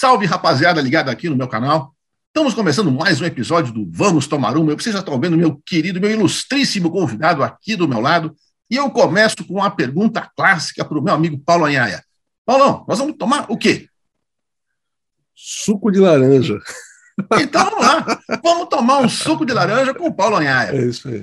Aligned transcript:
Salve, 0.00 0.24
rapaziada, 0.24 0.80
ligada 0.80 1.10
aqui 1.10 1.28
no 1.28 1.36
meu 1.36 1.46
canal. 1.46 1.94
Estamos 2.28 2.54
começando 2.54 2.90
mais 2.90 3.20
um 3.20 3.26
episódio 3.26 3.70
do 3.70 3.86
Vamos 3.92 4.26
Tomar 4.26 4.56
Uma. 4.56 4.72
Vocês 4.72 4.94
já 4.94 5.00
estão 5.00 5.20
vendo 5.20 5.36
meu 5.36 5.60
querido, 5.66 6.00
meu 6.00 6.10
ilustríssimo 6.10 6.90
convidado 6.90 7.42
aqui 7.42 7.76
do 7.76 7.86
meu 7.86 8.00
lado. 8.00 8.34
E 8.70 8.76
eu 8.76 8.90
começo 8.90 9.44
com 9.46 9.56
uma 9.56 9.70
pergunta 9.70 10.26
clássica 10.34 10.86
para 10.86 10.98
o 10.98 11.02
meu 11.02 11.12
amigo 11.12 11.38
Paulo 11.38 11.66
Anhaia. 11.66 12.02
Paulão, 12.46 12.82
nós 12.88 12.98
vamos 12.98 13.14
tomar 13.18 13.44
o 13.50 13.58
quê? 13.58 13.88
Suco 15.34 15.92
de 15.92 15.98
laranja. 15.98 16.58
Então 17.38 17.62
vamos 17.62 17.86
lá. 17.86 18.20
Vamos 18.42 18.68
tomar 18.70 19.00
um 19.00 19.08
suco 19.10 19.44
de 19.44 19.52
laranja 19.52 19.92
com 19.92 20.06
o 20.06 20.14
Paulo 20.14 20.36
Anhaia. 20.36 20.70
É 20.78 20.82
isso 20.82 21.08
aí. 21.08 21.22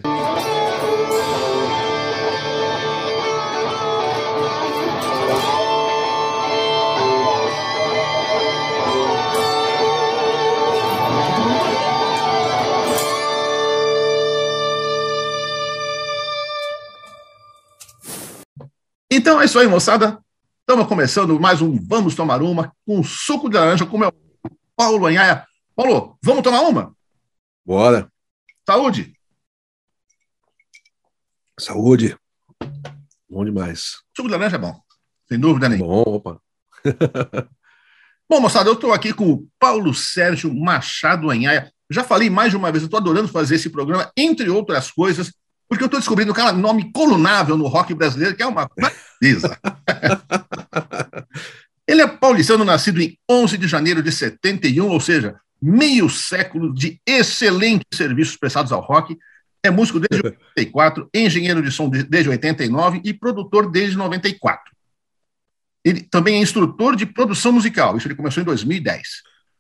Então 19.09 19.39
é 19.39 19.45
isso 19.45 19.57
aí, 19.57 19.66
moçada. 19.67 20.21
Estamos 20.59 20.85
começando 20.85 21.39
mais 21.39 21.61
um 21.61 21.79
Vamos 21.88 22.13
Tomar 22.13 22.41
Uma 22.41 22.73
com 22.85 23.02
suco 23.02 23.49
de 23.49 23.55
laranja 23.55 23.85
com 23.85 23.95
o 23.95 23.99
meu 23.99 24.13
Paulo 24.75 25.05
Anhaia. 25.05 25.48
Paulo, 25.73 26.17
vamos 26.21 26.43
tomar 26.43 26.59
uma? 26.63 26.93
Bora. 27.65 28.12
Saúde. 28.65 29.13
Saúde. 31.57 32.17
Bom 33.29 33.45
demais. 33.45 34.03
Suco 34.13 34.27
de 34.27 34.34
laranja 34.34 34.57
é 34.57 34.59
bom, 34.59 34.77
sem 35.29 35.39
dúvida 35.39 35.70
nenhuma. 35.70 36.03
Bom, 36.03 36.15
opa. 36.15 36.41
Bom, 38.29 38.41
moçada, 38.41 38.70
eu 38.70 38.73
estou 38.73 38.91
aqui 38.91 39.13
com 39.13 39.31
o 39.31 39.48
Paulo 39.57 39.93
Sérgio 39.93 40.53
Machado 40.53 41.31
Anhaia. 41.31 41.71
Já 41.89 42.03
falei 42.03 42.29
mais 42.29 42.51
de 42.51 42.57
uma 42.57 42.73
vez, 42.73 42.84
eu 42.84 42.87
estou 42.87 42.99
adorando 42.99 43.29
fazer 43.29 43.55
esse 43.55 43.70
programa, 43.70 44.12
entre 44.17 44.49
outras 44.49 44.91
coisas, 44.91 45.34
porque 45.68 45.84
eu 45.84 45.87
estou 45.87 45.99
descobrindo 45.99 46.34
um 46.34 46.57
nome 46.57 46.91
colunável 46.91 47.57
no 47.57 47.68
rock 47.68 47.93
brasileiro, 47.93 48.35
que 48.35 48.43
é 48.43 48.48
uma 48.48 48.70
beleza. 49.21 49.57
Ele 51.87 52.01
é 52.01 52.07
paulistano, 52.07 52.65
nascido 52.65 53.01
em 53.01 53.18
11 53.29 53.57
de 53.57 53.68
janeiro 53.68 54.04
de 54.04 54.12
71, 54.12 54.88
ou 54.88 54.99
seja, 54.99 55.40
meio 55.62 56.10
século 56.10 56.73
de 56.73 56.99
excelentes 57.05 57.85
serviços 57.93 58.35
prestados 58.35 58.71
ao 58.71 58.82
rock. 58.82 59.18
É 59.63 59.71
músico 59.71 59.99
desde 59.99 60.27
84, 60.27 61.10
engenheiro 61.13 61.62
de 61.62 61.71
som 61.71 61.90
desde 61.90 62.29
89 62.29 63.01
e 63.04 63.13
produtor 63.13 63.70
desde 63.70 63.98
94. 63.98 64.75
Ele 65.84 66.01
também 66.01 66.35
é 66.35 66.40
instrutor 66.40 66.95
de 66.95 67.06
produção 67.06 67.53
musical, 67.53 67.97
isso 67.97 68.07
ele 68.07 68.16
começou 68.16 68.41
em 68.41 68.45
2010. 68.45 69.07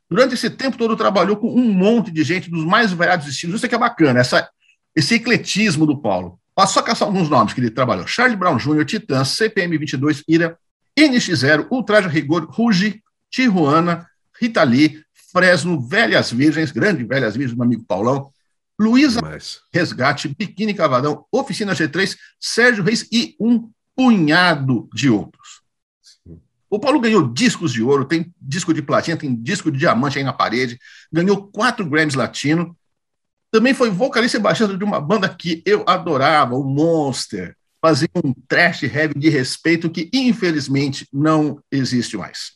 Durante 0.09 0.33
esse 0.33 0.49
tempo 0.49 0.77
todo 0.77 0.95
trabalhou 0.95 1.37
com 1.37 1.49
um 1.49 1.71
monte 1.71 2.11
de 2.11 2.23
gente 2.23 2.49
dos 2.49 2.65
mais 2.65 2.91
variados 2.91 3.27
estilos, 3.27 3.57
isso 3.57 3.65
é 3.65 3.69
que 3.69 3.75
é 3.75 3.77
bacana, 3.77 4.19
essa, 4.19 4.49
esse 4.97 5.13
ecletismo 5.13 5.85
do 5.85 5.95
Paulo. 5.95 6.39
Posso 6.55 6.73
só 6.73 6.81
caçar 6.81 7.07
alguns 7.07 7.29
nomes 7.29 7.53
que 7.53 7.61
ele 7.61 7.69
trabalhou. 7.69 8.07
Charlie 8.07 8.35
Brown 8.35 8.57
Jr., 8.57 8.83
Titãs, 8.83 9.27
CPM 9.29 9.77
22, 9.77 10.23
Ira, 10.27 10.57
NX0, 10.97 11.67
Ultraje 11.69 12.07
Rigor, 12.07 12.47
Ruge, 12.49 13.03
Tijuana, 13.29 14.07
Rita 14.41 14.63
Lee, 14.63 15.03
Fresno, 15.31 15.79
Velhas 15.79 16.31
Virgens, 16.31 16.71
Grande 16.71 17.03
Velhas 17.03 17.35
Virgens, 17.35 17.55
meu 17.55 17.63
amigo 17.65 17.85
Paulão, 17.87 18.31
Luísa 18.79 19.21
Resgate, 19.71 20.29
Biquíni 20.29 20.73
Cavadão, 20.73 21.25
Oficina 21.31 21.73
G3, 21.73 22.17
Sérgio 22.39 22.83
Reis 22.83 23.07
e 23.11 23.35
um 23.39 23.69
punhado 23.95 24.89
de 24.93 25.11
outros. 25.11 25.61
O 26.69 26.79
Paulo 26.79 26.99
ganhou 26.99 27.31
discos 27.31 27.71
de 27.71 27.81
ouro, 27.81 28.03
tem 28.03 28.33
disco 28.41 28.73
de 28.73 28.81
platina, 28.81 29.15
tem 29.15 29.35
disco 29.35 29.71
de 29.71 29.77
diamante 29.77 30.17
aí 30.17 30.23
na 30.23 30.33
parede, 30.33 30.79
ganhou 31.11 31.47
quatro 31.47 31.87
Grammys 31.87 32.15
Latino. 32.15 32.76
Também 33.57 33.73
foi 33.73 33.89
vocalista 33.89 34.37
e 34.37 34.39
baixista 34.39 34.77
de 34.77 34.83
uma 34.83 35.01
banda 35.01 35.27
que 35.27 35.63
eu 35.65 35.83
adorava, 35.87 36.53
o 36.53 36.63
Monster. 36.63 37.57
Fazia 37.81 38.07
um 38.23 38.31
trash 38.47 38.83
heavy 38.83 39.17
de 39.17 39.29
respeito 39.29 39.89
que, 39.89 40.11
infelizmente, 40.13 41.07
não 41.11 41.59
existe 41.71 42.15
mais. 42.15 42.51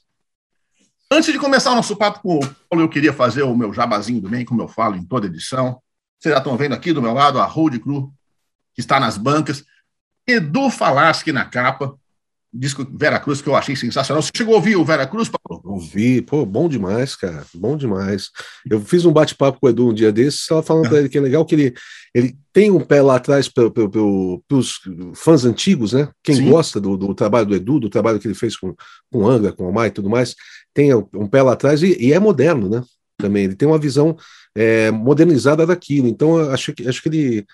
Antes 1.10 1.34
de 1.34 1.40
começar 1.40 1.72
o 1.72 1.76
nosso 1.76 1.96
papo 1.96 2.20
com 2.20 2.38
o 2.38 2.40
Paulo, 2.40 2.86
eu 2.86 2.88
queria 2.88 3.12
fazer 3.12 3.42
o 3.42 3.58
meu 3.58 3.74
jabazinho 3.74 4.22
do 4.22 4.30
bem, 4.30 4.46
como 4.46 4.62
eu 4.62 4.68
falo 4.68 4.96
em 4.96 5.04
toda 5.04 5.26
edição. 5.26 5.82
Vocês 6.20 6.32
já 6.32 6.38
estão 6.38 6.56
vendo 6.56 6.76
aqui 6.76 6.94
do 6.94 7.02
meu 7.02 7.16
lado 7.16 7.40
a 7.40 7.46
Road 7.46 7.80
Crew, 7.80 8.14
que 8.76 8.80
está 8.80 9.00
nas 9.00 9.18
bancas. 9.18 9.66
Edu 10.28 10.70
Falaschi 10.70 11.32
na 11.32 11.46
capa, 11.46 11.98
disco 12.54 12.86
Vera 12.96 13.20
Cruz 13.20 13.42
que 13.42 13.50
eu 13.50 13.56
achei 13.56 13.76
sensacional. 13.76 14.22
Você 14.22 14.30
chegou 14.38 14.54
a 14.54 14.58
ouvir 14.58 14.76
o 14.76 14.86
Vera 14.86 15.08
Cruz, 15.08 15.28
Paulo? 15.30 15.61
Ouvi, 15.72 16.22
pô, 16.22 16.46
bom 16.46 16.68
demais, 16.68 17.16
cara, 17.16 17.46
bom 17.54 17.78
demais. 17.78 18.30
Eu 18.70 18.82
fiz 18.82 19.06
um 19.06 19.12
bate-papo 19.12 19.60
com 19.60 19.68
o 19.68 19.70
Edu 19.70 19.90
um 19.90 19.94
dia 19.94 20.12
desses, 20.12 20.42
estava 20.42 20.62
falando 20.62 20.90
para 20.90 21.00
ele 21.00 21.10
que 21.10 21.18
é 21.18 21.22
legal 21.22 21.46
que 21.46 21.56
ele, 21.56 21.74
ele 22.14 22.38
tem 22.52 22.70
um 22.70 22.80
pé 22.80 23.02
lá 23.02 23.16
atrás 23.16 23.48
para 23.48 23.72
os 24.52 24.80
fãs 25.16 25.46
antigos, 25.46 25.94
né? 25.94 26.10
Quem 26.24 26.36
Sim. 26.36 26.50
gosta 26.50 26.80
do, 26.80 26.98
do, 26.98 27.16
trabalho 27.16 27.46
do 27.46 27.56
Edu, 27.56 27.80
do 27.80 27.90
trabalho 27.90 28.20
que 28.20 28.28
ele 28.28 28.36
fez 28.36 28.58
com, 28.58 28.76
com 29.12 29.28
Angra, 29.28 29.54
com 29.54 29.70
o 29.70 29.74
Mai 29.74 29.88
e 29.88 29.92
tudo 29.92 30.10
mais, 30.10 30.36
tem 30.74 30.94
um 30.94 31.28
pé 31.28 31.42
lá 31.42 31.54
atrás 31.54 31.82
e, 31.82 31.98
e 32.00 32.12
é 32.12 32.20
moderno, 32.20 32.70
né? 32.70 32.84
Também, 33.18 33.46
ele 33.46 33.56
tem 33.56 33.68
uma 33.68 33.78
visão 33.78 34.18
é, 34.56 34.90
modernizada 34.92 35.66
daquilo. 35.66 36.08
Então, 36.08 36.38
acho 36.52 36.74
que, 36.74 36.88
acho 36.88 37.02
que 37.02 37.10
ele 37.10 37.46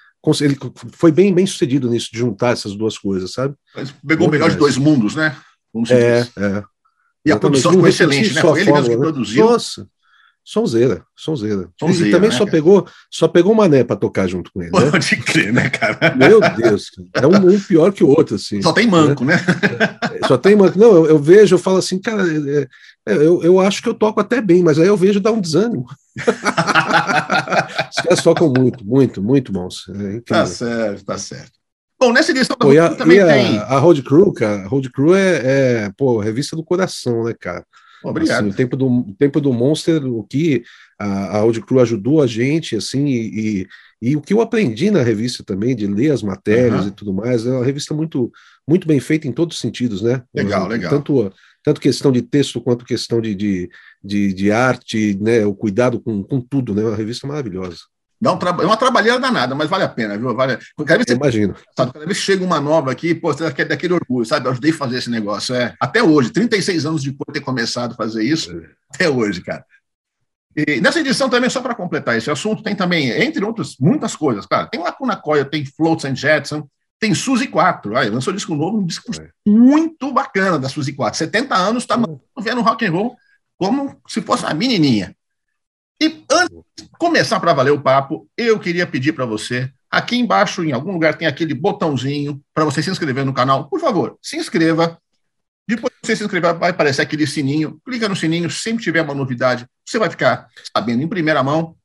ele 0.42 0.58
foi 0.92 1.12
bem, 1.12 1.34
bem 1.34 1.46
sucedido 1.46 1.90
nisso, 1.90 2.10
de 2.12 2.18
juntar 2.18 2.52
essas 2.52 2.76
duas 2.76 2.98
coisas, 2.98 3.32
sabe? 3.32 3.56
Mas 3.74 3.94
pegou 4.06 4.28
o 4.28 4.32
melhor 4.32 4.50
de 4.50 4.58
dois 4.58 4.76
mundos, 4.76 5.16
né? 5.16 5.36
Como 5.72 5.86
se 5.86 5.94
é, 5.94 6.22
diz. 6.22 6.38
é. 6.38 6.64
E 7.28 7.32
a 7.32 7.38
produção 7.38 7.72
ficou 7.72 7.88
excelente, 7.88 8.34
né? 8.34 8.42
Foi 8.42 8.62
ele 8.62 8.72
mesmo 8.72 8.90
que 8.90 8.96
né? 8.96 9.02
produziu. 9.02 9.46
Nossa, 9.46 9.88
sonzeira, 10.48 11.04
sonzeira. 11.14 11.70
sonzeira 11.78 12.08
e 12.08 12.12
também 12.12 12.30
né, 12.30 12.36
só, 12.38 12.46
pegou, 12.46 12.88
só 13.12 13.28
pegou 13.28 13.52
o 13.52 13.56
Mané 13.56 13.84
para 13.84 13.98
tocar 13.98 14.28
junto 14.28 14.50
com 14.50 14.62
ele. 14.62 14.72
Né? 14.72 14.92
Pode 14.92 15.18
crer, 15.18 15.52
né, 15.52 15.70
cara? 15.70 16.16
Meu 16.16 16.40
Deus, 16.40 16.90
é 17.14 17.28
um, 17.28 17.56
um, 17.56 17.60
pior 17.60 17.92
que 17.92 18.02
o 18.02 18.08
outro, 18.08 18.36
assim. 18.36 18.62
Só 18.62 18.72
tem 18.72 18.88
manco, 18.88 19.26
né? 19.26 19.36
né? 19.36 20.20
Só 20.26 20.38
tem 20.38 20.56
manco. 20.56 20.80
Não, 20.80 20.96
eu, 20.96 21.08
eu, 21.08 21.20
vejo, 21.20 21.56
eu 21.56 21.60
falo 21.60 21.80
assim, 21.80 22.00
cara, 22.00 22.24
é, 22.26 22.68
é, 23.06 23.14
eu, 23.14 23.44
eu 23.44 23.60
acho 23.60 23.84
que 23.84 23.90
eu 23.90 23.94
toco 23.94 24.22
até 24.22 24.40
bem, 24.40 24.64
mas 24.64 24.80
aí 24.80 24.88
eu 24.88 24.96
vejo 24.96 25.20
dar 25.20 25.34
um 25.34 25.42
desânimo. 25.42 25.86
Os 26.16 28.04
caras 28.04 28.24
tocam 28.24 28.48
muito, 28.48 28.86
muito, 28.86 29.22
muito 29.22 29.52
bons. 29.52 29.90
É 29.90 30.22
tá 30.22 30.46
certo, 30.46 31.04
tá 31.04 31.18
certo. 31.18 31.52
Bom, 32.00 32.14
nessa 32.14 32.32
edição 32.32 32.56
da 32.60 32.66
Pô, 32.66 32.80
a, 32.80 32.96
também 32.96 33.20
a, 33.20 33.28
tem. 33.28 33.58
A 33.58 33.80
Road 33.80 34.04
Crew, 34.04 34.32
cara, 34.32 34.64
a 34.64 34.68
Road 34.68 34.92
Crew 34.92 35.16
é, 35.16 35.86
é 35.86 35.92
pô, 35.98 36.20
revista 36.20 36.56
do 36.56 36.64
coração, 36.64 37.24
né, 37.24 37.34
cara? 37.40 37.66
Obrigado. 38.04 38.40
Assim, 38.40 38.48
no 38.50 38.54
tempo 38.54 38.78
do, 38.78 39.16
tempo 39.18 39.42
do 39.42 39.52
Monster, 39.52 40.06
o 40.06 40.24
que 40.24 40.64
a, 41.00 41.38
a 41.38 41.40
Road 41.40 41.62
Crew 41.62 41.80
ajudou 41.80 42.22
a 42.22 42.28
gente, 42.28 42.76
assim, 42.76 43.06
e, 43.08 43.40
e, 44.02 44.10
e, 44.10 44.16
o 44.16 44.22
que 44.22 44.34
eu 44.34 44.42
aprendi 44.42 44.92
na 44.92 45.02
revista 45.02 45.44
também, 45.44 45.76
de 45.76 45.88
ler 45.88 46.12
as 46.12 46.22
matérias 46.22 46.82
uhum. 46.82 46.88
e 46.88 46.92
tudo 46.92 47.14
mais, 47.14 47.46
é 47.46 47.50
uma 47.50 47.66
revista 47.66 47.94
muito, 47.94 48.32
muito 48.68 48.88
bem 48.88 49.00
feita 49.00 49.28
em 49.28 49.32
todos 49.32 49.56
os 49.56 49.62
sentidos, 49.62 50.02
né? 50.02 50.22
Legal, 50.34 50.68
legal. 50.68 50.92
Tanto, 50.92 51.34
tanto 51.64 51.82
questão 51.82 52.12
de 52.12 52.22
texto 52.22 52.62
quanto 52.62 52.86
questão 52.86 53.20
de, 53.20 53.34
de, 53.34 53.70
de, 54.04 54.34
de 54.34 54.52
arte, 54.52 55.18
né? 55.20 55.46
O 55.46 55.56
cuidado 55.56 56.00
com, 56.00 56.24
com 56.24 56.40
tudo, 56.40 56.76
né? 56.76 56.84
Uma 56.84 56.96
revista 56.96 57.26
maravilhosa. 57.26 57.80
Dá 58.20 58.34
um 58.34 58.40
é 58.62 58.66
uma 58.66 58.78
trabalheira 58.78 59.20
danada, 59.20 59.54
mas 59.54 59.70
vale 59.70 59.84
a 59.84 59.90
pena, 59.90 60.18
viu? 60.18 60.34
Vale... 60.36 60.58
Cada 60.86 61.04
vez 61.04 61.16
Imagino. 61.16 61.56
Sabe, 61.76 61.94
cada 61.94 62.06
vez 62.06 62.18
que 62.18 62.24
chega 62.24 62.44
uma 62.44 62.60
nova 62.60 62.92
aqui, 62.92 63.14
pô, 63.14 63.32
você 63.32 63.52
quer 63.52 63.66
daquele 63.66 63.94
orgulho, 63.94 64.26
sabe? 64.26 64.48
Eu 64.48 64.52
ajudei 64.52 64.72
a 64.72 64.76
fazer 64.76 64.98
esse 64.98 65.10
negócio. 65.10 65.54
É, 65.54 65.76
até 65.80 66.02
hoje, 66.02 66.32
36 66.32 66.86
anos 66.86 67.04
de 67.04 67.16
ter 67.32 67.42
começado 67.42 67.92
a 67.92 67.96
fazer 67.96 68.24
isso, 68.24 68.52
é. 68.52 68.70
até 68.92 69.08
hoje, 69.08 69.42
cara. 69.42 69.64
E 70.56 70.82
nessa 70.82 71.00
edição 71.00 71.30
também, 71.30 71.50
só 71.52 71.62
para 71.62 71.76
completar 71.76 72.18
esse 72.18 72.32
assunto, 72.32 72.64
tem 72.64 72.76
também, 72.76 73.12
entre 73.12 73.46
outras, 73.46 73.76
muitas 73.80 74.16
coisas, 74.16 74.48
cara. 74.48 74.66
Tem 74.66 74.82
Lacuna 74.82 75.16
Coil, 75.16 75.46
tem 75.46 75.64
Floats 75.64 76.06
and 76.06 76.16
Jetson, 76.16 76.68
tem 77.00 77.14
Suzy 77.14 77.48
4. 77.48 77.96
Aí, 77.96 78.10
lançou 78.10 78.34
um 78.34 78.36
disco 78.36 78.56
novo, 78.56 78.80
um 78.80 78.86
disco 78.86 79.12
é. 79.22 79.30
muito 79.46 80.12
bacana 80.12 80.58
da 80.58 80.68
Suzy 80.68 80.94
4. 80.94 81.20
70 81.20 81.56
anos, 81.56 81.86
tá 81.86 81.96
é. 81.96 82.42
vendo 82.42 82.62
rock 82.62 82.84
and 82.84 82.92
roll 82.92 83.16
como 83.58 84.02
se 84.08 84.22
fosse 84.22 84.44
uma 84.44 84.54
menininha. 84.56 85.16
E 86.00 86.24
antes 86.32 86.58
de 86.78 86.90
começar 87.00 87.40
para 87.40 87.54
valer 87.54 87.72
o 87.72 87.82
papo, 87.82 88.30
eu 88.38 88.60
queria 88.60 88.86
pedir 88.86 89.14
para 89.14 89.26
você, 89.26 89.72
aqui 89.90 90.16
embaixo, 90.16 90.64
em 90.64 90.72
algum 90.72 90.92
lugar, 90.92 91.18
tem 91.18 91.28
aquele 91.28 91.54
botãozinho 91.54 92.42
para 92.54 92.66
você 92.66 92.84
se 92.84 92.90
inscrever 92.90 93.26
no 93.26 93.34
canal. 93.34 93.68
Por 93.68 93.80
favor, 93.80 94.18
se 94.22 94.38
inscreva. 94.38 95.00
Depois 95.68 95.94
que 95.94 96.08
você 96.08 96.16
se 96.16 96.24
inscrever, 96.24 96.54
vai 96.56 96.70
aparecer 96.70 97.02
aquele 97.02 97.26
sininho. 97.26 97.82
Clica 97.84 98.08
no 98.08 98.16
sininho, 98.16 98.50
sempre 98.50 98.84
tiver 98.84 99.02
uma 99.02 99.16
novidade, 99.16 99.68
você 99.86 99.98
vai 99.98 100.10
ficar 100.10 100.48
sabendo 100.74 101.02
em 101.02 101.08
primeira 101.08 101.42
mão. 101.42 101.76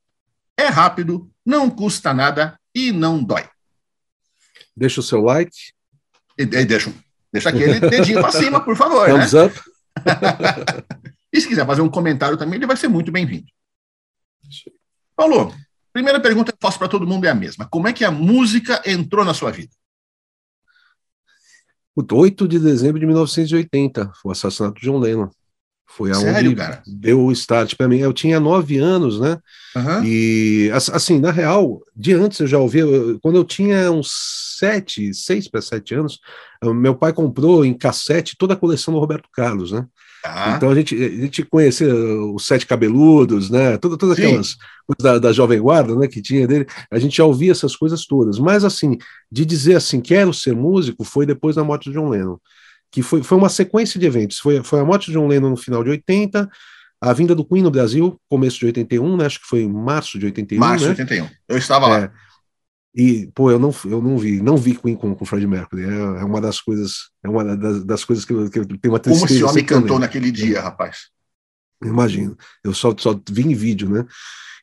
É 0.55 0.67
rápido, 0.67 1.29
não 1.43 1.69
custa 1.69 2.13
nada 2.13 2.57
e 2.75 2.91
não 2.91 3.23
dói. 3.23 3.47
Deixa 4.77 4.99
o 4.99 5.03
seu 5.03 5.21
like. 5.21 5.55
E, 6.37 6.43
e 6.43 6.65
deixa, 6.65 6.93
deixa 7.31 7.49
aquele 7.49 7.79
dedinho 7.79 8.21
para 8.21 8.31
cima, 8.31 8.61
por 8.61 8.75
favor. 8.75 9.09
Thumbs 9.09 9.33
né? 9.33 9.45
up. 9.45 9.59
e 11.33 11.41
se 11.41 11.47
quiser 11.47 11.65
fazer 11.65 11.81
um 11.81 11.89
comentário 11.89 12.37
também, 12.37 12.55
ele 12.55 12.67
vai 12.67 12.77
ser 12.77 12.87
muito 12.87 13.11
bem-vindo. 13.11 13.47
Paulo, 15.15 15.53
primeira 15.91 16.19
pergunta 16.19 16.51
que 16.51 16.57
eu 16.57 16.67
faço 16.67 16.79
para 16.79 16.87
todo 16.87 17.07
mundo 17.07 17.25
é 17.25 17.29
a 17.29 17.35
mesma. 17.35 17.67
Como 17.67 17.87
é 17.87 17.93
que 17.93 18.03
a 18.03 18.11
música 18.11 18.81
entrou 18.85 19.23
na 19.23 19.33
sua 19.33 19.51
vida? 19.51 19.71
8 21.95 22.47
de 22.47 22.59
dezembro 22.59 22.99
de 22.99 23.05
1980, 23.05 24.11
o 24.25 24.31
assassinato 24.31 24.81
de 24.81 24.87
John 24.87 24.99
Lennon. 24.99 25.29
Foi 25.85 26.11
aonde 26.11 26.55
deu 26.87 27.23
o 27.23 27.31
start 27.31 27.75
para 27.75 27.87
mim. 27.87 27.99
Eu 27.99 28.11
tinha 28.11 28.39
nove 28.39 28.79
anos, 28.79 29.19
né? 29.19 29.37
Uhum. 29.75 30.03
E 30.03 30.71
assim, 30.73 31.19
na 31.19 31.29
real, 31.29 31.83
de 31.95 32.13
antes 32.13 32.39
eu 32.39 32.47
já 32.47 32.57
ouvia. 32.57 32.83
Quando 33.21 33.35
eu 33.35 33.43
tinha 33.43 33.91
uns 33.91 34.11
sete, 34.57 35.13
seis 35.13 35.47
para 35.47 35.61
sete 35.61 35.93
anos, 35.93 36.19
meu 36.63 36.95
pai 36.95 37.13
comprou 37.13 37.63
em 37.63 37.77
cassete 37.77 38.35
toda 38.35 38.55
a 38.55 38.57
coleção 38.57 38.91
do 38.91 38.99
Roberto 38.99 39.29
Carlos, 39.31 39.71
né? 39.71 39.85
Ah. 40.25 40.53
Então 40.55 40.69
a 40.69 40.75
gente, 40.75 40.95
a 40.95 41.09
gente 41.09 41.43
conhecia 41.43 41.93
os 41.93 42.45
Sete 42.45 42.65
Cabeludos, 42.65 43.49
né? 43.49 43.77
Todas, 43.77 43.97
todas 43.97 44.17
aquelas 44.17 44.55
coisas 44.87 45.01
da, 45.01 45.19
da, 45.19 45.33
Jovem 45.33 45.59
Guarda, 45.59 45.95
né? 45.95 46.07
Que 46.07 46.21
tinha 46.21 46.47
dele. 46.47 46.65
A 46.89 46.97
gente 46.97 47.17
já 47.17 47.25
ouvia 47.25 47.51
essas 47.51 47.75
coisas 47.75 48.05
todas. 48.05 48.39
Mas 48.39 48.63
assim, 48.63 48.97
de 49.31 49.45
dizer 49.45 49.75
assim, 49.75 49.99
quero 49.99 50.33
ser 50.33 50.55
músico, 50.55 51.03
foi 51.03 51.25
depois 51.25 51.55
da 51.55 51.63
morte 51.63 51.89
de 51.89 51.95
John 51.95 52.09
Lennon 52.09 52.37
que 52.93 53.01
foi, 53.01 53.23
foi 53.23 53.37
uma 53.39 53.49
sequência 53.49 53.99
de 53.99 54.05
eventos. 54.05 54.37
Foi, 54.37 54.63
foi 54.63 54.79
a 54.79 54.85
morte 54.85 55.07
de 55.07 55.13
John 55.13 55.27
Lennon 55.27 55.49
no 55.49 55.57
final 55.57 55.83
de 55.83 55.89
80, 55.89 56.47
a 57.01 57.11
vinda 57.11 57.33
do 57.33 57.43
Queen 57.43 57.63
no 57.63 57.71
Brasil, 57.71 58.21
começo 58.29 58.59
de 58.59 58.67
81, 58.67 59.17
né? 59.17 59.25
Acho 59.25 59.41
que 59.41 59.47
foi 59.47 59.61
em 59.61 59.73
março 59.73 60.19
de 60.19 60.25
81. 60.27 60.59
Março 60.59 60.87
né? 60.87 60.93
de 60.93 61.01
81. 61.01 61.27
Eu 61.49 61.57
estava 61.57 61.87
é, 61.87 61.89
lá. 61.89 62.11
E, 62.95 63.27
pô, 63.33 63.49
eu 63.49 63.57
não, 63.57 63.73
eu 63.85 64.01
não 64.01 64.17
vi, 64.17 64.41
não 64.41 64.55
vi 64.55 64.75
Queen 64.75 64.95
com, 64.95 65.15
com 65.15 65.25
Fred 65.25 65.47
Mercury. 65.47 65.83
É, 65.83 66.21
é 66.21 66.23
uma 66.23 66.39
das 66.39 66.61
coisas, 66.61 67.09
é 67.23 67.29
uma 67.29 67.43
das, 67.55 67.83
das 67.83 68.05
coisas 68.05 68.23
que 68.23 68.33
eu, 68.33 68.49
que 68.49 68.59
eu 68.59 68.65
tenho 68.65 68.93
uma 68.93 68.99
tristeza. 68.99 69.27
Como 69.27 69.37
esse 69.39 69.43
homem 69.43 69.65
cantou 69.65 69.97
naquele 69.97 70.31
dia, 70.31 70.61
rapaz. 70.61 71.09
Imagino. 71.83 72.37
Eu 72.63 72.73
só, 72.73 72.95
só 72.97 73.19
vi 73.29 73.43
em 73.43 73.55
vídeo, 73.55 73.89
né? 73.89 74.05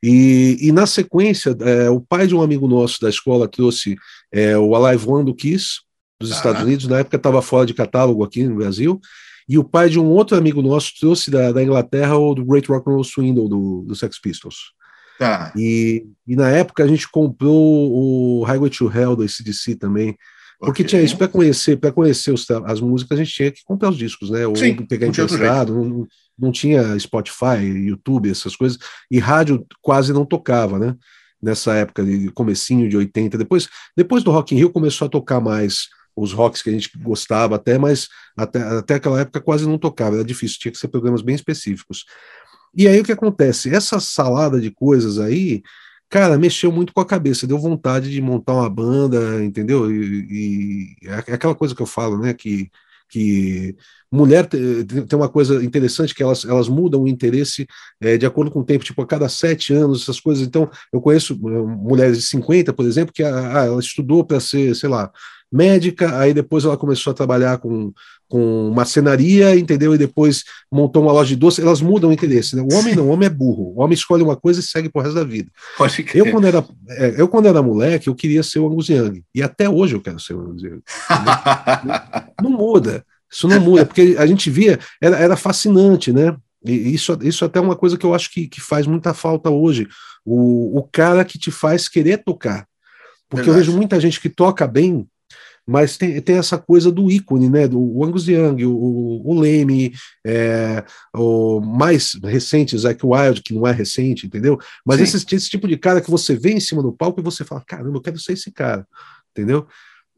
E, 0.02 0.56
e 0.60 0.72
na 0.72 0.86
sequência, 0.86 1.54
é, 1.60 1.90
o 1.90 2.00
pai 2.00 2.26
de 2.26 2.34
um 2.34 2.40
amigo 2.40 2.66
nosso 2.66 3.00
da 3.00 3.10
escola 3.10 3.48
trouxe 3.48 3.96
é, 4.32 4.56
o 4.56 4.74
Alive 4.74 5.06
One 5.06 5.24
do 5.24 5.34
Kiss, 5.34 5.80
dos 6.18 6.30
Estados 6.30 6.62
Unidos, 6.62 6.86
na 6.86 7.00
época 7.00 7.16
estava 7.16 7.42
fora 7.42 7.66
de 7.66 7.74
catálogo 7.74 8.22
aqui 8.24 8.44
no 8.44 8.56
Brasil, 8.56 9.00
e 9.48 9.58
o 9.58 9.64
pai 9.64 9.88
de 9.88 9.98
um 9.98 10.06
outro 10.06 10.36
amigo 10.36 10.62
nosso 10.62 10.92
trouxe 10.98 11.30
da, 11.30 11.52
da 11.52 11.62
Inglaterra 11.62 12.16
o 12.16 12.34
do 12.34 12.44
Great 12.44 12.68
Rock 12.68 12.88
and 12.88 12.94
Roll 12.94 13.04
Swindle 13.04 13.48
do, 13.48 13.84
do 13.86 13.94
Sex 13.94 14.18
Pistols. 14.20 14.72
Tá. 15.20 15.52
E, 15.54 16.06
e 16.26 16.34
na 16.34 16.48
época 16.48 16.82
a 16.82 16.86
gente 16.86 17.06
comprou 17.06 17.52
o 17.52 18.42
Highway 18.44 18.70
to 18.70 18.90
Hell 18.90 19.14
do 19.14 19.22
ACDC 19.22 19.76
também, 19.76 20.16
porque 20.58 20.80
okay. 20.80 20.84
tinha 20.86 21.02
isso, 21.02 21.18
para 21.18 21.28
conhecer, 21.28 21.76
para 21.76 21.92
conhecer 21.92 22.32
os, 22.32 22.50
as 22.50 22.80
músicas, 22.80 23.18
a 23.18 23.22
gente 23.22 23.34
tinha 23.34 23.50
que 23.50 23.62
comprar 23.62 23.90
os 23.90 23.98
discos, 23.98 24.30
né? 24.30 24.46
Ou 24.46 24.56
Sim, 24.56 24.76
pegar 24.86 25.08
emprestado, 25.08 25.74
não, 25.74 26.06
não 26.38 26.50
tinha 26.50 26.98
Spotify, 26.98 27.62
YouTube, 27.62 28.30
essas 28.30 28.56
coisas, 28.56 28.78
e 29.10 29.18
rádio 29.18 29.66
quase 29.82 30.10
não 30.10 30.24
tocava, 30.24 30.78
né? 30.78 30.96
Nessa 31.42 31.74
época 31.74 32.02
de 32.02 32.30
comecinho 32.30 32.88
de 32.88 32.96
80. 32.96 33.36
Depois, 33.36 33.68
depois 33.94 34.24
do 34.24 34.30
Rock 34.30 34.54
in 34.54 34.58
Rio 34.58 34.70
começou 34.70 35.04
a 35.04 35.10
tocar 35.10 35.38
mais 35.38 35.88
os 36.16 36.32
rocks 36.32 36.62
que 36.62 36.70
a 36.70 36.72
gente 36.72 36.90
gostava 36.96 37.56
até, 37.56 37.76
mas 37.76 38.08
até, 38.34 38.62
até 38.62 38.94
aquela 38.94 39.20
época 39.20 39.38
quase 39.38 39.68
não 39.68 39.76
tocava, 39.76 40.16
era 40.16 40.24
difícil, 40.24 40.58
tinha 40.58 40.72
que 40.72 40.78
ser 40.78 40.88
programas 40.88 41.20
bem 41.20 41.34
específicos. 41.34 42.06
E 42.74 42.86
aí 42.88 43.00
o 43.00 43.04
que 43.04 43.12
acontece? 43.12 43.74
Essa 43.74 43.98
salada 44.00 44.60
de 44.60 44.70
coisas 44.70 45.18
aí, 45.18 45.62
cara, 46.08 46.38
mexeu 46.38 46.72
muito 46.72 46.92
com 46.92 47.00
a 47.00 47.06
cabeça, 47.06 47.46
deu 47.46 47.58
vontade 47.58 48.10
de 48.10 48.20
montar 48.20 48.54
uma 48.54 48.70
banda, 48.70 49.42
entendeu? 49.44 49.90
E, 49.90 50.96
e 51.02 51.08
é 51.08 51.34
aquela 51.34 51.54
coisa 51.54 51.74
que 51.74 51.82
eu 51.82 51.86
falo, 51.86 52.18
né, 52.18 52.34
que, 52.34 52.70
que 53.08 53.76
mulher 54.10 54.46
tem 54.46 55.06
uma 55.14 55.28
coisa 55.28 55.62
interessante 55.64 56.14
que 56.14 56.22
elas, 56.22 56.44
elas 56.44 56.68
mudam 56.68 57.02
o 57.02 57.08
interesse 57.08 57.66
é, 58.00 58.16
de 58.16 58.26
acordo 58.26 58.50
com 58.50 58.60
o 58.60 58.64
tempo, 58.64 58.84
tipo, 58.84 59.00
a 59.02 59.06
cada 59.06 59.28
sete 59.28 59.72
anos, 59.72 60.02
essas 60.02 60.20
coisas. 60.20 60.46
Então, 60.46 60.68
eu 60.92 61.00
conheço 61.00 61.34
eh, 61.34 61.36
mulheres 61.36 62.18
de 62.18 62.24
50, 62.24 62.72
por 62.72 62.84
exemplo, 62.86 63.12
que 63.12 63.22
ah, 63.22 63.64
ela 63.66 63.80
estudou 63.80 64.24
para 64.24 64.40
ser, 64.40 64.74
sei 64.74 64.88
lá, 64.88 65.10
médica, 65.52 66.18
aí 66.18 66.32
depois 66.32 66.64
ela 66.64 66.76
começou 66.76 67.10
a 67.10 67.14
trabalhar 67.14 67.58
com, 67.58 67.92
com 68.28 68.70
marcenaria, 68.74 69.56
entendeu? 69.56 69.94
E 69.94 69.98
depois 69.98 70.44
montou 70.70 71.02
uma 71.02 71.12
loja 71.12 71.30
de 71.30 71.36
doce, 71.36 71.60
elas 71.60 71.80
mudam 71.80 72.10
o 72.10 72.12
interesse, 72.12 72.54
né? 72.54 72.62
O 72.62 72.74
homem 72.74 72.94
não, 72.94 73.08
o 73.08 73.10
homem 73.10 73.26
é 73.26 73.30
burro, 73.30 73.74
o 73.76 73.82
homem 73.82 73.94
escolhe 73.94 74.22
uma 74.22 74.36
coisa 74.36 74.60
e 74.60 74.62
segue 74.62 74.88
pro 74.88 75.02
resto 75.02 75.16
da 75.16 75.24
vida. 75.24 75.50
Eu 76.16 76.30
quando, 76.30 76.46
era, 76.46 76.64
é, 76.88 77.14
eu, 77.20 77.28
quando 77.28 77.46
era 77.46 77.62
moleque, 77.62 78.08
eu 78.08 78.14
queria 78.14 78.42
ser 78.42 78.60
o 78.60 78.66
Angus 78.66 78.88
Young, 78.88 79.22
e 79.34 79.42
até 79.42 79.68
hoje 79.68 79.96
eu 79.96 80.00
quero 80.00 80.20
ser 80.20 80.34
o 80.34 80.40
Angus 80.40 80.62
Young. 80.62 80.82
não, 81.84 82.50
não 82.50 82.56
muda, 82.56 83.04
isso 83.30 83.48
não 83.48 83.60
muda, 83.60 83.84
porque 83.86 84.16
a 84.18 84.26
gente 84.26 84.48
via, 84.50 84.78
era, 85.00 85.16
era 85.16 85.36
fascinante, 85.36 86.12
né? 86.12 86.36
E 86.64 86.94
isso, 86.94 87.16
isso 87.22 87.44
até 87.44 87.58
é 87.58 87.62
uma 87.62 87.76
coisa 87.76 87.96
que 87.96 88.04
eu 88.04 88.14
acho 88.14 88.30
que, 88.30 88.46
que 88.46 88.60
faz 88.60 88.86
muita 88.86 89.14
falta 89.14 89.50
hoje. 89.50 89.88
O, 90.24 90.78
o 90.78 90.82
cara 90.82 91.24
que 91.24 91.38
te 91.38 91.50
faz 91.50 91.88
querer 91.88 92.18
tocar. 92.22 92.66
Porque 93.28 93.44
Verdade. 93.44 93.48
eu 93.48 93.72
vejo 93.72 93.76
muita 93.78 93.98
gente 93.98 94.20
que 94.20 94.28
toca 94.28 94.66
bem, 94.66 95.08
mas 95.70 95.96
tem, 95.96 96.20
tem 96.20 96.36
essa 96.36 96.58
coisa 96.58 96.90
do 96.90 97.08
ícone, 97.08 97.48
né? 97.48 97.68
Do 97.68 98.02
Angus 98.02 98.26
Young, 98.26 98.66
o, 98.66 99.22
o 99.24 99.38
Leme, 99.38 99.92
é, 100.26 100.84
o 101.14 101.60
mais 101.60 102.18
recente, 102.24 102.76
Zack 102.76 103.06
Wild, 103.06 103.40
que 103.40 103.54
não 103.54 103.64
é 103.64 103.70
recente, 103.70 104.26
entendeu? 104.26 104.58
Mas 104.84 104.98
esse, 104.98 105.24
esse, 105.32 105.48
tipo 105.48 105.68
de 105.68 105.76
cara 105.76 106.00
que 106.00 106.10
você 106.10 106.34
vê 106.34 106.50
em 106.50 106.58
cima 106.58 106.82
do 106.82 106.92
palco 106.92 107.20
e 107.20 107.22
você 107.22 107.44
fala, 107.44 107.62
caramba, 107.64 107.98
eu 107.98 108.02
quero 108.02 108.18
ser 108.18 108.32
esse 108.32 108.50
cara, 108.50 108.84
entendeu? 109.30 109.64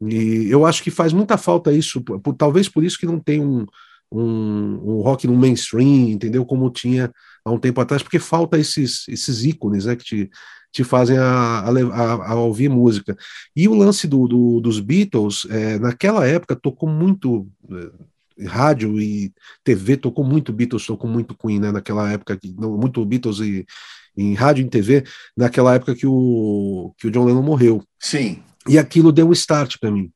E 0.01 0.49
eu 0.49 0.65
acho 0.65 0.81
que 0.81 0.89
faz 0.89 1.13
muita 1.13 1.37
falta 1.37 1.71
isso, 1.71 2.01
por, 2.01 2.33
talvez 2.33 2.67
por 2.67 2.83
isso 2.83 2.97
que 2.97 3.05
não 3.05 3.19
tem 3.19 3.39
um, 3.39 3.63
um, 4.11 4.79
um 4.83 5.01
rock 5.01 5.27
no 5.27 5.37
mainstream, 5.37 6.09
entendeu? 6.09 6.43
Como 6.47 6.67
tinha 6.71 7.13
há 7.45 7.51
um 7.51 7.59
tempo 7.59 7.79
atrás, 7.79 8.01
porque 8.01 8.17
falta 8.17 8.57
esses, 8.57 9.07
esses 9.07 9.45
ícones, 9.45 9.85
né? 9.85 9.95
Que 9.95 10.03
te, 10.03 10.31
te 10.73 10.83
fazem 10.83 11.17
a, 11.17 11.59
a, 11.59 12.31
a, 12.31 12.35
ouvir 12.35 12.67
música. 12.67 13.15
E 13.55 13.67
o 13.67 13.75
lance 13.75 14.07
do, 14.07 14.27
do 14.27 14.59
dos 14.59 14.79
Beatles, 14.79 15.45
é, 15.49 15.77
naquela 15.77 16.27
época, 16.27 16.55
tocou 16.55 16.89
muito. 16.89 17.47
É, 17.71 18.13
rádio 18.47 18.99
e 18.99 19.31
TV 19.63 19.95
tocou 19.95 20.25
muito 20.25 20.51
Beatles, 20.51 20.87
tocou 20.87 21.07
muito 21.07 21.37
Queen, 21.37 21.59
né? 21.59 21.71
Naquela 21.71 22.11
época, 22.11 22.37
muito 22.57 23.05
Beatles 23.05 23.39
e 23.39 23.63
em 24.17 24.33
rádio 24.33 24.65
e 24.65 24.69
TV, 24.69 25.03
naquela 25.37 25.75
época 25.75 25.95
que 25.95 26.07
o, 26.07 26.93
que 26.97 27.07
o 27.07 27.11
John 27.11 27.25
Lennon 27.25 27.43
morreu. 27.43 27.83
Sim. 27.99 28.41
E 28.67 28.79
aquilo 28.79 29.11
deu 29.11 29.29
um 29.29 29.33
start 29.33 29.77
para 29.79 29.91
mim 29.91 30.11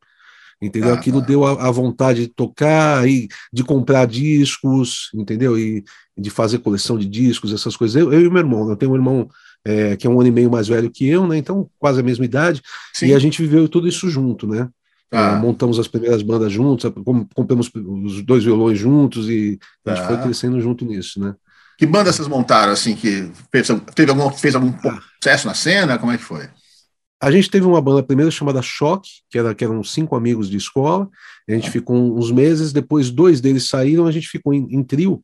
entendeu? 0.62 0.90
Ah, 0.92 0.94
Aquilo 0.94 1.22
tá. 1.22 1.28
deu 1.28 1.46
a, 1.46 1.68
a, 1.68 1.72
vontade 1.72 2.22
de 2.22 2.28
tocar 2.30 3.08
e 3.08 3.28
de 3.54 3.64
comprar 3.64 4.08
discos, 4.08 5.12
entendeu? 5.14 5.58
E 5.58 5.84
de 6.18 6.30
fazer 6.30 6.60
coleção 6.60 6.98
de 6.98 7.08
discos, 7.08 7.54
essas 7.54 7.76
coisas. 7.76 7.96
Eu, 7.96 8.12
eu 8.12 8.22
e 8.22 8.30
meu 8.30 8.40
irmão, 8.40 8.70
eu 8.70 8.76
tenho 8.76 8.92
um 8.92 8.96
irmão 8.96 9.30
é, 9.66 9.96
que 9.96 10.08
é 10.08 10.10
um 10.10 10.20
ano 10.20 10.30
e 10.30 10.32
meio 10.32 10.50
mais 10.50 10.68
velho 10.68 10.90
que 10.90 11.08
eu, 11.08 11.28
né? 11.28 11.38
Então, 11.38 11.70
quase 11.78 12.00
a 12.00 12.04
mesma 12.04 12.26
idade. 12.26 12.62
Sim. 12.94 13.08
E 13.08 13.14
a 13.14 13.20
gente 13.20 13.42
viveu 13.42 13.68
tudo 13.68 13.88
isso 13.88 14.10
junto, 14.10 14.48
né? 14.48 14.70
Ah. 15.12 15.38
É, 15.38 15.40
montamos 15.40 15.80
as 15.80 15.88
primeiras 15.88 16.22
bandas 16.22 16.52
juntos, 16.52 16.92
compramos 17.34 17.72
os 17.74 18.22
dois 18.22 18.44
violões 18.44 18.78
juntos 18.78 19.30
e 19.30 19.58
a 19.86 19.96
gente 19.96 20.08
foi 20.08 20.18
tá. 20.18 20.24
crescendo 20.24 20.60
junto 20.60 20.86
nisso, 20.86 21.20
né? 21.20 21.34
Que 21.78 21.86
banda 21.86 22.12
vocês 22.12 22.28
montaram, 22.28 22.74
assim, 22.74 22.96
que 22.96 23.32
fez, 23.52 23.68
teve 23.94 24.12
algum, 24.12 24.32
fez 24.32 24.56
algum 24.56 24.74
ah. 24.84 25.00
sucesso 25.22 25.48
na 25.48 25.54
cena? 25.54 26.00
Como 26.00 26.12
é 26.12 26.18
que 26.18 26.24
foi? 26.24 26.50
A 27.22 27.32
gente 27.32 27.50
teve 27.50 27.66
uma 27.66 27.82
banda 27.82 28.04
primeiro 28.04 28.32
chamada 28.32 28.62
Choque, 28.62 29.10
que, 29.30 29.40
era, 29.40 29.54
que 29.54 29.64
eram 29.64 29.84
cinco 29.84 30.16
amigos 30.16 30.50
de 30.50 30.58
escola. 30.58 31.10
A 31.48 31.54
gente 31.54 31.70
ah. 31.70 31.72
ficou 31.72 32.18
uns 32.18 32.32
meses, 32.32 32.74
depois 32.74 33.10
dois 33.10 33.40
deles 33.40 33.70
saíram, 33.70 34.08
a 34.08 34.12
gente 34.12 34.28
ficou 34.28 34.54
em, 34.54 34.68
em 34.72 34.84
trio. 34.84 35.22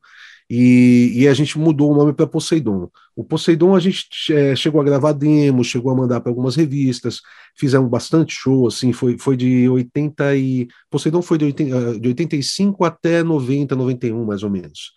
E, 0.56 1.10
e, 1.22 1.26
a 1.26 1.34
gente 1.34 1.58
mudou 1.58 1.90
o 1.90 1.96
nome 1.96 2.12
para 2.12 2.28
Poseidon. 2.28 2.88
O 3.16 3.24
Poseidon 3.24 3.74
a 3.74 3.80
gente 3.80 4.32
é, 4.32 4.54
chegou 4.54 4.80
a 4.80 4.84
gravar 4.84 5.10
demos, 5.10 5.66
chegou 5.66 5.90
a 5.90 5.96
mandar 5.96 6.20
para 6.20 6.30
algumas 6.30 6.54
revistas, 6.54 7.20
fizemos 7.56 7.90
bastante 7.90 8.32
show, 8.32 8.68
assim, 8.68 8.92
foi, 8.92 9.18
foi 9.18 9.36
de 9.36 9.68
80 9.68 10.36
e... 10.36 10.68
Poseidon 10.88 11.22
foi 11.22 11.38
de, 11.38 11.46
80, 11.46 11.76
eh, 11.76 11.98
de 11.98 12.06
85 12.06 12.84
até 12.84 13.24
90, 13.24 13.74
91, 13.74 14.24
mais 14.24 14.44
ou 14.44 14.50
menos. 14.50 14.92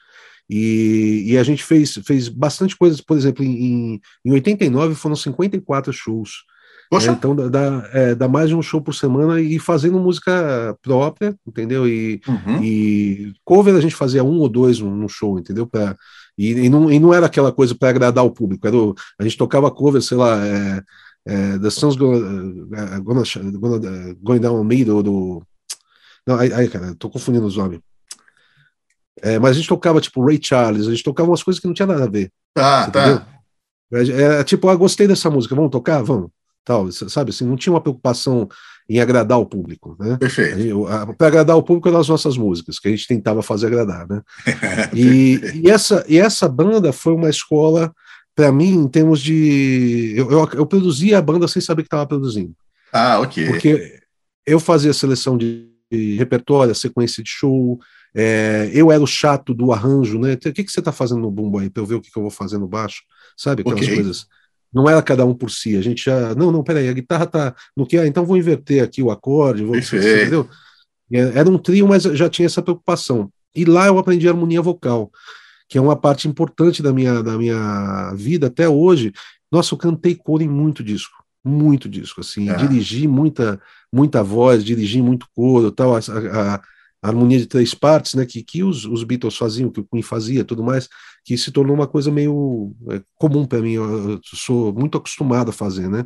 E, 0.47 1.23
e 1.25 1.37
a 1.39 1.43
gente 1.43 1.63
fez, 1.63 1.95
fez 2.05 2.29
bastante 2.29 2.77
coisas, 2.77 3.01
por 3.01 3.17
exemplo, 3.17 3.43
em, 3.43 3.99
em 4.23 4.31
89 4.31 4.93
foram 4.93 5.15
54 5.15 5.91
shows, 5.91 6.43
Poxa. 6.89 7.11
É, 7.11 7.13
então 7.13 7.35
dá, 7.35 7.89
é, 7.91 8.15
dá 8.15 8.27
mais 8.27 8.49
de 8.49 8.55
um 8.55 8.61
show 8.61 8.81
por 8.81 8.93
semana 8.93 9.41
e 9.41 9.59
fazendo 9.59 9.99
música 9.99 10.77
própria, 10.81 11.35
entendeu? 11.45 11.87
E, 11.87 12.21
uhum. 12.27 12.63
e 12.63 13.33
cover 13.43 13.75
a 13.75 13.81
gente 13.81 13.95
fazia 13.95 14.23
um 14.23 14.39
ou 14.39 14.47
dois 14.47 14.79
no 14.79 15.09
show, 15.09 15.37
entendeu? 15.37 15.67
Pra, 15.67 15.95
e, 16.37 16.51
e, 16.51 16.69
não, 16.69 16.91
e 16.91 16.97
não 16.99 17.13
era 17.13 17.25
aquela 17.25 17.51
coisa 17.51 17.75
para 17.75 17.89
agradar 17.89 18.23
o 18.23 18.31
público, 18.31 18.65
era 18.65 18.75
o, 18.75 18.95
a 19.19 19.23
gente 19.23 19.37
tocava 19.37 19.69
cover, 19.69 20.01
sei 20.01 20.17
lá, 20.17 20.45
é, 20.45 20.81
é, 21.25 21.59
The 21.59 21.69
Sun's 21.69 21.97
Gonna, 21.97 22.67
é, 22.73 22.99
gonna, 23.01 23.23
gonna, 23.59 24.15
Going 24.21 24.39
Down 24.39 24.61
on 24.61 24.63
Me, 24.63 24.85
do. 24.85 25.43
Não, 26.25 26.37
aí, 26.37 26.53
aí, 26.53 26.69
cara, 26.69 26.95
tô 26.95 27.09
confundindo 27.09 27.45
os 27.45 27.57
nomes. 27.57 27.79
É, 29.21 29.39
mas 29.39 29.51
a 29.51 29.53
gente 29.55 29.67
tocava 29.67 29.99
tipo 29.99 30.23
Ray 30.23 30.39
Charles, 30.41 30.87
a 30.87 30.91
gente 30.91 31.03
tocava 31.03 31.29
umas 31.29 31.43
coisas 31.43 31.59
que 31.59 31.67
não 31.67 31.73
tinha 31.73 31.87
nada 31.87 32.05
a 32.05 32.09
ver. 32.09 32.31
Ah, 32.55 32.89
tá. 32.89 33.27
É, 33.91 34.43
tipo, 34.43 34.69
ah, 34.69 34.75
gostei 34.75 35.07
dessa 35.07 35.29
música, 35.29 35.55
vamos 35.55 35.71
tocar? 35.71 36.01
Vamos 36.01 36.29
tal, 36.67 36.91
sabe 36.91 37.29
assim, 37.29 37.45
não 37.45 37.55
tinha 37.55 37.71
uma 37.71 37.79
preocupação 37.79 38.49
em 38.89 38.99
agradar 38.99 39.39
o 39.39 39.45
público, 39.45 39.95
né? 39.97 40.17
Perfeito. 40.17 40.85
Para 41.17 41.27
agradar 41.27 41.55
o 41.55 41.63
público 41.63 41.87
eram 41.87 41.99
as 41.99 42.09
nossas 42.09 42.37
músicas, 42.37 42.77
que 42.77 42.89
a 42.89 42.91
gente 42.91 43.07
tentava 43.07 43.41
fazer 43.41 43.67
agradar, 43.67 44.05
né? 44.07 44.21
e, 44.93 45.61
e, 45.63 45.69
essa, 45.69 46.05
e 46.07 46.17
essa 46.17 46.47
banda 46.47 46.91
foi 46.91 47.13
uma 47.13 47.29
escola, 47.29 47.93
para 48.35 48.51
mim, 48.51 48.73
em 48.73 48.87
termos 48.87 49.21
de. 49.21 50.13
Eu, 50.15 50.29
eu, 50.29 50.49
eu, 50.53 50.65
produzia 50.65 51.17
a 51.17 51.21
banda 51.21 51.47
sem 51.47 51.61
saber 51.61 51.83
que 51.83 51.87
estava 51.87 52.05
produzindo. 52.05 52.53
Ah, 52.91 53.19
ok. 53.19 53.47
Porque 53.47 54.01
eu 54.45 54.59
fazia 54.59 54.93
seleção 54.93 55.37
de, 55.37 55.69
de 55.91 56.15
repertório, 56.15 56.75
sequência 56.75 57.23
de 57.23 57.29
show, 57.29 57.79
É, 58.15 58.71
eu 58.73 58.91
era 58.91 59.03
o 59.03 59.07
chato 59.07 59.53
do 59.53 59.71
arranjo, 59.71 60.17
né? 60.19 60.33
O 60.33 60.37
que, 60.37 60.63
que 60.63 60.71
você 60.71 60.79
está 60.79 60.91
fazendo 60.91 61.21
no 61.21 61.31
bumbo 61.31 61.59
aí? 61.59 61.69
Para 61.69 61.83
eu 61.83 61.85
ver 61.85 61.95
o 61.95 62.01
que, 62.01 62.09
que, 62.09 62.17
eu 62.17 62.23
vou 62.23 62.31
fazer 62.31 62.57
no 62.57 62.67
baixo, 62.67 63.03
sabe? 63.35 63.61
Aquelas 63.61 63.81
okay. 63.81 63.95
coisas. 63.95 64.27
Não 64.77 64.87
era 64.87 65.01
cada 65.01 65.25
um 65.25 65.33
por 65.33 65.49
si. 65.49 65.75
A 65.75 65.81
gente 65.81 66.05
já. 66.05 66.35
Não, 66.35 66.51
não, 66.51 66.63
peraí, 66.63 66.87
a 66.87 66.93
guitarra 66.93 67.25
tá 67.25 67.55
no 67.75 67.85
que? 67.85 67.97
Ah, 67.97 68.05
então 68.05 68.23
vou 68.23 68.37
inverter 68.37 68.83
aqui 68.83 69.01
o 69.01 69.09
acorde. 69.09 69.63
Vou... 69.63 69.75
Entendeu? 69.75 70.47
É, 71.11 71.39
era 71.39 71.49
um 71.49 71.57
trio, 71.57 71.87
mas 71.87 72.03
já 72.03 72.29
tinha 72.29 72.45
essa 72.45 72.61
preocupação. 72.61 73.31
E 73.55 73.65
lá 73.65 73.87
eu 73.87 73.97
aprendi 73.97 74.29
harmonia 74.29 74.61
vocal, 74.61 75.11
que 75.67 75.79
é 75.79 75.81
uma 75.81 75.95
parte 75.95 76.27
importante 76.27 76.83
da 76.83 76.93
minha, 76.93 77.23
da 77.23 77.37
minha 77.39 78.13
vida 78.13 78.47
até 78.47 78.69
hoje. 78.69 79.11
Nossa, 79.51 79.73
eu 79.73 79.79
cantei 79.79 80.13
coro 80.13 80.43
em 80.43 80.47
muito 80.47 80.83
disco, 80.83 81.23
muito 81.43 81.89
disco, 81.89 82.21
assim, 82.21 82.49
é. 82.49 82.55
dirigi 82.55 83.07
muita, 83.07 83.59
muita 83.91 84.21
voz, 84.21 84.63
dirigi 84.63 85.01
muito 85.01 85.25
coro, 85.33 85.71
tal, 85.71 85.95
a, 85.95 85.99
a, 85.99 86.61
harmonia 87.09 87.39
de 87.39 87.45
três 87.45 87.73
partes, 87.73 88.13
né, 88.13 88.25
que, 88.25 88.43
que 88.43 88.63
os, 88.63 88.85
os 88.85 89.03
Beatles 89.03 89.37
faziam, 89.37 89.69
que 89.69 89.79
o 89.79 89.85
Queen 89.85 90.01
fazia, 90.01 90.43
tudo 90.43 90.63
mais, 90.63 90.87
que 91.23 91.37
se 91.37 91.51
tornou 91.51 91.75
uma 91.75 91.87
coisa 91.87 92.11
meio 92.11 92.73
é, 92.89 93.01
comum 93.15 93.45
para 93.45 93.59
mim, 93.59 93.73
eu, 93.73 94.19
sou 94.23 94.73
muito 94.73 94.97
acostumado 94.97 95.49
a 95.49 95.53
fazer, 95.53 95.89
né, 95.89 96.05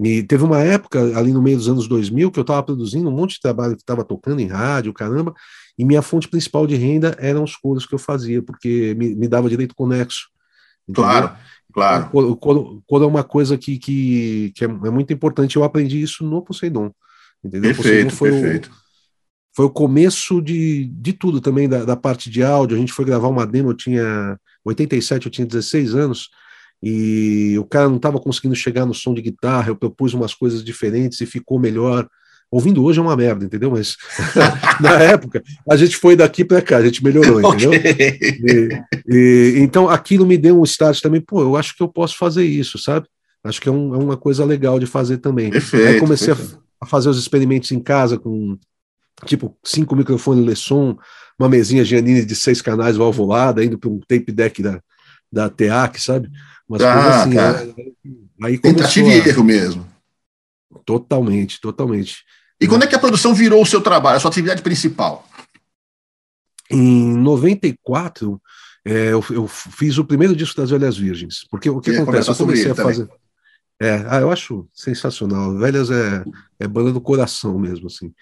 e 0.00 0.22
teve 0.22 0.44
uma 0.44 0.60
época, 0.60 1.18
ali 1.18 1.32
no 1.32 1.42
meio 1.42 1.56
dos 1.56 1.68
anos 1.68 1.88
2000, 1.88 2.30
que 2.30 2.38
eu 2.38 2.42
estava 2.42 2.62
produzindo 2.62 3.08
um 3.08 3.12
monte 3.12 3.34
de 3.34 3.40
trabalho 3.40 3.74
que 3.74 3.82
estava 3.82 4.04
tocando 4.04 4.40
em 4.40 4.46
rádio, 4.46 4.92
caramba, 4.92 5.34
e 5.76 5.84
minha 5.84 6.02
fonte 6.02 6.28
principal 6.28 6.66
de 6.66 6.76
renda 6.76 7.16
eram 7.18 7.42
os 7.42 7.56
coros 7.56 7.84
que 7.84 7.94
eu 7.94 7.98
fazia, 7.98 8.40
porque 8.40 8.94
me, 8.96 9.14
me 9.16 9.26
dava 9.26 9.48
direito 9.48 9.74
conexo. 9.74 10.28
Entendeu? 10.88 11.10
Claro, 11.10 11.36
claro. 11.72 12.10
O 12.12 12.36
coro, 12.36 12.82
coro, 12.86 13.04
é 13.04 13.06
uma 13.08 13.24
coisa 13.24 13.58
que, 13.58 13.76
que, 13.76 14.52
que 14.54 14.64
é, 14.64 14.68
é, 14.68 14.90
muito 14.90 15.12
importante, 15.12 15.56
eu 15.56 15.64
aprendi 15.64 16.00
isso 16.00 16.24
no 16.24 16.42
Poseidon. 16.42 16.92
Entendeu? 17.44 17.74
Perfeito, 17.74 18.14
foi 18.14 18.30
perfeito. 18.30 18.70
O, 18.70 18.87
foi 19.58 19.66
o 19.66 19.70
começo 19.70 20.40
de, 20.40 20.84
de 20.84 21.12
tudo 21.12 21.40
também, 21.40 21.68
da, 21.68 21.84
da 21.84 21.96
parte 21.96 22.30
de 22.30 22.44
áudio. 22.44 22.76
A 22.76 22.80
gente 22.80 22.92
foi 22.92 23.04
gravar 23.04 23.26
uma 23.26 23.44
demo, 23.44 23.70
eu 23.70 23.74
tinha 23.74 24.38
87, 24.64 25.26
eu 25.26 25.32
tinha 25.32 25.44
16 25.44 25.96
anos, 25.96 26.28
e 26.80 27.56
o 27.58 27.64
cara 27.64 27.88
não 27.88 27.96
estava 27.96 28.20
conseguindo 28.20 28.54
chegar 28.54 28.86
no 28.86 28.94
som 28.94 29.12
de 29.12 29.20
guitarra, 29.20 29.70
eu 29.70 29.74
propus 29.74 30.14
umas 30.14 30.32
coisas 30.32 30.62
diferentes 30.62 31.20
e 31.20 31.26
ficou 31.26 31.58
melhor. 31.58 32.08
Ouvindo 32.52 32.84
hoje 32.84 33.00
é 33.00 33.02
uma 33.02 33.16
merda, 33.16 33.46
entendeu? 33.46 33.72
Mas 33.72 33.96
na 34.80 34.92
época 35.02 35.42
a 35.68 35.76
gente 35.76 35.96
foi 35.96 36.14
daqui 36.14 36.44
para 36.44 36.62
cá, 36.62 36.76
a 36.76 36.84
gente 36.84 37.02
melhorou, 37.02 37.40
entendeu? 37.52 37.72
E, 37.74 38.84
e, 39.08 39.54
então 39.58 39.88
aquilo 39.88 40.24
me 40.24 40.38
deu 40.38 40.60
um 40.60 40.62
start 40.62 41.00
também, 41.00 41.20
pô, 41.20 41.42
eu 41.42 41.56
acho 41.56 41.76
que 41.76 41.82
eu 41.82 41.88
posso 41.88 42.16
fazer 42.16 42.44
isso, 42.44 42.78
sabe? 42.78 43.08
Acho 43.42 43.60
que 43.60 43.68
é, 43.68 43.72
um, 43.72 43.92
é 43.92 43.98
uma 43.98 44.16
coisa 44.16 44.44
legal 44.44 44.78
de 44.78 44.86
fazer 44.86 45.18
também. 45.18 45.50
Perfeito, 45.50 45.84
Aí 45.84 45.98
comecei 45.98 46.32
a, 46.32 46.36
a, 46.80 46.86
fazer 46.86 47.08
os 47.08 47.18
experimentos 47.18 47.72
em 47.72 47.80
casa 47.80 48.16
com 48.16 48.56
tipo 49.24 49.56
cinco 49.64 49.96
microfones 49.96 50.44
Lesson, 50.44 50.96
uma 51.38 51.48
mesinha 51.48 51.84
Giannini 51.84 52.24
de 52.24 52.34
seis 52.34 52.60
canais 52.60 52.96
valvulada, 52.96 53.64
indo 53.64 53.78
para 53.78 53.90
um 53.90 54.00
tape 54.00 54.32
deck 54.32 54.62
da, 54.62 54.80
da 55.30 55.48
TEAC, 55.48 56.00
sabe? 56.00 56.30
Umas 56.68 56.82
ah, 56.82 57.22
assim. 57.22 57.34
Tá. 57.34 57.60
Aí, 57.60 57.94
aí 58.42 58.58
Tentativa 58.58 59.08
e 59.08 59.28
erro 59.28 59.44
mesmo. 59.44 59.86
Totalmente, 60.84 61.60
totalmente. 61.60 62.24
E 62.60 62.66
quando 62.66 62.82
é 62.84 62.86
que 62.86 62.94
a 62.94 62.98
produção 62.98 63.34
virou 63.34 63.62
o 63.62 63.66
seu 63.66 63.80
trabalho, 63.80 64.16
a 64.16 64.20
sua 64.20 64.30
atividade 64.30 64.62
principal? 64.62 65.26
Em 66.70 67.16
94, 67.16 68.40
é, 68.84 69.12
eu, 69.12 69.24
eu, 69.30 69.48
fiz 69.48 69.96
o 69.96 70.04
primeiro 70.04 70.34
disco 70.34 70.60
das 70.60 70.70
Velhas 70.70 70.96
Virgens. 70.96 71.46
Porque 71.50 71.70
o 71.70 71.80
que 71.80 71.90
acontece? 71.90 72.28
Eu 72.28 72.34
comecei 72.34 72.70
a 72.70 72.74
fazer. 72.74 73.08
É, 73.80 74.04
ah, 74.08 74.20
eu 74.20 74.30
acho 74.30 74.68
sensacional. 74.74 75.56
Velhas 75.56 75.90
é, 75.90 76.24
é 76.58 76.66
banda 76.66 76.92
do 76.92 77.00
coração 77.00 77.58
mesmo, 77.58 77.86
assim. 77.86 78.12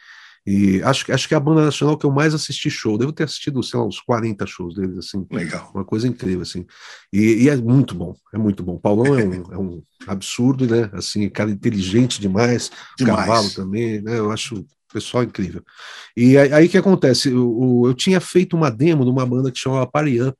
E 0.46 0.80
acho, 0.82 1.12
acho 1.12 1.26
que 1.26 1.34
é 1.34 1.36
a 1.36 1.40
banda 1.40 1.64
nacional 1.64 1.98
que 1.98 2.06
eu 2.06 2.12
mais 2.12 2.32
assisti 2.32 2.70
show. 2.70 2.96
Devo 2.96 3.12
ter 3.12 3.24
assistido, 3.24 3.60
sei 3.64 3.80
lá, 3.80 3.84
uns 3.84 3.98
40 3.98 4.46
shows 4.46 4.76
deles, 4.76 4.96
assim. 4.96 5.26
Legal. 5.28 5.72
Uma 5.74 5.84
coisa 5.84 6.06
incrível, 6.06 6.42
assim. 6.42 6.64
E, 7.12 7.42
e 7.42 7.48
é 7.48 7.56
muito 7.56 7.96
bom, 7.96 8.14
é 8.32 8.38
muito 8.38 8.62
bom. 8.62 8.78
Paulão 8.78 9.18
é 9.18 9.24
um, 9.24 9.32
é 9.52 9.58
um 9.58 9.82
absurdo, 10.06 10.64
né? 10.64 10.88
Assim, 10.92 11.28
cara 11.28 11.50
inteligente 11.50 12.20
demais. 12.20 12.70
demais. 12.96 13.26
Cavalo 13.26 13.50
também, 13.50 14.00
né? 14.00 14.18
Eu 14.18 14.30
acho 14.30 14.60
o 14.60 14.66
pessoal 14.92 15.24
incrível. 15.24 15.62
E 16.16 16.38
aí 16.38 16.66
o 16.66 16.68
que 16.68 16.78
acontece? 16.78 17.28
Eu, 17.28 17.82
eu, 17.86 17.94
tinha 17.94 18.20
feito 18.20 18.56
uma 18.56 18.70
demo 18.70 19.04
de 19.04 19.10
uma 19.10 19.26
banda 19.26 19.50
que 19.50 19.58
chamava 19.58 19.90
Party 19.90 20.22
Up, 20.22 20.38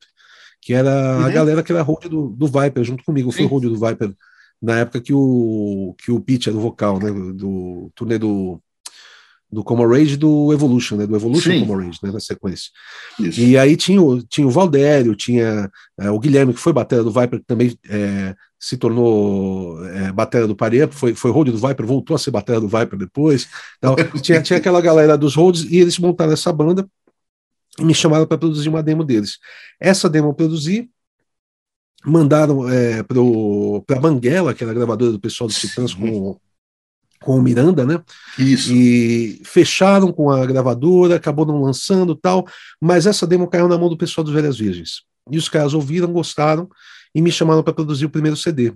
que 0.62 0.72
era 0.72 1.18
uhum. 1.18 1.25
a 1.25 1.30
galera 1.30 1.62
que 1.64 1.72
era 1.72 1.82
road 1.82 2.08
do, 2.08 2.28
do 2.28 2.46
Viper, 2.46 2.84
junto 2.84 3.02
comigo. 3.02 3.32
Foi 3.32 3.44
road 3.44 3.68
do 3.68 3.75
Viper 3.84 4.14
na 4.62 4.78
época 4.78 5.00
que 5.00 5.12
o, 5.12 5.94
que 5.98 6.12
o 6.12 6.20
Pete 6.20 6.48
era 6.48 6.56
o 6.56 6.60
vocal, 6.60 7.00
né? 7.00 7.10
Do 7.10 7.90
turnê 7.94 8.18
do 8.18 8.62
do 9.56 9.64
Como 9.64 9.88
Rage 9.88 10.12
e 10.12 10.16
do 10.18 10.52
Evolution, 10.52 10.96
né? 10.96 11.06
Do 11.06 11.16
Evolution 11.16 11.50
Sim. 11.50 11.60
Como 11.60 11.80
Rage, 11.80 11.98
né? 12.02 12.12
Na 12.12 12.20
sequência. 12.20 12.70
Isso. 13.18 13.40
E 13.40 13.56
aí 13.56 13.75
tinha 13.75 14.02
o, 14.02 14.22
tinha 14.22 14.46
o 14.46 14.50
Valdério, 14.50 15.16
tinha 15.16 15.70
é, 15.98 16.10
o 16.10 16.18
Guilherme, 16.18 16.52
que 16.52 16.60
foi 16.60 16.75
batera 16.75 17.02
do 17.02 17.10
Viper, 17.10 17.40
que 17.40 17.46
também 17.46 17.75
é, 17.88 18.34
se 18.60 18.76
tornou 18.76 19.82
é, 19.86 20.12
batera 20.12 20.46
do 20.46 20.54
Parepa, 20.54 20.92
foi, 20.92 21.14
foi 21.14 21.30
road 21.30 21.50
do 21.50 21.56
Viper, 21.56 21.86
voltou 21.86 22.14
a 22.14 22.18
ser 22.18 22.30
batera 22.30 22.60
do 22.60 22.68
Viper 22.68 22.98
depois. 22.98 23.48
Então, 23.78 23.96
tinha, 24.20 24.42
tinha 24.42 24.58
aquela 24.58 24.82
galera 24.82 25.16
dos 25.16 25.34
roads 25.34 25.62
e 25.70 25.78
eles 25.78 25.98
montaram 25.98 26.34
essa 26.34 26.52
banda 26.52 26.86
e 27.78 27.84
me 27.84 27.94
chamaram 27.94 28.26
para 28.26 28.36
produzir 28.36 28.68
uma 28.68 28.82
demo 28.82 29.04
deles. 29.04 29.38
Essa 29.80 30.06
demo 30.06 30.28
eu 30.28 30.34
produzi, 30.34 30.90
mandaram 32.04 32.68
é, 32.68 33.02
para 33.02 34.00
Banguela, 34.00 34.52
que 34.52 34.62
era 34.62 34.70
a 34.70 34.75
gravadora 34.75 35.12
do 35.12 35.20
pessoal 35.20 35.48
dos 35.48 35.58
Titãs, 35.58 35.94
com 35.94 36.38
com 37.26 37.37
o 37.37 37.42
Miranda, 37.42 37.85
né? 37.85 38.00
Isso. 38.38 38.73
E 38.73 39.42
fecharam 39.45 40.12
com 40.12 40.30
a 40.30 40.47
gravadora, 40.47 41.16
acabou 41.16 41.45
não 41.45 41.61
lançando 41.61 42.14
tal, 42.14 42.47
mas 42.80 43.04
essa 43.04 43.26
demo 43.26 43.49
caiu 43.49 43.66
na 43.66 43.76
mão 43.76 43.88
do 43.88 43.97
pessoal 43.97 44.25
dos 44.25 44.33
Velhas 44.33 44.56
Virgens. 44.56 45.02
E 45.28 45.37
os 45.37 45.49
caras 45.49 45.75
ouviram, 45.75 46.12
gostaram 46.12 46.68
e 47.12 47.21
me 47.21 47.33
chamaram 47.33 47.64
para 47.64 47.73
produzir 47.73 48.06
o 48.06 48.11
primeiro 48.11 48.37
CD. 48.37 48.73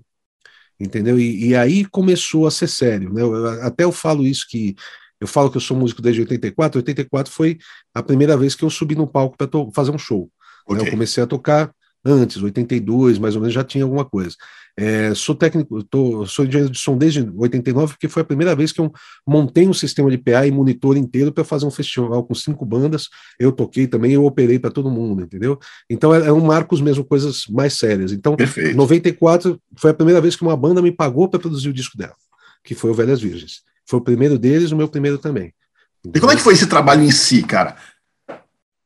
Entendeu? 0.81 1.17
E, 1.17 1.51
e, 1.51 1.55
aí 1.55 1.85
começou 1.85 2.45
a 2.45 2.51
ser 2.51 2.67
sério, 2.67 3.13
né? 3.13 3.23
Eu, 3.23 3.47
até 3.63 3.85
eu 3.85 3.93
falo 3.93 4.27
isso 4.27 4.47
que 4.49 4.75
eu 5.21 5.29
falo 5.29 5.49
que 5.49 5.57
eu 5.57 5.61
sou 5.61 5.77
músico 5.77 6.03
desde 6.03 6.23
84, 6.23 6.79
84 6.81 7.33
foi 7.33 7.59
a 7.95 8.03
primeira 8.03 8.37
vez 8.37 8.57
que 8.57 8.65
eu 8.65 8.71
subi 8.71 8.97
no 8.97 9.07
palco 9.07 9.37
para 9.37 9.49
fazer 9.73 9.93
um 9.93 9.99
show. 9.99 10.29
Okay. 10.67 10.83
Né? 10.83 10.89
Eu 10.89 10.91
comecei 10.91 11.23
a 11.23 11.27
tocar 11.27 11.71
antes, 12.05 12.43
82, 12.43 13.19
mais 13.19 13.35
ou 13.35 13.41
menos, 13.41 13.55
já 13.55 13.65
tinha 13.65 13.85
alguma 13.85 14.05
coisa. 14.05 14.37
É, 14.77 15.15
sou 15.15 15.35
técnico, 15.35 15.83
tô, 15.85 16.25
sou 16.27 16.45
engenheiro 16.45 16.73
de 16.73 16.79
som 16.79 16.97
desde 16.97 17.29
89, 17.37 17.95
porque 17.95 18.09
foi 18.09 18.23
a 18.23 18.25
primeira 18.25 18.55
vez 18.55 18.73
que 18.73 18.81
eu 18.81 18.91
montei 19.27 19.69
um 19.69 19.75
sistema 19.75 20.11
de 20.11 20.17
PA 20.17 20.47
e 20.47 20.51
monitor 20.51 20.97
inteiro 20.97 21.33
para 21.33 21.45
fazer 21.45 21.67
um 21.67 21.71
festival 21.71 22.25
com 22.25 22.35
cinco 22.35 22.65
bandas. 22.65 23.09
Eu 23.39 23.53
toquei 23.53 23.87
também, 23.87 24.13
eu 24.13 24.25
operei 24.25 24.59
para 24.59 24.71
todo 24.71 24.91
mundo, 24.91 25.23
entendeu? 25.23 25.59
Então 25.89 26.15
é, 26.15 26.29
é 26.29 26.33
um 26.33 26.41
marcos 26.41 26.81
mesmo, 26.81 27.05
coisas 27.05 27.45
mais 27.49 27.75
sérias. 27.75 28.13
Então, 28.13 28.37
Perfeito. 28.37 28.77
94 28.77 29.61
foi 29.77 29.91
a 29.91 29.95
primeira 29.95 30.21
vez 30.21 30.37
que 30.37 30.43
uma 30.43 30.57
banda 30.57 30.81
me 30.81 30.93
pagou 30.93 31.29
para 31.29 31.41
produzir 31.41 31.69
o 31.69 31.75
disco 31.75 31.99
dela, 31.99 32.15
que 32.65 32.75
foi 32.75 32.91
o 32.91 32.95
Velhas 32.95 33.21
Virgens. 33.21 33.63
Foi 33.87 33.99
o 33.99 34.03
primeiro 34.03 34.39
deles, 34.39 34.71
o 34.71 34.77
meu 34.77 34.89
primeiro 34.89 35.19
também. 35.19 35.53
Entendeu? 35.99 36.19
E 36.19 36.21
como 36.21 36.33
é 36.33 36.37
que 36.37 36.43
foi 36.43 36.55
esse 36.55 36.67
trabalho 36.67 37.03
em 37.03 37.11
si, 37.11 37.43
cara? 37.43 37.77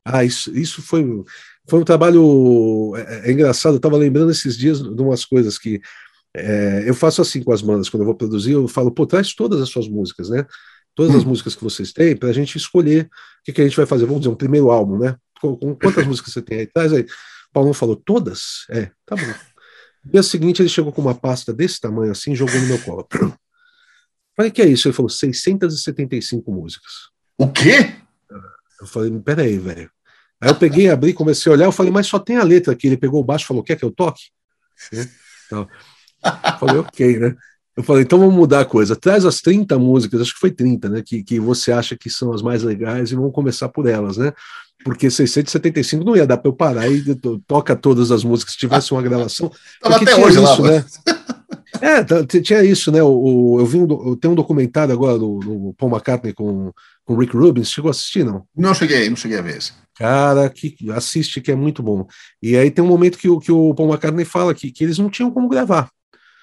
Ah, 0.03 0.23
isso, 0.23 0.55
isso 0.55 0.81
foi 0.81 1.23
foi 1.67 1.79
um 1.79 1.83
trabalho 1.83 2.93
é, 2.95 3.29
é 3.29 3.31
engraçado. 3.31 3.73
Eu 3.73 3.77
estava 3.77 3.97
lembrando 3.97 4.31
esses 4.31 4.57
dias 4.57 4.81
de 4.81 5.01
umas 5.01 5.25
coisas 5.25 5.57
que 5.57 5.81
é, 6.35 6.83
eu 6.85 6.93
faço 6.93 7.21
assim 7.21 7.41
com 7.41 7.51
as 7.51 7.61
bandas 7.61 7.89
quando 7.89 8.01
eu 8.01 8.05
vou 8.05 8.15
produzir. 8.15 8.51
Eu 8.51 8.67
falo, 8.67 8.91
pô, 8.91 9.05
traz 9.05 9.33
todas 9.33 9.61
as 9.61 9.69
suas 9.69 9.87
músicas, 9.87 10.29
né? 10.29 10.45
Todas 10.93 11.13
hum. 11.13 11.17
as 11.17 11.23
músicas 11.23 11.55
que 11.55 11.63
vocês 11.63 11.91
têm 11.91 12.15
para 12.15 12.29
a 12.29 12.33
gente 12.33 12.57
escolher 12.57 13.05
o 13.05 13.09
que, 13.45 13.53
que, 13.53 13.61
a 13.61 13.63
gente 13.63 13.77
vai 13.77 13.85
fazer. 13.85 14.05
Vamos 14.05 14.21
dizer 14.21 14.31
um 14.31 14.37
primeiro 14.37 14.69
álbum, 14.69 14.97
né? 14.97 15.15
Com, 15.41 15.55
com 15.55 15.75
quantas 15.75 16.05
músicas 16.07 16.33
você 16.33 16.41
tem 16.41 16.59
aí? 16.59 16.67
Traz 16.67 16.93
aí. 16.93 17.05
Paulo 17.53 17.73
falou 17.73 17.95
todas. 17.95 18.65
É, 18.69 18.91
tá 19.05 19.15
bom. 19.15 19.33
No 20.03 20.11
dia 20.11 20.23
seguinte 20.23 20.61
ele 20.61 20.69
chegou 20.69 20.91
com 20.91 21.01
uma 21.01 21.15
pasta 21.15 21.51
desse 21.51 21.79
tamanho 21.79 22.11
assim, 22.11 22.35
jogou 22.35 22.59
no 22.59 22.67
meu 22.67 22.79
colo. 22.79 23.07
Falei, 24.35 24.51
que 24.51 24.61
é 24.61 24.67
isso? 24.67 24.89
Ele 24.89 24.93
falou 24.93 25.07
675 25.07 26.51
músicas. 26.51 26.91
O 27.37 27.49
quê? 27.49 27.95
Eu 28.81 28.85
falei, 28.85 29.09
peraí, 29.21 29.57
velho. 29.57 29.89
Aí 30.41 30.49
eu 30.49 30.55
peguei, 30.55 30.89
abri, 30.89 31.13
comecei 31.13 31.51
a 31.51 31.55
olhar, 31.55 31.65
eu 31.65 31.71
falei, 31.71 31.91
mas 31.91 32.07
só 32.07 32.19
tem 32.19 32.37
a 32.37 32.43
letra 32.43 32.73
aqui. 32.73 32.87
Ele 32.87 32.97
pegou 32.97 33.21
o 33.21 33.23
baixo 33.23 33.45
e 33.45 33.47
falou, 33.47 33.63
quer 33.63 33.75
que 33.75 33.85
eu 33.85 33.91
toque? 33.91 34.23
Então, 35.47 35.67
eu 36.23 36.59
falei, 36.59 36.77
ok, 36.77 37.19
né? 37.19 37.35
Eu 37.77 37.83
falei, 37.83 38.03
então 38.03 38.17
vamos 38.17 38.33
mudar 38.33 38.61
a 38.61 38.65
coisa. 38.65 38.95
Traz 38.95 39.25
as 39.25 39.41
30 39.41 39.77
músicas, 39.77 40.21
acho 40.21 40.33
que 40.33 40.39
foi 40.39 40.51
30, 40.51 40.89
né? 40.89 41.03
Que, 41.05 41.23
que 41.23 41.39
você 41.39 41.71
acha 41.71 41.95
que 41.95 42.09
são 42.09 42.31
as 42.31 42.41
mais 42.41 42.63
legais 42.63 43.11
e 43.11 43.15
vamos 43.15 43.33
começar 43.33 43.69
por 43.69 43.85
elas, 43.85 44.17
né? 44.17 44.31
Porque 44.83 45.09
675 45.09 46.03
não 46.03 46.15
ia 46.15 46.27
dar 46.27 46.37
para 46.37 46.49
eu 46.49 46.53
parar 46.53 46.89
e 46.89 47.03
toca 47.47 47.75
todas 47.75 48.11
as 48.11 48.23
músicas 48.23 48.53
se 48.53 48.59
tivesse 48.59 48.91
uma 48.91 49.01
gravação. 49.01 49.51
Tava 49.81 49.97
até 49.97 50.15
hoje 50.15 50.41
isso, 50.41 50.61
lá, 50.61 50.71
né? 50.71 50.85
É, 51.81 52.41
tinha 52.41 52.63
isso, 52.63 52.91
né? 52.91 53.03
O, 53.03 53.57
eu 53.59 53.65
vi 53.65 53.77
um, 53.77 54.09
eu 54.09 54.15
tenho 54.15 54.31
um 54.33 54.35
documentário 54.35 54.93
agora 54.93 55.17
do, 55.17 55.39
do 55.39 55.75
Paul 55.77 55.91
McCartney 55.91 56.33
com 56.33 56.71
o 57.07 57.15
Rick 57.15 57.35
Rubin. 57.35 57.63
Chegou 57.63 57.89
a 57.89 57.91
assistir, 57.91 58.23
não? 58.23 58.45
Não 58.55 58.73
cheguei, 58.73 59.09
não 59.09 59.15
cheguei 59.15 59.39
a 59.39 59.41
ver. 59.41 59.59
Cara, 59.97 60.49
que 60.49 60.75
assiste 60.91 61.39
que 61.39 61.51
é 61.51 61.55
muito 61.55 61.81
bom. 61.81 62.05
E 62.41 62.57
aí 62.57 62.69
tem 62.69 62.83
um 62.83 62.87
momento 62.87 63.17
que, 63.17 63.27
que 63.39 63.51
o 63.51 63.73
Paul 63.73 63.89
McCartney 63.89 64.25
fala 64.25 64.53
que, 64.53 64.71
que 64.71 64.83
eles 64.83 64.97
não 64.97 65.09
tinham 65.09 65.31
como 65.31 65.47
gravar 65.47 65.89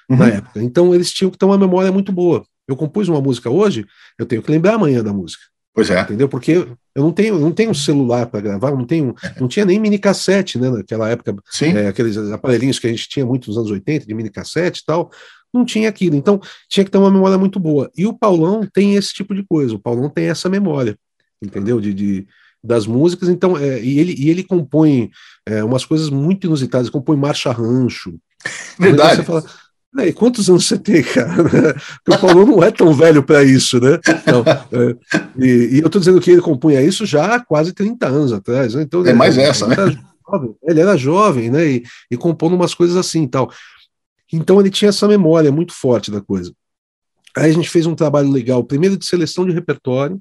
uhum. 0.08 0.16
na 0.16 0.28
época. 0.28 0.62
Então 0.62 0.94
eles 0.94 1.12
tinham 1.12 1.30
que 1.30 1.38
ter 1.38 1.44
uma 1.44 1.58
memória 1.58 1.92
muito 1.92 2.12
boa. 2.12 2.44
Eu 2.66 2.76
compus 2.76 3.08
uma 3.08 3.20
música 3.20 3.50
hoje, 3.50 3.84
eu 4.18 4.24
tenho 4.24 4.42
que 4.42 4.50
lembrar 4.50 4.74
amanhã 4.74 5.02
da 5.02 5.12
música. 5.12 5.42
Pois 5.74 5.90
é. 5.90 6.00
Entendeu? 6.02 6.28
Porque 6.28 6.52
eu 6.94 7.02
não 7.02 7.12
tenho, 7.12 7.38
não 7.38 7.50
tenho 7.50 7.74
celular 7.74 8.26
para 8.26 8.40
gravar, 8.40 8.72
não 8.72 8.84
tenho, 8.84 9.14
não 9.40 9.48
tinha 9.48 9.64
nem 9.64 9.80
mini 9.80 9.98
cassete, 9.98 10.58
né? 10.58 10.70
Naquela 10.70 11.08
época, 11.08 11.34
é, 11.62 11.88
aqueles 11.88 12.16
aparelhinhos 12.16 12.78
que 12.78 12.86
a 12.86 12.90
gente 12.90 13.08
tinha 13.08 13.24
muito 13.24 13.48
nos 13.48 13.56
anos 13.56 13.70
80, 13.70 14.06
de 14.06 14.14
mini 14.14 14.30
cassete 14.30 14.80
e 14.80 14.84
tal, 14.84 15.10
não 15.52 15.64
tinha 15.64 15.88
aquilo. 15.88 16.16
Então, 16.16 16.40
tinha 16.68 16.84
que 16.84 16.90
ter 16.90 16.98
uma 16.98 17.10
memória 17.10 17.38
muito 17.38 17.60
boa. 17.60 17.90
E 17.96 18.06
o 18.06 18.16
Paulão 18.16 18.66
tem 18.72 18.94
esse 18.94 19.12
tipo 19.12 19.34
de 19.34 19.42
coisa, 19.42 19.74
o 19.74 19.78
Paulão 19.78 20.08
tem 20.08 20.26
essa 20.26 20.48
memória, 20.48 20.96
entendeu? 21.42 21.80
De, 21.80 21.92
de 21.92 22.26
das 22.64 22.86
músicas, 22.86 23.28
então, 23.28 23.58
é, 23.58 23.82
e, 23.82 23.98
ele, 23.98 24.14
e 24.16 24.30
ele 24.30 24.44
compõe 24.44 25.10
é, 25.44 25.64
umas 25.64 25.84
coisas 25.84 26.08
muito 26.08 26.46
inusitadas, 26.46 26.88
compõe 26.88 27.16
marcha 27.16 27.50
rancho. 27.50 28.14
Verdade. 28.78 29.16
Você 29.16 29.22
fala, 29.24 29.44
e 30.06 30.12
quantos 30.12 30.48
anos 30.48 30.66
você 30.66 30.78
tem, 30.78 31.02
cara? 31.04 31.42
Porque 31.42 32.10
o 32.10 32.18
Paulo 32.18 32.46
não 32.46 32.62
é 32.62 32.70
tão 32.70 32.92
velho 32.94 33.22
para 33.22 33.42
isso, 33.42 33.80
né? 33.80 33.98
Então, 34.08 34.44
é, 34.46 34.96
e, 35.36 35.76
e, 35.76 35.78
eu 35.80 35.86
estou 35.86 35.98
dizendo 35.98 36.20
que 36.20 36.30
ele 36.30 36.40
compunha 36.40 36.80
isso 36.80 37.04
já 37.04 37.34
há 37.34 37.44
quase 37.44 37.72
30 37.72 38.06
anos 38.06 38.32
atrás. 38.32 38.74
Né? 38.74 38.82
Então, 38.82 39.04
é 39.04 39.12
mais 39.12 39.36
ele, 39.36 39.46
essa, 39.46 39.66
ele 39.66 39.76
né? 39.76 39.82
Era 39.82 39.98
jovem, 40.30 40.56
ele 40.62 40.80
era 40.80 40.96
jovem, 40.96 41.50
né? 41.50 41.66
E, 41.66 41.82
e 42.10 42.16
compondo 42.16 42.54
umas 42.54 42.74
coisas 42.74 42.96
assim 42.96 43.24
e 43.24 43.28
tal. 43.28 43.50
Então 44.32 44.60
ele 44.60 44.70
tinha 44.70 44.88
essa 44.88 45.06
memória 45.06 45.52
muito 45.52 45.72
forte 45.72 46.10
da 46.10 46.20
coisa. 46.20 46.52
Aí 47.36 47.50
a 47.50 47.54
gente 47.54 47.68
fez 47.68 47.86
um 47.86 47.94
trabalho 47.94 48.30
legal, 48.30 48.64
primeiro 48.64 48.96
de 48.96 49.06
seleção 49.06 49.46
de 49.46 49.52
repertório, 49.52 50.20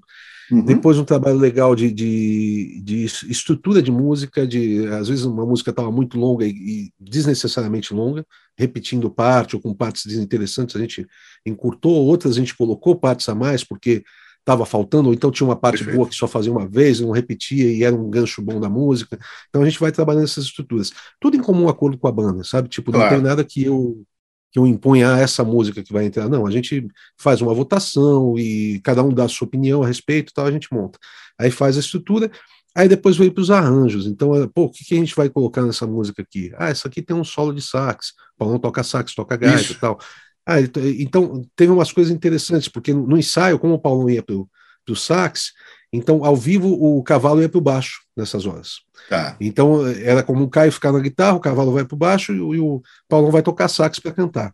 Uhum. 0.51 0.65
Depois 0.65 0.97
um 0.97 1.05
trabalho 1.05 1.37
legal 1.37 1.73
de, 1.73 1.89
de, 1.89 2.81
de, 2.83 3.05
estrutura 3.05 3.81
de 3.81 3.89
música, 3.89 4.45
de 4.45 4.85
às 4.87 5.07
vezes 5.07 5.23
uma 5.23 5.45
música 5.45 5.69
estava 5.69 5.89
muito 5.89 6.19
longa 6.19 6.45
e, 6.45 6.49
e, 6.49 6.93
desnecessariamente 6.99 7.93
longa, 7.93 8.25
repetindo 8.57 9.09
parte 9.09 9.55
ou 9.55 9.61
com 9.61 9.73
partes 9.73 10.05
desinteressantes, 10.05 10.75
a 10.75 10.79
gente 10.79 11.07
encurtou, 11.45 12.05
outras 12.05 12.35
a 12.35 12.39
gente 12.39 12.55
colocou 12.55 12.97
partes 12.97 13.29
a 13.29 13.33
mais 13.33 13.63
porque 13.63 14.03
estava 14.41 14.65
faltando, 14.65 15.09
ou 15.09 15.13
então 15.13 15.31
tinha 15.31 15.47
uma 15.47 15.55
parte 15.55 15.77
Perfeito. 15.77 15.95
boa 15.95 16.09
que 16.09 16.15
só 16.15 16.27
fazia 16.27 16.51
uma 16.51 16.67
vez, 16.67 16.99
não 16.99 17.11
repetia 17.11 17.71
e 17.71 17.83
era 17.83 17.95
um 17.95 18.09
gancho 18.09 18.41
bom 18.41 18.59
da 18.59 18.69
música. 18.69 19.17
Então 19.49 19.61
a 19.61 19.65
gente 19.65 19.79
vai 19.79 19.91
trabalhando 19.91 20.25
essas 20.25 20.45
estruturas. 20.45 20.91
Tudo 21.19 21.37
em 21.37 21.41
comum 21.41 21.69
acordo 21.69 21.97
com 21.97 22.07
a 22.07 22.11
banda, 22.11 22.43
sabe? 22.43 22.67
Tipo, 22.67 22.91
não 22.91 23.07
tem 23.07 23.21
nada 23.21 23.43
que 23.43 23.63
eu 23.63 24.03
que 24.51 24.59
eu 24.59 24.67
impunha 24.67 25.17
essa 25.17 25.43
música 25.43 25.81
que 25.81 25.93
vai 25.93 26.05
entrar. 26.05 26.27
Não, 26.27 26.45
a 26.45 26.51
gente 26.51 26.85
faz 27.17 27.41
uma 27.41 27.53
votação 27.53 28.37
e 28.37 28.81
cada 28.83 29.01
um 29.01 29.09
dá 29.13 29.23
a 29.23 29.29
sua 29.29 29.47
opinião 29.47 29.81
a 29.81 29.87
respeito, 29.87 30.33
tal, 30.33 30.45
a 30.45 30.51
gente 30.51 30.67
monta. 30.73 30.99
Aí 31.39 31.49
faz 31.49 31.77
a 31.77 31.79
estrutura, 31.79 32.29
aí 32.75 32.89
depois 32.89 33.15
vai 33.15 33.31
para 33.31 33.41
os 33.41 33.49
arranjos. 33.49 34.05
Então, 34.05 34.35
é, 34.35 34.47
pô, 34.47 34.63
o 34.63 34.69
que, 34.69 34.83
que, 34.83 34.93
a 34.93 34.97
gente 34.97 35.15
vai 35.15 35.29
colocar 35.29 35.61
nessa 35.61 35.87
música 35.87 36.21
aqui? 36.21 36.51
Ah, 36.57 36.69
essa 36.69 36.89
aqui 36.89 37.01
tem 37.01 37.15
um 37.15 37.23
solo 37.23 37.53
de 37.53 37.61
sax. 37.61 38.09
O 38.35 38.39
Paulão 38.39 38.59
toca 38.59 38.83
sax, 38.83 39.15
toca 39.15 39.37
gaita 39.37 39.71
e 39.71 39.75
tal. 39.75 39.97
Ah, 40.45 40.59
então, 40.59 41.43
teve 41.55 41.71
umas 41.71 41.91
coisas 41.91 42.11
interessantes, 42.11 42.67
porque 42.67 42.93
no, 42.93 43.17
ensaio, 43.17 43.59
como 43.59 43.75
o 43.75 43.79
Paulão 43.79 44.09
ia 44.09 44.23
para 44.23 44.35
o 44.35 44.95
sax, 44.95 45.51
então, 45.93 46.23
ao 46.23 46.35
vivo, 46.35 46.69
o 46.69 47.03
cavalo 47.03 47.41
ia 47.41 47.49
para 47.49 47.57
o 47.57 47.61
baixo 47.61 48.01
nessas 48.15 48.45
horas. 48.45 48.79
Tá. 49.09 49.35
Então, 49.41 49.85
era 49.87 50.23
como 50.23 50.43
o 50.43 50.49
Caio 50.49 50.71
ficar 50.71 50.91
na 50.91 50.99
guitarra, 50.99 51.35
o 51.35 51.41
cavalo 51.41 51.73
vai 51.73 51.83
para 51.83 51.95
o 51.95 51.97
baixo 51.97 52.31
e, 52.31 52.37
e, 52.37 52.59
o 52.59 52.81
Paulão 53.09 53.29
vai 53.29 53.41
tocar 53.41 53.67
sax 53.67 53.99
para 53.99 54.13
cantar. 54.13 54.53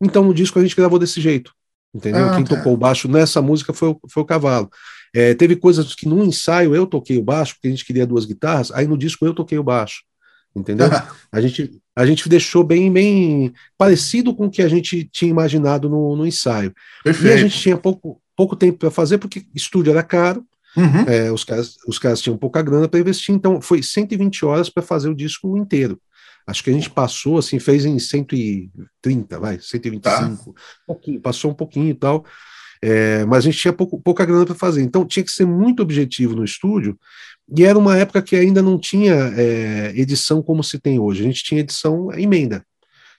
Então, 0.00 0.24
no 0.24 0.32
disco 0.32 0.58
a 0.58 0.62
gente 0.62 0.76
gravou 0.76 0.98
desse 0.98 1.20
jeito. 1.20 1.52
Entendeu? 1.94 2.26
Ah, 2.26 2.36
Quem 2.36 2.44
tá. 2.44 2.56
tocou 2.56 2.74
o 2.74 2.76
baixo 2.76 3.08
nessa 3.08 3.42
música 3.42 3.72
foi 3.72 3.90
o, 3.90 4.00
foi 4.08 4.22
o 4.22 4.26
cavalo. 4.26 4.70
É, 5.14 5.34
teve 5.34 5.56
coisas 5.56 5.94
que 5.94 6.06
no 6.06 6.24
ensaio 6.24 6.74
eu 6.74 6.86
toquei 6.86 7.18
o 7.18 7.22
baixo, 7.22 7.54
porque 7.54 7.68
a 7.68 7.70
gente 7.70 7.84
queria 7.84 8.06
duas 8.06 8.24
guitarras, 8.24 8.70
aí 8.72 8.86
no 8.86 8.96
disco 8.96 9.24
eu 9.24 9.34
toquei 9.34 9.58
o 9.58 9.64
baixo. 9.64 10.02
Entendeu? 10.54 10.88
a, 11.30 11.40
gente, 11.40 11.80
a 11.94 12.06
gente 12.06 12.28
deixou 12.28 12.64
bem, 12.64 12.92
bem 12.92 13.52
parecido 13.76 14.34
com 14.34 14.46
o 14.46 14.50
que 14.50 14.62
a 14.62 14.68
gente 14.68 15.08
tinha 15.12 15.30
imaginado 15.30 15.88
no, 15.88 16.16
no 16.16 16.26
ensaio. 16.26 16.72
Perfeito. 17.04 17.28
E 17.28 17.32
a 17.32 17.36
gente 17.36 17.58
tinha 17.58 17.76
pouco, 17.76 18.20
pouco 18.36 18.56
tempo 18.56 18.78
para 18.78 18.90
fazer, 18.90 19.18
porque 19.18 19.46
estúdio 19.54 19.90
era 19.90 20.02
caro, 20.02 20.44
Uhum. 20.76 21.02
É, 21.08 21.32
os, 21.32 21.42
caras, 21.44 21.76
os 21.88 21.98
caras 21.98 22.20
tinham 22.20 22.36
pouca 22.36 22.62
grana 22.62 22.88
para 22.88 23.00
investir, 23.00 23.34
então 23.34 23.60
foi 23.60 23.82
120 23.82 24.44
horas 24.44 24.70
para 24.70 24.82
fazer 24.82 25.08
o 25.08 25.14
disco 25.14 25.56
inteiro. 25.56 26.00
Acho 26.46 26.64
que 26.64 26.70
a 26.70 26.72
gente 26.72 26.88
passou, 26.88 27.36
assim, 27.36 27.58
fez 27.58 27.84
em 27.84 27.98
130, 27.98 29.38
vai, 29.40 29.58
125, 29.60 30.00
tá. 30.00 30.26
um 30.26 30.54
pouquinho, 30.86 31.20
passou 31.20 31.50
um 31.50 31.54
pouquinho 31.54 31.90
e 31.90 31.94
tal, 31.94 32.24
é, 32.82 33.24
mas 33.24 33.38
a 33.38 33.50
gente 33.50 33.58
tinha 33.58 33.72
pouco, 33.72 34.00
pouca 34.00 34.24
grana 34.24 34.46
para 34.46 34.54
fazer, 34.54 34.82
então 34.82 35.04
tinha 35.04 35.24
que 35.24 35.32
ser 35.32 35.46
muito 35.46 35.82
objetivo 35.82 36.34
no 36.34 36.44
estúdio, 36.44 36.98
e 37.56 37.64
era 37.64 37.78
uma 37.78 37.96
época 37.96 38.20
que 38.20 38.36
ainda 38.36 38.60
não 38.60 38.78
tinha 38.78 39.14
é, 39.36 39.92
edição 39.96 40.42
como 40.42 40.62
se 40.62 40.78
tem 40.78 40.98
hoje, 40.98 41.22
a 41.22 41.26
gente 41.26 41.42
tinha 41.42 41.60
edição 41.60 42.12
emenda. 42.12 42.64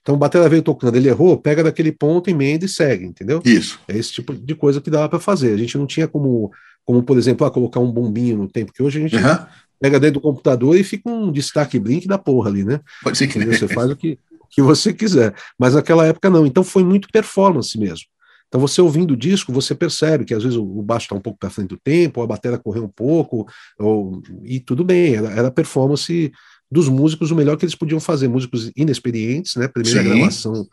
Então 0.01 0.15
o 0.15 0.17
Batera 0.17 0.47
veio 0.47 0.61
tocando, 0.61 0.95
ele 0.95 1.09
errou, 1.09 1.37
pega 1.37 1.63
daquele 1.63 1.91
ponto, 1.91 2.29
emenda 2.29 2.65
e 2.65 2.69
segue, 2.69 3.05
entendeu? 3.05 3.41
Isso. 3.43 3.79
É 3.87 3.97
esse 3.97 4.13
tipo 4.13 4.33
de 4.33 4.55
coisa 4.55 4.79
que 4.79 4.89
dava 4.89 5.09
para 5.09 5.19
fazer. 5.19 5.53
A 5.53 5.57
gente 5.57 5.77
não 5.77 5.85
tinha 5.85 6.07
como 6.07 6.51
como 6.89 7.03
por 7.03 7.19
exemplo, 7.19 7.45
ah, 7.45 7.51
colocar 7.51 7.79
um 7.79 7.91
bombinho 7.91 8.35
no 8.35 8.47
tempo, 8.47 8.73
que 8.73 8.81
hoje 8.81 8.97
a 8.97 9.01
gente 9.01 9.15
uhum. 9.15 9.45
pega 9.79 9.99
dentro 9.99 10.15
do 10.15 10.21
computador 10.21 10.75
e 10.75 10.83
fica 10.83 11.07
um 11.07 11.31
destaque 11.31 11.77
blink 11.77 12.07
da 12.07 12.17
porra 12.17 12.49
ali, 12.49 12.63
né? 12.63 12.79
Pode 13.03 13.15
ser 13.15 13.27
que 13.27 13.37
Você 13.45 13.67
faz 13.67 13.91
o 13.91 13.95
que, 13.95 14.17
que 14.49 14.59
você 14.59 14.91
quiser. 14.91 15.35
Mas 15.55 15.75
naquela 15.75 16.07
época 16.07 16.31
não, 16.31 16.47
então 16.47 16.63
foi 16.63 16.83
muito 16.83 17.07
performance 17.11 17.77
mesmo. 17.77 18.07
Então 18.49 18.59
você 18.59 18.81
ouvindo 18.81 19.11
o 19.11 19.17
disco, 19.17 19.53
você 19.53 19.75
percebe 19.75 20.25
que 20.25 20.33
às 20.33 20.43
vezes 20.43 20.57
o 20.57 20.81
baixo 20.81 21.05
está 21.05 21.15
um 21.15 21.21
pouco 21.21 21.37
para 21.37 21.51
frente 21.51 21.69
do 21.69 21.77
tempo, 21.77 22.21
a 22.21 22.27
bateria 22.27 22.57
correu 22.57 22.83
um 22.83 22.89
pouco, 22.89 23.47
ou, 23.77 24.21
e 24.43 24.59
tudo 24.59 24.83
bem, 24.83 25.15
era, 25.15 25.29
era 25.29 25.51
performance 25.51 26.31
dos 26.69 26.89
músicos 26.89 27.29
o 27.29 27.35
melhor 27.35 27.57
que 27.57 27.65
eles 27.65 27.75
podiam 27.75 27.99
fazer, 27.99 28.27
músicos 28.27 28.71
inexperientes, 28.75 29.55
né? 29.55 29.67
Primeira 29.67 30.01
Sim. 30.01 30.09
gravação 30.09 30.67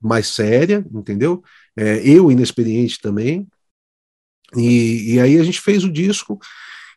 mais 0.00 0.26
séria, 0.26 0.84
entendeu? 0.92 1.42
É, 1.76 2.06
eu 2.06 2.32
inexperiente 2.32 2.98
também, 3.00 3.46
e, 4.56 5.14
e 5.14 5.20
aí 5.20 5.38
a 5.38 5.44
gente 5.44 5.60
fez 5.60 5.84
o 5.84 5.92
disco, 5.92 6.38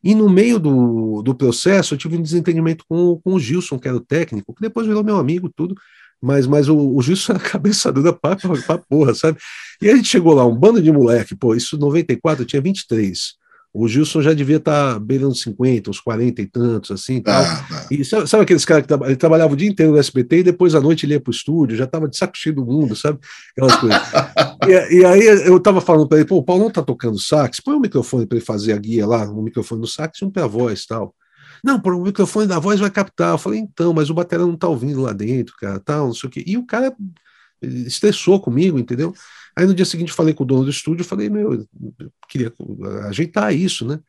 e 0.04 0.15
no 0.15 0.30
meio 0.30 0.60
do, 0.60 1.22
do 1.22 1.36
processo 1.36 1.93
eu 1.93 1.98
tive 1.98 2.17
um 2.17 2.22
desentendimento 2.22 2.84
com, 2.89 3.19
com 3.24 3.36
o 3.36 3.39
Gilson, 3.39 3.80
que 3.80 3.88
era 3.88 3.96
o 3.96 4.04
técnico, 4.04 4.54
que 4.54 4.62
depois 4.62 4.88
virou 4.88 5.04
meu 5.04 5.17
amigo, 5.17 5.50
tudo, 5.56 5.76
mas, 6.24 6.48
mas 6.48 6.70
o, 6.70 6.78
o 6.78 7.02
Gilson 7.02 7.34
era 7.36 7.40
cabeça 7.44 7.92
dura 7.92 8.14
pra, 8.14 8.38
pra 8.38 8.78
porra, 8.78 9.14
sabe? 9.14 9.38
E 9.82 9.90
a 9.90 9.96
gente 9.96 10.08
chegou 10.08 10.34
lá, 10.34 10.46
um 10.46 10.56
bando 10.56 10.82
de 10.82 10.90
moleque, 10.90 11.36
pô, 11.36 11.54
isso 11.54 11.78
94, 11.78 12.44
eu 12.44 12.48
tinha 12.48 12.62
23. 12.62 13.34
O 13.76 13.88
Gilson 13.88 14.22
já 14.22 14.34
devia 14.34 14.58
estar 14.58 14.94
tá 14.94 15.00
beirando 15.00 15.36
50, 15.36 15.90
uns 15.90 16.00
40 16.00 16.42
e 16.42 16.46
tantos, 16.46 16.92
assim. 16.92 17.20
Tal. 17.20 17.42
Ah, 17.42 17.68
ah. 17.72 17.88
E 17.90 18.06
sabe, 18.06 18.30
sabe, 18.30 18.44
aqueles 18.44 18.64
caras 18.64 18.84
que 18.84 18.88
tra 18.88 19.08
ele 19.08 19.16
trabalhava 19.16 19.52
o 19.52 19.56
dia 19.58 19.68
inteiro 19.68 19.92
no 19.92 19.98
SBT 19.98 20.38
e 20.38 20.44
depois 20.44 20.76
à 20.76 20.80
noite 20.80 21.06
ele 21.06 21.14
ia 21.14 21.20
para 21.20 21.32
o 21.32 21.34
estúdio, 21.34 21.76
já 21.76 21.86
estava 21.86 22.08
de 22.08 22.16
saco 22.16 22.38
cheio 22.38 22.56
do 22.56 22.64
mundo, 22.64 22.96
sabe? 22.96 23.20
Aquelas 23.52 23.76
coisas. 23.76 24.00
e, 24.70 25.00
e, 25.00 25.06
aí 25.06 25.26
eu 25.26 25.58
estava 25.58 25.82
falando 25.82 26.08
para 26.08 26.20
ele, 26.20 26.28
pô, 26.28 26.38
o 26.38 26.44
Paulo 26.44 26.62
não 26.62 26.70
está 26.70 26.84
tocando 26.84 27.20
sax, 27.20 27.60
põe 27.60 27.76
um 27.76 27.82
microfone 27.82 28.28
para 28.28 28.38
ele 28.38 28.46
fazer 28.46 28.74
a 28.74 28.78
guia 28.78 29.08
lá, 29.08 29.28
um 29.30 29.42
microfone 29.42 29.82
do 29.82 29.88
sax 29.88 30.22
e 30.22 30.26
um 30.26 30.30
para 30.30 30.44
a 30.44 30.48
voz 30.48 30.86
tal. 30.86 31.14
Não, 31.63 31.80
por 31.80 31.93
o 31.93 32.02
microfone 32.02 32.45
da 32.45 32.60
voz 32.60 32.80
vai 32.80 32.91
captar. 32.91 33.32
Eu 33.32 33.38
falei, 33.38 33.60
então, 33.60 33.93
mas 33.93 34.10
o 34.10 34.13
bateria 34.13 34.45
não 34.45 34.54
está 34.54 34.67
ouvindo 34.67 35.02
lá 35.02 35.13
dentro, 35.13 35.56
cara, 35.58 35.80
tal, 35.80 36.08
não 36.08 36.13
sei 36.13 36.28
o 36.28 36.32
quê. 36.32 36.43
E 36.45 36.58
o 36.58 36.65
cara 36.65 36.93
estressou 37.62 38.39
comigo, 38.41 38.78
entendeu? 38.78 39.13
Aí 39.56 39.65
no 39.65 39.73
dia 39.73 39.86
seguinte 39.86 40.12
falei 40.12 40.34
com 40.34 40.43
o 40.43 40.47
dono 40.47 40.65
do 40.65 40.69
estúdio, 40.69 41.06
falei, 41.06 41.30
meu, 41.30 41.54
eu 41.54 41.67
queria 42.28 42.52
ajeitar 43.08 43.54
isso, 43.54 43.88
né? 43.88 43.99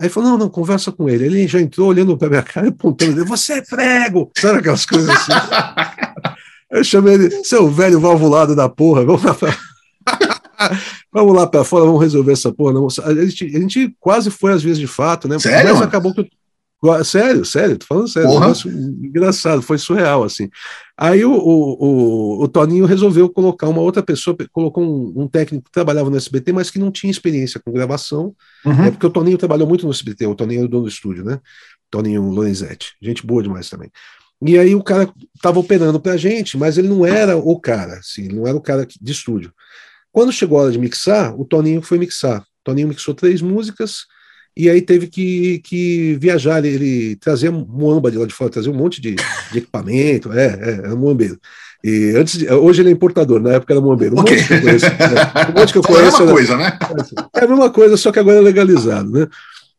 Aí 0.00 0.08
falou, 0.08 0.30
não, 0.30 0.38
não, 0.38 0.48
conversa 0.48 0.90
com 0.90 1.08
ele. 1.08 1.26
Ele 1.26 1.46
já 1.46 1.60
entrou 1.60 1.88
olhando 1.88 2.16
para 2.16 2.30
minha 2.30 2.42
cara 2.42 2.66
e 2.66 2.70
apontando, 2.70 3.26
você 3.26 3.54
é 3.54 3.62
prego! 3.62 4.30
Sabe 4.38 4.60
aquelas 4.60 4.86
coisas 4.86 5.10
assim? 5.10 5.32
eu 6.72 6.82
chamei 6.82 7.14
ele, 7.14 7.44
seu 7.44 7.68
velho 7.70 8.00
valvulado 8.00 8.56
da 8.56 8.68
porra, 8.68 9.04
vamos 9.04 9.22
lá 9.22 9.34
pra... 9.34 9.54
vamos 11.12 11.34
lá 11.34 11.46
para 11.46 11.64
fora, 11.64 11.84
vamos 11.84 12.00
resolver 12.00 12.32
essa 12.32 12.50
porra. 12.50 12.72
Não. 12.72 12.86
A, 12.86 13.26
gente, 13.26 13.44
a 13.44 13.60
gente 13.60 13.94
quase 14.00 14.30
foi 14.30 14.52
às 14.52 14.62
vezes 14.62 14.78
de 14.78 14.86
fato, 14.86 15.28
né? 15.28 15.38
Sério? 15.38 15.74
Mas 15.74 15.82
acabou 15.82 16.14
que 16.14 16.30
Sério, 17.04 17.44
sério, 17.44 17.76
tô 17.76 17.86
falando 17.86 18.08
sério. 18.08 18.30
Um 18.30 18.40
negócio 18.40 18.70
engraçado, 18.70 19.60
foi 19.60 19.76
surreal, 19.76 20.24
assim. 20.24 20.48
Aí 20.96 21.22
o, 21.24 21.32
o, 21.32 21.76
o, 21.78 22.44
o, 22.44 22.48
Toninho 22.48 22.86
resolveu 22.86 23.28
colocar 23.28 23.68
uma 23.68 23.82
outra 23.82 24.02
pessoa, 24.02 24.34
colocou 24.50 24.82
um, 24.82 25.22
um, 25.22 25.28
técnico 25.28 25.66
que 25.66 25.70
trabalhava 25.70 26.08
no 26.08 26.16
SBT, 26.16 26.52
mas 26.52 26.70
que 26.70 26.78
não 26.78 26.90
tinha 26.90 27.10
experiência 27.10 27.60
com 27.62 27.70
gravação. 27.70 28.34
Uhum. 28.64 28.84
É 28.84 28.90
porque 28.90 29.06
o 29.06 29.10
Toninho 29.10 29.36
trabalhou 29.36 29.68
muito 29.68 29.84
no 29.84 29.92
SBT, 29.92 30.26
o 30.26 30.34
Toninho 30.34 30.60
era 30.60 30.66
o 30.66 30.70
dono 30.70 30.84
do 30.84 30.88
estúdio, 30.88 31.22
né? 31.22 31.38
Toninho 31.90 32.22
Lorenzetti, 32.30 32.94
gente 33.02 33.26
boa 33.26 33.42
demais 33.42 33.68
também. 33.68 33.90
E 34.42 34.58
aí 34.58 34.74
o 34.74 34.82
cara 34.82 35.12
estava 35.34 35.58
operando 35.58 36.00
pra 36.00 36.16
gente, 36.16 36.56
mas 36.56 36.78
ele 36.78 36.88
não 36.88 37.04
era 37.04 37.36
o 37.36 37.60
cara, 37.60 37.98
assim, 37.98 38.26
não 38.28 38.46
era 38.46 38.56
o 38.56 38.60
cara 38.60 38.86
de 38.86 39.12
estúdio. 39.12 39.52
Quando 40.10 40.32
chegou 40.32 40.58
a 40.58 40.62
hora 40.62 40.72
de 40.72 40.78
mixar, 40.78 41.38
o 41.38 41.44
Toninho 41.44 41.82
foi 41.82 41.98
mixar. 41.98 42.40
O 42.40 42.64
Toninho 42.64 42.88
mixou 42.88 43.14
três 43.14 43.42
músicas, 43.42 44.06
e 44.56 44.68
aí 44.68 44.82
teve 44.82 45.06
que, 45.06 45.60
que 45.60 46.14
viajar, 46.20 46.64
ele, 46.64 46.74
ele 46.74 47.16
trazia 47.16 47.50
muamba 47.50 48.10
de 48.10 48.18
lá 48.18 48.26
de 48.26 48.34
fora, 48.34 48.50
trazia 48.50 48.70
um 48.70 48.76
monte 48.76 49.00
de, 49.00 49.14
de 49.52 49.58
equipamento, 49.58 50.32
é, 50.32 50.46
é, 50.46 50.70
era 50.86 50.96
muambeiro. 50.96 51.38
E 51.82 52.12
antes 52.16 52.38
de, 52.38 52.50
hoje 52.50 52.82
ele 52.82 52.90
é 52.90 52.92
importador, 52.92 53.40
na 53.40 53.52
época 53.52 53.72
era 53.72 53.80
muambeiro. 53.80 54.16
Um 54.16 54.20
okay. 54.20 54.36
monte 54.38 54.46
que 54.48 54.52
eu 54.54 54.62
conheço. 54.62 54.86
Né? 54.86 55.48
Um 55.48 55.60
monte 55.60 55.72
que 55.72 55.78
eu 55.78 55.82
conheço. 55.82 56.16
É 56.16 56.22
a 56.22 56.26
mesma 56.26 56.32
coisa, 56.32 56.56
né? 56.56 56.78
É 57.34 57.44
a 57.44 57.48
mesma 57.48 57.70
coisa, 57.70 57.96
só 57.96 58.12
que 58.12 58.18
agora 58.18 58.38
é 58.38 58.42
legalizado, 58.42 59.10
né? 59.10 59.26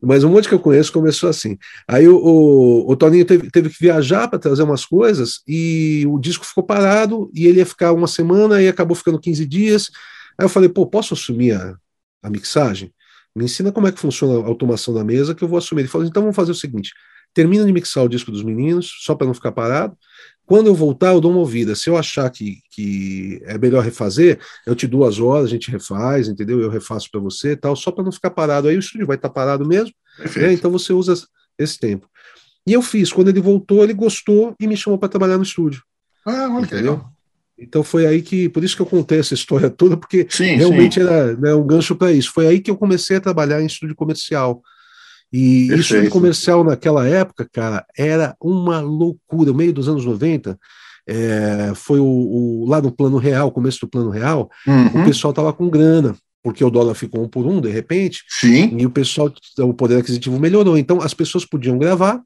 Mas 0.01 0.23
um 0.23 0.29
monte 0.29 0.47
que 0.47 0.53
eu 0.55 0.59
conheço 0.59 0.91
começou 0.91 1.29
assim. 1.29 1.59
Aí 1.87 2.07
o, 2.07 2.17
o, 2.17 2.91
o 2.91 2.95
Toninho 2.95 3.23
teve, 3.23 3.51
teve 3.51 3.69
que 3.69 3.79
viajar 3.79 4.27
para 4.27 4.39
trazer 4.39 4.63
umas 4.63 4.83
coisas 4.83 5.41
e 5.47 6.03
o 6.07 6.17
disco 6.17 6.43
ficou 6.43 6.63
parado 6.63 7.29
e 7.35 7.45
ele 7.45 7.59
ia 7.59 7.65
ficar 7.67 7.93
uma 7.93 8.07
semana 8.07 8.59
e 8.59 8.67
acabou 8.67 8.95
ficando 8.95 9.19
15 9.19 9.45
dias. 9.45 9.91
Aí 10.39 10.45
eu 10.45 10.49
falei, 10.49 10.69
pô, 10.69 10.87
posso 10.87 11.13
assumir 11.13 11.51
a, 11.51 11.75
a 12.23 12.29
mixagem? 12.31 12.91
Me 13.35 13.45
ensina 13.45 13.71
como 13.71 13.87
é 13.87 13.91
que 13.91 13.99
funciona 13.99 14.33
a 14.33 14.47
automação 14.47 14.93
da 14.93 15.03
mesa 15.03 15.33
que 15.33 15.43
eu 15.43 15.47
vou 15.47 15.57
assumir. 15.57 15.81
Ele 15.81 15.87
falou: 15.87 16.05
então 16.05 16.21
vamos 16.21 16.35
fazer 16.35 16.51
o 16.51 16.55
seguinte: 16.55 16.93
termina 17.33 17.65
de 17.65 17.71
mixar 17.71 18.03
o 18.03 18.09
disco 18.09 18.31
dos 18.31 18.43
meninos, 18.43 18.91
só 19.01 19.15
para 19.15 19.27
não 19.27 19.33
ficar 19.33 19.51
parado. 19.51 19.97
Quando 20.45 20.67
eu 20.67 20.75
voltar, 20.75 21.13
eu 21.13 21.21
dou 21.21 21.31
uma 21.31 21.39
ouvida. 21.39 21.75
Se 21.75 21.89
eu 21.89 21.95
achar 21.95 22.29
que, 22.29 22.57
que 22.71 23.41
é 23.45 23.57
melhor 23.57 23.83
refazer, 23.83 24.37
eu 24.67 24.75
te 24.75 24.85
dou 24.85 25.05
as 25.05 25.17
horas, 25.17 25.45
a 25.45 25.49
gente 25.49 25.71
refaz, 25.71 26.27
entendeu? 26.27 26.59
Eu 26.59 26.69
refaço 26.69 27.09
para 27.09 27.21
você 27.21 27.55
tal, 27.55 27.73
só 27.75 27.89
para 27.89 28.03
não 28.03 28.11
ficar 28.11 28.31
parado. 28.31 28.67
Aí 28.67 28.75
o 28.75 28.79
estúdio 28.79 29.07
vai 29.07 29.15
estar 29.15 29.29
tá 29.29 29.33
parado 29.33 29.65
mesmo, 29.65 29.93
né? 30.35 30.51
então 30.51 30.69
você 30.69 30.91
usa 30.91 31.13
esse 31.57 31.79
tempo. 31.79 32.09
E 32.67 32.73
eu 32.73 32.81
fiz. 32.81 33.13
Quando 33.13 33.29
ele 33.29 33.39
voltou, 33.39 33.83
ele 33.83 33.93
gostou 33.93 34.53
e 34.59 34.67
me 34.67 34.75
chamou 34.75 34.99
para 34.99 35.09
trabalhar 35.09 35.37
no 35.37 35.43
estúdio. 35.43 35.83
Ah, 36.25 36.49
olha 36.51 36.65
entendeu? 36.65 37.05
Então 37.61 37.83
foi 37.83 38.07
aí 38.07 38.21
que, 38.23 38.49
por 38.49 38.63
isso 38.63 38.75
que 38.75 38.81
eu 38.81 38.87
contei 38.87 39.19
essa 39.19 39.35
história 39.35 39.69
toda, 39.69 39.95
porque 39.95 40.25
sim, 40.29 40.55
realmente 40.55 40.95
sim. 40.95 41.01
era 41.01 41.35
né, 41.37 41.53
um 41.53 41.65
gancho 41.65 41.95
para 41.95 42.11
isso. 42.11 42.31
Foi 42.33 42.47
aí 42.47 42.59
que 42.59 42.71
eu 42.71 42.75
comecei 42.75 43.17
a 43.17 43.21
trabalhar 43.21 43.61
em 43.61 43.67
estúdio 43.67 43.95
comercial. 43.95 44.61
E 45.31 45.67
Perfeito. 45.67 45.81
estúdio 45.81 46.09
comercial 46.09 46.63
naquela 46.63 47.07
época, 47.07 47.47
cara, 47.53 47.85
era 47.95 48.35
uma 48.41 48.81
loucura. 48.81 49.51
No 49.51 49.57
meio 49.57 49.71
dos 49.71 49.87
anos 49.87 50.03
90, 50.03 50.57
é, 51.07 51.71
foi 51.75 51.99
o, 51.99 52.05
o, 52.05 52.65
lá 52.67 52.81
no 52.81 52.91
plano 52.91 53.17
real, 53.17 53.51
começo 53.51 53.79
do 53.81 53.87
plano 53.87 54.09
real, 54.09 54.49
uhum. 54.67 55.01
o 55.01 55.05
pessoal 55.05 55.33
tava 55.33 55.53
com 55.53 55.69
grana, 55.69 56.15
porque 56.43 56.63
o 56.63 56.69
dólar 56.69 56.95
ficou 56.95 57.23
um 57.23 57.27
por 57.27 57.45
um, 57.45 57.61
de 57.61 57.69
repente, 57.69 58.23
Sim. 58.27 58.75
e 58.77 58.85
o 58.85 58.89
pessoal, 58.89 59.31
o 59.59 59.73
poder 59.73 59.97
aquisitivo 59.97 60.39
melhorou. 60.39 60.77
Então 60.77 61.01
as 61.01 61.13
pessoas 61.13 61.45
podiam 61.45 61.77
gravar, 61.77 62.21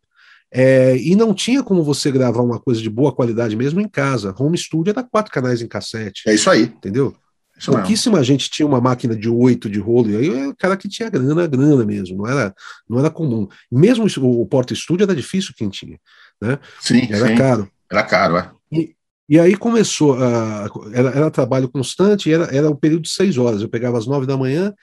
é, 0.51 0.95
e 0.97 1.15
não 1.15 1.33
tinha 1.33 1.63
como 1.63 1.83
você 1.83 2.11
gravar 2.11 2.41
uma 2.41 2.59
coisa 2.59 2.81
de 2.81 2.89
boa 2.89 3.11
qualidade 3.11 3.55
mesmo 3.55 3.81
em 3.81 3.87
casa. 3.87 4.33
Home 4.37 4.57
studio 4.57 4.91
era 4.91 5.03
quatro 5.03 5.31
canais 5.31 5.61
em 5.61 5.67
cassete. 5.67 6.23
É 6.27 6.33
isso 6.33 6.49
aí. 6.49 6.63
Entendeu? 6.63 7.15
Isso 7.57 7.71
Pouquíssima 7.71 8.17
mesmo. 8.17 8.25
gente 8.25 8.49
tinha 8.49 8.67
uma 8.67 8.81
máquina 8.81 9.15
de 9.15 9.29
oito 9.29 9.69
de 9.69 9.79
rolo, 9.79 10.11
e 10.11 10.17
aí 10.17 10.47
o 10.47 10.55
cara 10.55 10.75
que 10.75 10.89
tinha 10.89 11.09
grana, 11.09 11.47
grana 11.47 11.85
mesmo, 11.85 12.17
não 12.17 12.27
era, 12.27 12.53
não 12.87 12.99
era 12.99 13.09
comum. 13.09 13.47
Mesmo 13.71 14.05
o 14.17 14.45
porta 14.45 14.73
estúdio 14.73 15.05
era 15.05 15.15
difícil 15.15 15.53
quem 15.57 15.69
tinha, 15.69 15.97
né? 16.41 16.59
Sim, 16.81 17.07
era 17.09 17.27
sim. 17.27 17.35
caro. 17.35 17.69
Era 17.89 18.03
caro, 18.03 18.37
é. 18.37 18.51
E, 18.71 18.93
e 19.29 19.39
aí 19.39 19.55
começou, 19.55 20.21
a, 20.21 20.69
era, 20.91 21.09
era 21.11 21.31
trabalho 21.31 21.69
constante, 21.69 22.31
era, 22.31 22.43
era 22.53 22.69
um 22.69 22.75
período 22.75 23.03
de 23.03 23.09
seis 23.09 23.37
horas. 23.37 23.61
Eu 23.61 23.69
pegava 23.69 23.97
às 23.97 24.05
nove 24.05 24.25
da 24.25 24.35
manhã, 24.35 24.73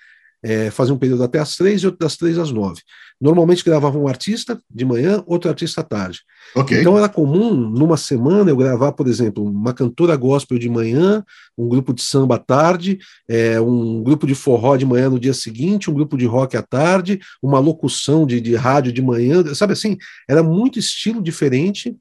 é, 0.43 0.71
fazia 0.71 0.95
um 0.95 0.99
período 0.99 1.23
até 1.23 1.39
às 1.39 1.57
três 1.57 1.83
e 1.83 1.87
outro 1.87 2.01
das 2.01 2.17
três 2.17 2.39
às 2.39 2.51
nove. 2.51 2.81
Normalmente 3.21 3.65
gravava 3.65 3.97
um 3.97 4.09
artista 4.09 4.61
de 4.69 4.85
manhã, 4.85 5.23
outro 5.27 5.49
artista 5.49 5.81
à 5.81 5.85
tarde. 5.85 6.21
Okay. 6.57 6.81
Então 6.81 6.99
era 6.99 7.09
comum, 7.09 7.55
numa 7.55 7.97
semana, 7.97 8.51
eu 8.51 8.57
gravar, 8.57 8.93
por 8.93 9.07
exemplo, 9.07 9.45
uma 9.45 9.73
cantora 9.73 10.17
gospel 10.17 10.59
de 10.59 10.69
manhã, 10.69 11.25
um 11.57 11.69
grupo 11.69 11.95
de 11.95 12.03
samba 12.03 12.35
à 12.35 12.39
tarde, 12.39 12.99
é, 13.29 13.61
um 13.61 14.03
grupo 14.03 14.27
de 14.27 14.35
forró 14.35 14.77
de 14.77 14.85
manhã 14.85 15.09
no 15.09 15.21
dia 15.21 15.35
seguinte, 15.35 15.89
um 15.89 15.95
grupo 15.95 16.17
de 16.17 16.27
rock 16.27 16.57
à 16.57 16.63
tarde, 16.63 17.21
uma 17.41 17.61
locução 17.61 18.27
de, 18.27 18.41
de 18.41 18.57
rádio 18.57 18.93
de 18.93 19.01
manhã, 19.01 19.55
sabe 19.55 19.73
assim? 19.75 19.97
Era 20.29 20.43
muito 20.43 20.79
estilo 20.79 21.23
diferente, 21.23 21.97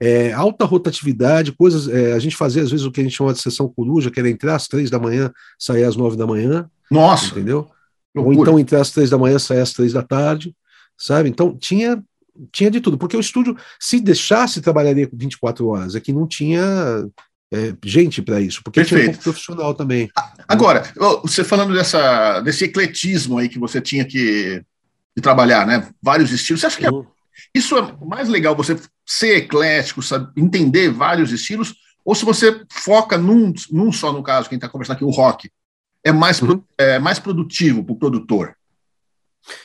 é, 0.00 0.32
alta 0.32 0.64
rotatividade, 0.64 1.52
coisas. 1.52 1.88
É, 1.88 2.14
a 2.14 2.18
gente 2.18 2.36
fazia 2.36 2.62
às 2.62 2.70
vezes 2.70 2.84
o 2.84 2.90
que 2.90 3.00
a 3.00 3.04
gente 3.04 3.16
chama 3.16 3.32
de 3.32 3.40
sessão 3.40 3.68
coruja, 3.68 4.10
que 4.10 4.18
era 4.18 4.28
entrar 4.28 4.56
às 4.56 4.66
três 4.66 4.90
da 4.90 4.98
manhã, 4.98 5.30
sair 5.58 5.84
às 5.84 5.96
nove 5.96 6.16
da 6.16 6.26
manhã. 6.26 6.68
Nossa! 6.90 7.26
Entendeu? 7.26 7.70
Ou 8.14 8.32
então 8.32 8.58
entrar 8.58 8.80
às 8.80 8.90
três 8.90 9.10
da 9.10 9.18
manhã, 9.18 9.38
sair 9.38 9.60
às 9.60 9.72
três 9.72 9.92
da 9.92 10.02
tarde, 10.02 10.54
sabe? 10.96 11.28
Então 11.28 11.56
tinha 11.56 12.02
tinha 12.50 12.70
de 12.70 12.80
tudo, 12.80 12.98
porque 12.98 13.16
o 13.16 13.20
estúdio, 13.20 13.56
se 13.78 14.00
deixasse, 14.00 14.60
trabalharia 14.60 15.08
24 15.12 15.68
horas, 15.68 15.94
é 15.94 16.00
que 16.00 16.12
não 16.12 16.26
tinha 16.26 17.06
é, 17.52 17.74
gente 17.84 18.20
para 18.20 18.40
isso, 18.40 18.60
porque 18.64 18.80
Perfeito. 18.80 19.02
tinha 19.02 19.10
um 19.10 19.12
pouco 19.12 19.22
profissional 19.22 19.74
também. 19.74 20.10
Agora, 20.48 20.82
você 21.22 21.44
falando 21.44 21.72
dessa, 21.72 22.40
desse 22.40 22.64
ecletismo 22.64 23.38
aí 23.38 23.48
que 23.48 23.58
você 23.58 23.80
tinha 23.80 24.04
que, 24.04 24.62
que 25.14 25.22
trabalhar, 25.22 25.66
né? 25.66 25.88
Vários 26.02 26.32
estilos, 26.32 26.60
você 26.60 26.66
acha 26.66 26.78
que 26.78 26.86
é, 26.86 26.90
uhum. 26.90 27.06
isso 27.54 27.78
é 27.78 27.94
mais 28.04 28.28
legal, 28.28 28.56
você 28.56 28.76
ser 29.06 29.36
eclético, 29.36 30.02
sabe, 30.02 30.28
entender 30.36 30.90
vários 30.90 31.30
estilos, 31.30 31.74
ou 32.04 32.14
se 32.14 32.24
você 32.24 32.62
foca 32.68 33.16
num, 33.16 33.52
num 33.70 33.92
só, 33.92 34.12
no 34.12 34.22
caso, 34.22 34.48
quem 34.48 34.56
está 34.56 34.68
conversando 34.68 34.96
aqui, 34.96 35.04
o 35.04 35.10
rock, 35.10 35.48
é 36.04 36.12
mais, 36.12 36.40
uhum. 36.42 36.62
é 36.76 36.98
mais 36.98 37.18
produtivo 37.18 37.82
para 37.82 37.94
o 37.94 37.98
produtor? 37.98 38.54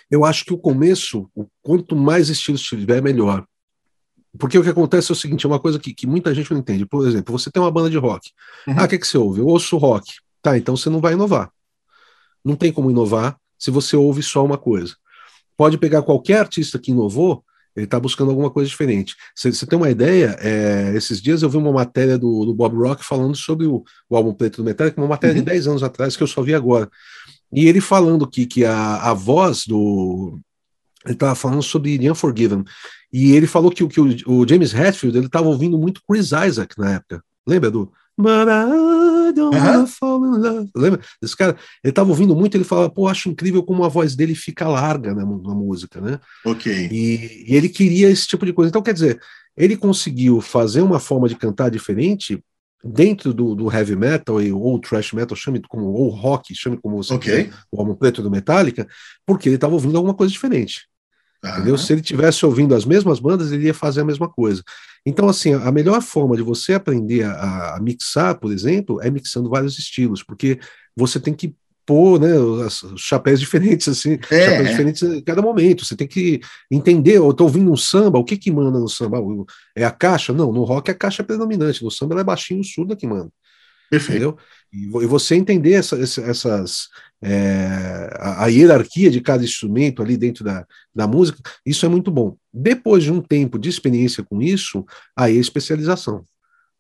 Eu 0.10 0.26
acho 0.26 0.46
que 0.46 0.54
o 0.54 0.58
começo, 0.58 1.30
o 1.36 1.46
quanto 1.62 1.96
mais 1.96 2.30
estilos 2.30 2.62
tiver, 2.62 3.02
melhor. 3.02 3.46
Porque 4.38 4.58
o 4.58 4.64
que 4.64 4.70
acontece 4.70 5.12
é 5.12 5.14
o 5.14 5.16
seguinte: 5.16 5.46
é 5.46 5.50
uma 5.50 5.60
coisa 5.60 5.80
que, 5.80 5.94
que 5.94 6.08
muita 6.08 6.34
gente 6.34 6.52
não 6.52 6.60
entende. 6.60 6.86
Por 6.86 7.08
exemplo, 7.08 7.38
você 7.38 7.52
tem 7.52 7.62
uma 7.62 7.72
banda 7.72 7.90
de 7.90 7.98
rock. 7.98 8.32
Uhum. 8.68 8.76
Ah, 8.78 8.86
o 8.86 8.88
que, 8.88 8.96
é 8.96 8.98
que 8.98 9.08
você 9.08 9.18
ouve? 9.18 9.42
Eu 9.42 9.48
ouço 9.48 9.78
rock. 9.78 10.14
Tá, 10.42 10.58
então 10.58 10.76
você 10.76 10.90
não 10.90 11.02
vai 11.02 11.14
inovar. 11.14 11.52
Não 12.44 12.56
tem 12.56 12.72
como 12.72 12.90
inovar 12.90 13.38
se 13.58 13.70
você 13.70 13.96
ouve 13.96 14.24
só 14.24 14.44
uma 14.44 14.58
coisa. 14.58 14.96
Pode 15.58 15.78
pegar 15.78 16.02
qualquer 16.04 16.40
artista 16.40 16.80
que 16.80 16.92
inovou 16.92 17.44
ele 17.76 17.86
está 17.86 18.00
buscando 18.00 18.30
alguma 18.30 18.50
coisa 18.50 18.70
diferente. 18.70 19.16
Você 19.36 19.66
tem 19.66 19.78
uma 19.78 19.90
ideia? 19.90 20.36
É, 20.40 20.94
esses 20.96 21.22
dias 21.22 21.42
eu 21.42 21.50
vi 21.50 21.58
uma 21.58 21.72
matéria 21.72 22.18
do, 22.18 22.46
do 22.46 22.54
Bob 22.54 22.76
Rock 22.76 23.04
falando 23.06 23.36
sobre 23.36 23.66
o, 23.66 23.84
o 24.10 24.16
álbum 24.16 24.34
Preto 24.34 24.58
do 24.58 24.64
Metallica, 24.64 25.00
uma 25.00 25.08
matéria 25.08 25.36
uhum. 25.36 25.44
de 25.44 25.52
10 25.52 25.68
anos 25.68 25.84
atrás 25.84 26.18
que 26.18 26.24
eu 26.24 26.28
só 26.28 26.42
vi 26.42 26.54
agora. 26.54 26.90
E 27.52 27.68
ele 27.68 27.82
falando 27.82 28.28
que, 28.28 28.46
que 28.46 28.66
a, 28.66 28.98
a 28.98 29.14
voz 29.14 29.66
do. 29.66 30.40
Ele 31.06 31.14
estava 31.14 31.34
falando 31.34 31.64
sobre 31.64 31.98
The 31.98 32.12
Unforgiven. 32.12 32.64
E 33.12 33.32
ele 33.32 33.48
falou 33.48 33.72
que, 33.72 33.88
que 33.88 34.02
o, 34.02 34.08
o 34.28 34.48
James 34.48 34.74
Hetfield 34.74 35.18
ele 35.18 35.26
estava 35.26 35.48
ouvindo 35.48 35.78
muito 35.78 36.02
Chris 36.08 36.32
Isaac 36.32 36.78
na 36.78 36.96
época. 36.96 37.24
Lembra 37.48 37.72
do 37.72 37.92
I 39.30 39.34
don't 39.34 39.56
wanna 39.56 39.88
fall 39.88 40.26
in 40.26 40.42
love. 40.42 40.70
Lembra? 40.76 41.02
Esse 41.22 41.36
cara, 41.36 41.58
ele 41.84 41.94
tava 41.94 42.10
ouvindo 42.10 42.36
muito, 42.36 42.56
ele 42.56 42.64
falava, 42.64 42.90
pô, 42.90 43.08
acho 43.08 43.30
incrível 43.30 43.64
como 43.64 43.84
a 43.84 43.88
voz 43.88 44.16
dele 44.16 44.36
fica 44.36 44.68
larga 44.68 45.14
na, 45.14 45.26
na 45.26 45.56
música, 45.56 46.02
né? 46.02 46.20
Ok. 46.46 46.72
E, 46.92 47.46
e, 47.48 47.56
ele 47.56 47.70
queria 47.70 48.10
esse 48.10 48.28
tipo 48.28 48.46
de 48.46 48.54
coisa. 48.54 48.70
Então, 48.70 48.82
quer 48.82 48.94
dizer, 48.94 49.20
ele 49.56 49.76
conseguiu 49.76 50.42
fazer 50.42 50.82
uma 50.82 51.00
forma 51.00 51.28
de 51.28 51.36
cantar 51.36 51.70
diferente 51.70 52.44
dentro 52.84 53.34
do, 53.34 53.56
do 53.56 53.72
heavy 53.72 53.96
metal 53.96 54.38
ou 54.54 54.80
thrash 54.80 55.14
metal, 55.14 55.36
chame 55.36 55.62
como, 55.68 55.86
ou 55.86 56.10
rock, 56.10 56.56
chame 56.56 56.78
como 56.78 57.02
você 57.02 57.14
okay. 57.14 57.46
quer, 57.46 57.54
o 57.72 57.82
Homem 57.82 57.96
Preto 57.96 58.22
do 58.22 58.32
Metallica, 58.32 58.88
porque 59.26 59.50
ele 59.50 59.56
estava 59.56 59.74
ouvindo 59.74 59.98
alguma 59.98 60.14
coisa 60.14 60.32
diferente. 60.32 60.88
Entendeu? 61.44 61.78
Se 61.78 61.94
ele 61.94 62.02
tivesse 62.02 62.46
ouvindo 62.46 62.76
as 62.76 62.84
mesmas 62.84 63.20
bandas, 63.20 63.52
ele 63.52 63.68
ia 63.68 63.74
fazer 63.74 64.02
a 64.02 64.06
mesma 64.06 64.28
coisa. 64.28 64.62
Então, 65.06 65.30
assim, 65.30 65.54
a 65.54 65.72
melhor 65.72 66.02
forma 66.02 66.36
de 66.36 66.44
você 66.44 66.74
aprender 66.74 67.24
a, 67.24 67.76
a 67.76 67.80
mixar, 67.80 68.36
por 68.36 68.52
exemplo, 68.52 69.02
é 69.02 69.10
mixando 69.10 69.50
vários 69.50 69.80
estilos, 69.80 70.22
porque 70.22 70.60
você 70.96 71.20
tem 71.20 71.34
que 71.34 71.56
pôr 71.86 72.20
né, 72.20 72.38
os, 72.38 72.84
chapéus 72.98 73.40
diferentes, 73.42 73.88
assim, 73.88 74.20
é. 74.30 74.46
chapéus 74.46 74.70
diferentes 74.70 75.02
em 75.02 75.22
cada 75.24 75.42
momento. 75.42 75.86
Você 75.86 75.96
tem 75.96 76.08
que 76.08 76.42
entender, 76.70 77.18
eu 77.18 77.32
estou 77.32 77.48
ouvindo 77.48 77.72
um 77.72 77.78
samba, 77.78 78.20
o 78.20 78.24
que 78.24 78.38
que 78.38 78.52
manda 78.52 78.78
no 78.78 78.90
samba? 78.90 79.18
É 79.76 79.86
a 79.86 79.92
caixa? 79.92 80.34
Não, 80.34 80.52
no 80.52 80.64
rock 80.64 80.90
é 80.90 80.94
a 80.94 80.98
caixa 80.98 81.24
predominante, 81.24 81.84
no 81.84 81.90
samba 81.90 82.14
ela 82.14 82.22
é 82.22 82.24
baixinho, 82.24 82.64
surda 82.64 82.96
que 82.96 83.08
manda. 83.08 83.32
Perfeito. 83.90 84.12
Entendeu? 84.12 84.38
E 84.72 84.88
você 84.88 85.36
entender 85.36 85.74
essa, 85.74 85.98
essas, 86.00 86.90
é, 87.22 88.10
a, 88.20 88.46
a, 88.46 88.48
hierarquia 88.48 89.10
de 89.10 89.20
cada 89.20 89.44
instrumento 89.44 90.02
ali 90.02 90.16
dentro 90.16 90.44
da, 90.44 90.66
da 90.94 91.08
música, 91.08 91.40
isso 91.66 91.86
é 91.86 91.90
muito 91.90 92.12
bom. 92.12 92.38
Depois 92.54 93.04
de 93.04 93.12
um 93.12 93.22
tempo 93.22 93.58
de 93.58 93.68
experiência 93.68 94.24
com 94.24 94.42
isso, 94.42 94.86
aí 95.16 95.38
é 95.38 95.40
especialização. 95.40 96.24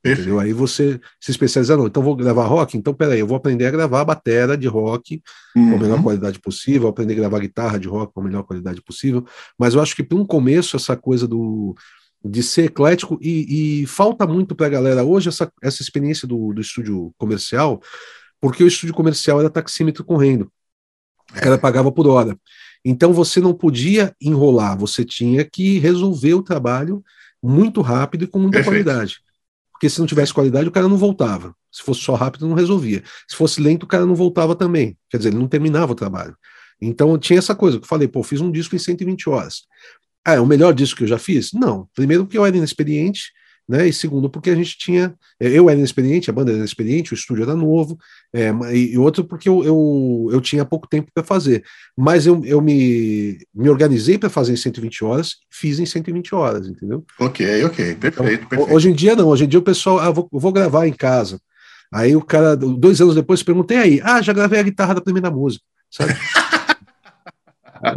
Entendeu? 0.05 0.39
Aí 0.39 0.53
você 0.53 0.99
se 1.19 1.29
especializa, 1.29 1.75
não, 1.75 1.87
então 1.87 2.01
vou 2.01 2.15
gravar 2.15 2.45
rock, 2.45 2.77
então 2.77 2.93
peraí, 2.93 3.19
eu 3.19 3.27
vou 3.27 3.35
aprender 3.35 3.65
a 3.65 3.71
gravar 3.71 4.05
bateria 4.05 4.55
de 4.55 4.65
rock 4.65 5.21
uhum. 5.53 5.71
com 5.71 5.75
a 5.75 5.79
melhor 5.79 5.97
uhum. 5.97 6.03
qualidade 6.03 6.39
possível, 6.39 6.87
aprender 6.87 7.13
a 7.13 7.17
gravar 7.17 7.39
guitarra 7.39 7.77
de 7.77 7.89
rock 7.89 8.13
com 8.13 8.21
a 8.21 8.23
melhor 8.23 8.43
qualidade 8.43 8.81
possível, 8.81 9.25
mas 9.57 9.73
eu 9.73 9.81
acho 9.81 9.93
que 9.93 10.03
para 10.03 10.17
um 10.17 10.25
começo 10.25 10.77
essa 10.77 10.95
coisa 10.95 11.27
do, 11.27 11.75
de 12.23 12.43
ser 12.43 12.65
eclético 12.65 13.17
e, 13.21 13.81
e 13.81 13.85
falta 13.85 14.27
muito 14.27 14.53
para 14.55 14.67
a 14.67 14.69
galera 14.69 15.03
hoje 15.03 15.29
essa, 15.29 15.51
essa 15.61 15.81
experiência 15.81 16.27
do, 16.27 16.53
do 16.53 16.61
estúdio 16.61 17.13
comercial, 17.17 17.81
porque 18.41 18.63
o 18.63 18.67
estúdio 18.67 18.93
comercial 18.93 19.39
era 19.39 19.49
taxímetro 19.49 20.03
correndo, 20.03 20.51
o 21.31 21.33
cara 21.35 21.57
pagava 21.57 21.91
por 21.91 22.07
hora. 22.07 22.37
Então 22.83 23.11
você 23.13 23.39
não 23.39 23.53
podia 23.53 24.15
enrolar, 24.21 24.77
você 24.77 25.03
tinha 25.03 25.43
que 25.43 25.79
resolver 25.79 26.33
o 26.33 26.43
trabalho 26.43 27.03
muito 27.41 27.81
rápido 27.81 28.23
e 28.23 28.27
com 28.27 28.39
muita 28.39 28.57
Perfeito. 28.57 28.85
qualidade. 28.85 29.21
Porque 29.71 29.89
se 29.89 29.99
não 29.99 30.07
tivesse 30.07 30.33
qualidade, 30.33 30.67
o 30.67 30.71
cara 30.71 30.87
não 30.87 30.97
voltava. 30.97 31.55
Se 31.71 31.81
fosse 31.83 32.01
só 32.01 32.15
rápido, 32.15 32.47
não 32.47 32.55
resolvia. 32.55 33.03
Se 33.27 33.35
fosse 33.35 33.61
lento, 33.61 33.83
o 33.83 33.87
cara 33.87 34.05
não 34.05 34.15
voltava 34.15 34.55
também. 34.55 34.97
Quer 35.09 35.17
dizer, 35.17 35.29
ele 35.29 35.37
não 35.37 35.47
terminava 35.47 35.91
o 35.93 35.95
trabalho. 35.95 36.35
Então 36.81 37.17
tinha 37.17 37.39
essa 37.39 37.55
coisa 37.55 37.77
que 37.77 37.83
eu 37.83 37.87
falei, 37.87 38.07
pô, 38.07 38.23
fiz 38.23 38.41
um 38.41 38.51
disco 38.51 38.75
em 38.75 38.79
120 38.79 39.29
horas. 39.29 39.63
Ah, 40.25 40.33
é 40.33 40.39
o 40.39 40.45
melhor 40.45 40.73
disco 40.73 40.97
que 40.97 41.03
eu 41.03 41.07
já 41.07 41.17
fiz? 41.17 41.51
Não. 41.53 41.87
Primeiro 41.95 42.25
porque 42.25 42.37
eu 42.37 42.45
era 42.45 42.55
inexperiente, 42.55 43.31
né? 43.69 43.87
E 43.87 43.93
segundo 43.93 44.27
porque 44.27 44.49
a 44.49 44.55
gente 44.55 44.75
tinha, 44.79 45.13
eu 45.39 45.69
era 45.69 45.77
inexperiente, 45.77 46.27
a 46.29 46.33
banda 46.33 46.49
era 46.49 46.57
inexperiente, 46.57 47.13
o 47.13 47.15
estúdio 47.15 47.43
era 47.43 47.55
novo, 47.55 47.99
é, 48.33 48.51
e, 48.73 48.97
outro 48.97 49.23
porque 49.23 49.47
eu, 49.47 49.63
eu, 49.63 50.29
eu 50.31 50.41
tinha 50.41 50.65
pouco 50.65 50.87
tempo 50.87 51.11
para 51.13 51.23
fazer. 51.23 51.63
Mas 51.95 52.25
eu, 52.25 52.43
eu 52.43 52.59
me, 52.61 53.37
me 53.53 53.69
organizei 53.69 54.17
para 54.17 54.29
fazer 54.29 54.53
em 54.53 54.57
120 54.57 55.03
horas, 55.03 55.35
fiz 55.51 55.79
em 55.79 55.85
120 55.85 56.33
horas, 56.33 56.67
entendeu? 56.67 57.05
Ok, 57.19 57.63
ok, 57.65 57.95
perfeito, 57.95 58.21
então, 58.21 58.47
perfeito. 58.47 58.73
Hoje 58.73 58.89
em 58.89 58.93
dia 58.93 59.15
não, 59.15 59.27
hoje 59.27 59.45
em 59.45 59.47
dia 59.47 59.59
o 59.59 59.63
pessoal, 59.63 59.99
ah, 59.99 60.09
vou, 60.09 60.27
vou 60.31 60.51
gravar 60.51 60.87
em 60.87 60.93
casa. 60.93 61.39
Aí 61.91 62.15
o 62.15 62.21
cara, 62.21 62.55
dois 62.55 62.99
anos 63.01 63.13
depois, 63.13 63.43
perguntei 63.43 63.77
aí, 63.77 64.01
ah, 64.03 64.19
já 64.19 64.33
gravei 64.33 64.59
a 64.59 64.63
guitarra 64.63 64.95
da 64.95 65.01
primeira 65.01 65.29
música, 65.29 65.63
sabe? 65.91 66.13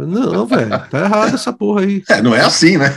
Não, 0.07 0.45
velho, 0.45 0.69
tá 0.89 0.99
errado 0.99 1.35
essa 1.35 1.51
porra 1.51 1.81
aí. 1.81 2.03
É, 2.09 2.21
não 2.21 2.33
é 2.33 2.41
assim, 2.41 2.77
né? 2.77 2.87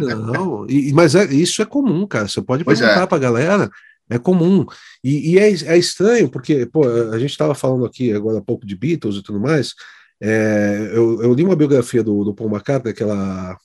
Não, 0.00 0.66
e, 0.68 0.92
mas 0.92 1.14
é, 1.14 1.24
isso 1.26 1.60
é 1.62 1.64
comum, 1.64 2.06
cara. 2.06 2.28
Você 2.28 2.40
pode 2.40 2.64
pois 2.64 2.78
perguntar 2.78 3.02
é. 3.02 3.06
pra 3.06 3.18
galera, 3.18 3.70
é 4.08 4.18
comum. 4.18 4.64
E, 5.02 5.32
e 5.32 5.38
é, 5.38 5.50
é, 5.50 5.78
estranho, 5.78 6.28
porque, 6.28 6.66
pô, 6.66 6.86
a 6.86 7.18
gente 7.18 7.30
estava 7.30 7.54
falando 7.54 7.84
aqui 7.84 8.12
agora 8.12 8.38
há 8.38 8.42
pouco 8.42 8.66
de 8.66 8.76
Beatles 8.76 9.16
e 9.16 9.22
tudo 9.22 9.40
mais. 9.40 9.74
É, 10.20 10.90
eu, 10.92 11.22
eu, 11.22 11.34
li 11.34 11.42
uma 11.42 11.56
biografia 11.56 12.02
do, 12.02 12.24
do 12.24 12.34
Paul 12.34 12.50
McCartney, 12.50 12.92
aquela 12.92 13.56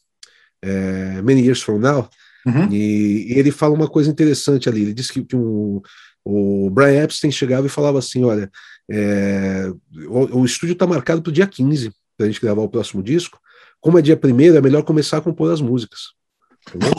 é, 0.62 1.22
Many 1.22 1.42
Years 1.42 1.62
From 1.62 1.80
Now, 1.80 2.10
uhum. 2.46 2.68
e, 2.72 3.34
e, 3.34 3.40
ele 3.40 3.52
fala 3.52 3.76
uma 3.76 3.88
coisa 3.88 4.10
interessante 4.10 4.68
ali. 4.68 4.82
Ele 4.82 4.94
disse 4.94 5.14
que, 5.14 5.24
que 5.24 5.36
um, 5.36 5.82
o 6.26 6.70
Brian 6.72 7.04
Epstein 7.04 7.32
chegava 7.32 7.68
e 7.68 7.70
falava 7.70 8.00
assim: 8.00 8.24
olha, 8.24 8.50
é, 8.90 9.72
o, 10.08 10.40
o, 10.40 10.46
estúdio 10.46 10.74
está 10.74 10.88
marcado 10.88 11.22
para 11.22 11.30
o 11.30 11.34
dia 11.34 11.46
15 11.46 11.92
para 12.18 12.26
a 12.26 12.30
gente 12.30 12.42
gravar 12.42 12.62
o 12.62 12.70
próximo 12.70 13.04
disco. 13.04 13.40
Como 13.80 13.98
é 14.00 14.02
dia 14.02 14.18
primeiro, 14.18 14.58
é 14.58 14.62
melhor 14.62 14.84
começar 14.84 15.18
a 15.18 15.22
compor 15.22 15.52
as 15.52 15.62
músicas. 15.62 16.00
Entendeu? 16.68 16.92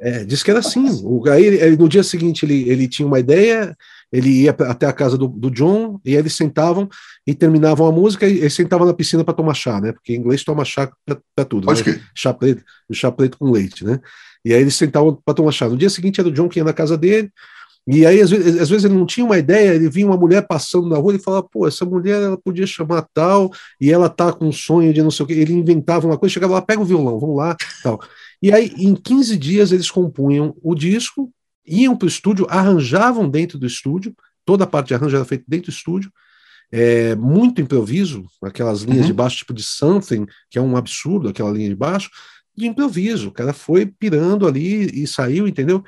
É, 0.00 0.24
disse 0.24 0.44
que 0.44 0.50
era 0.50 0.60
assim. 0.60 0.86
O, 1.02 1.28
aí, 1.28 1.44
ele, 1.44 1.76
no 1.76 1.88
dia 1.88 2.04
seguinte, 2.04 2.44
ele, 2.44 2.68
ele 2.68 2.86
tinha 2.86 3.06
uma 3.06 3.18
ideia, 3.18 3.76
ele 4.12 4.42
ia 4.42 4.50
até 4.50 4.86
a 4.86 4.92
casa 4.92 5.18
do, 5.18 5.26
do 5.26 5.50
John, 5.50 6.00
e 6.04 6.10
aí 6.10 6.16
eles 6.16 6.34
sentavam 6.34 6.88
e 7.26 7.34
terminavam 7.34 7.86
a 7.86 7.92
música, 7.92 8.26
e 8.26 8.38
ele 8.38 8.50
sentava 8.50 8.86
na 8.86 8.94
piscina 8.94 9.24
para 9.24 9.34
tomar 9.34 9.54
chá, 9.54 9.80
né? 9.80 9.92
Porque 9.92 10.14
em 10.14 10.16
inglês 10.16 10.44
toma 10.44 10.64
chá 10.64 10.90
para 11.34 11.44
tudo. 11.44 11.66
Né? 11.66 12.00
Chá 12.14 12.32
preto, 12.32 12.62
chá 12.92 13.10
preto 13.10 13.38
com 13.38 13.50
leite, 13.50 13.84
né? 13.84 13.98
E 14.44 14.54
aí 14.54 14.60
eles 14.60 14.76
sentavam 14.76 15.20
para 15.24 15.34
tomar 15.34 15.50
chá. 15.50 15.68
No 15.68 15.76
dia 15.76 15.90
seguinte 15.90 16.20
era 16.20 16.28
o 16.28 16.32
John 16.32 16.48
que 16.48 16.60
ia 16.60 16.64
na 16.64 16.72
casa 16.72 16.96
dele, 16.96 17.32
e 17.90 18.04
aí, 18.04 18.20
às 18.20 18.28
vezes, 18.28 18.60
às 18.60 18.68
vezes, 18.68 18.84
ele 18.84 18.94
não 18.94 19.06
tinha 19.06 19.24
uma 19.24 19.38
ideia, 19.38 19.74
ele 19.74 19.88
via 19.88 20.04
uma 20.04 20.16
mulher 20.16 20.46
passando 20.46 20.88
na 20.88 20.98
rua 20.98 21.14
e 21.14 21.18
falava, 21.18 21.42
pô, 21.42 21.66
essa 21.66 21.86
mulher 21.86 22.22
ela 22.22 22.36
podia 22.36 22.66
chamar 22.66 23.08
tal, 23.14 23.50
e 23.80 23.90
ela 23.90 24.10
tá 24.10 24.30
com 24.30 24.46
um 24.46 24.52
sonho 24.52 24.92
de 24.92 25.02
não 25.02 25.10
sei 25.10 25.24
o 25.24 25.26
quê. 25.26 25.32
Ele 25.32 25.54
inventava 25.54 26.06
uma 26.06 26.18
coisa, 26.18 26.34
chegava 26.34 26.52
lá, 26.52 26.60
pega 26.60 26.82
o 26.82 26.84
violão, 26.84 27.18
vamos 27.18 27.36
lá, 27.38 27.56
tal. 27.82 27.98
E 28.42 28.52
aí, 28.52 28.74
em 28.76 28.94
15 28.94 29.38
dias, 29.38 29.72
eles 29.72 29.90
compunham 29.90 30.54
o 30.62 30.74
disco, 30.74 31.32
iam 31.66 31.96
para 31.96 32.04
o 32.04 32.08
estúdio, 32.08 32.46
arranjavam 32.50 33.26
dentro 33.26 33.58
do 33.58 33.66
estúdio, 33.66 34.14
toda 34.44 34.64
a 34.64 34.66
parte 34.66 34.88
de 34.88 34.94
arranjo 34.94 35.16
era 35.16 35.24
feita 35.24 35.44
dentro 35.48 35.70
do 35.70 35.74
estúdio, 35.74 36.12
é, 36.70 37.14
muito 37.14 37.62
improviso, 37.62 38.26
aquelas 38.42 38.82
linhas 38.82 39.00
uhum. 39.00 39.06
de 39.06 39.12
baixo, 39.14 39.38
tipo 39.38 39.54
de 39.54 39.62
something, 39.62 40.26
que 40.50 40.58
é 40.58 40.62
um 40.62 40.76
absurdo, 40.76 41.28
aquela 41.28 41.50
linha 41.50 41.70
de 41.70 41.74
baixo, 41.74 42.10
de 42.54 42.66
improviso. 42.66 43.28
O 43.28 43.32
cara 43.32 43.52
foi 43.52 43.86
pirando 43.86 44.46
ali 44.46 45.02
e 45.02 45.06
saiu, 45.06 45.48
entendeu? 45.48 45.82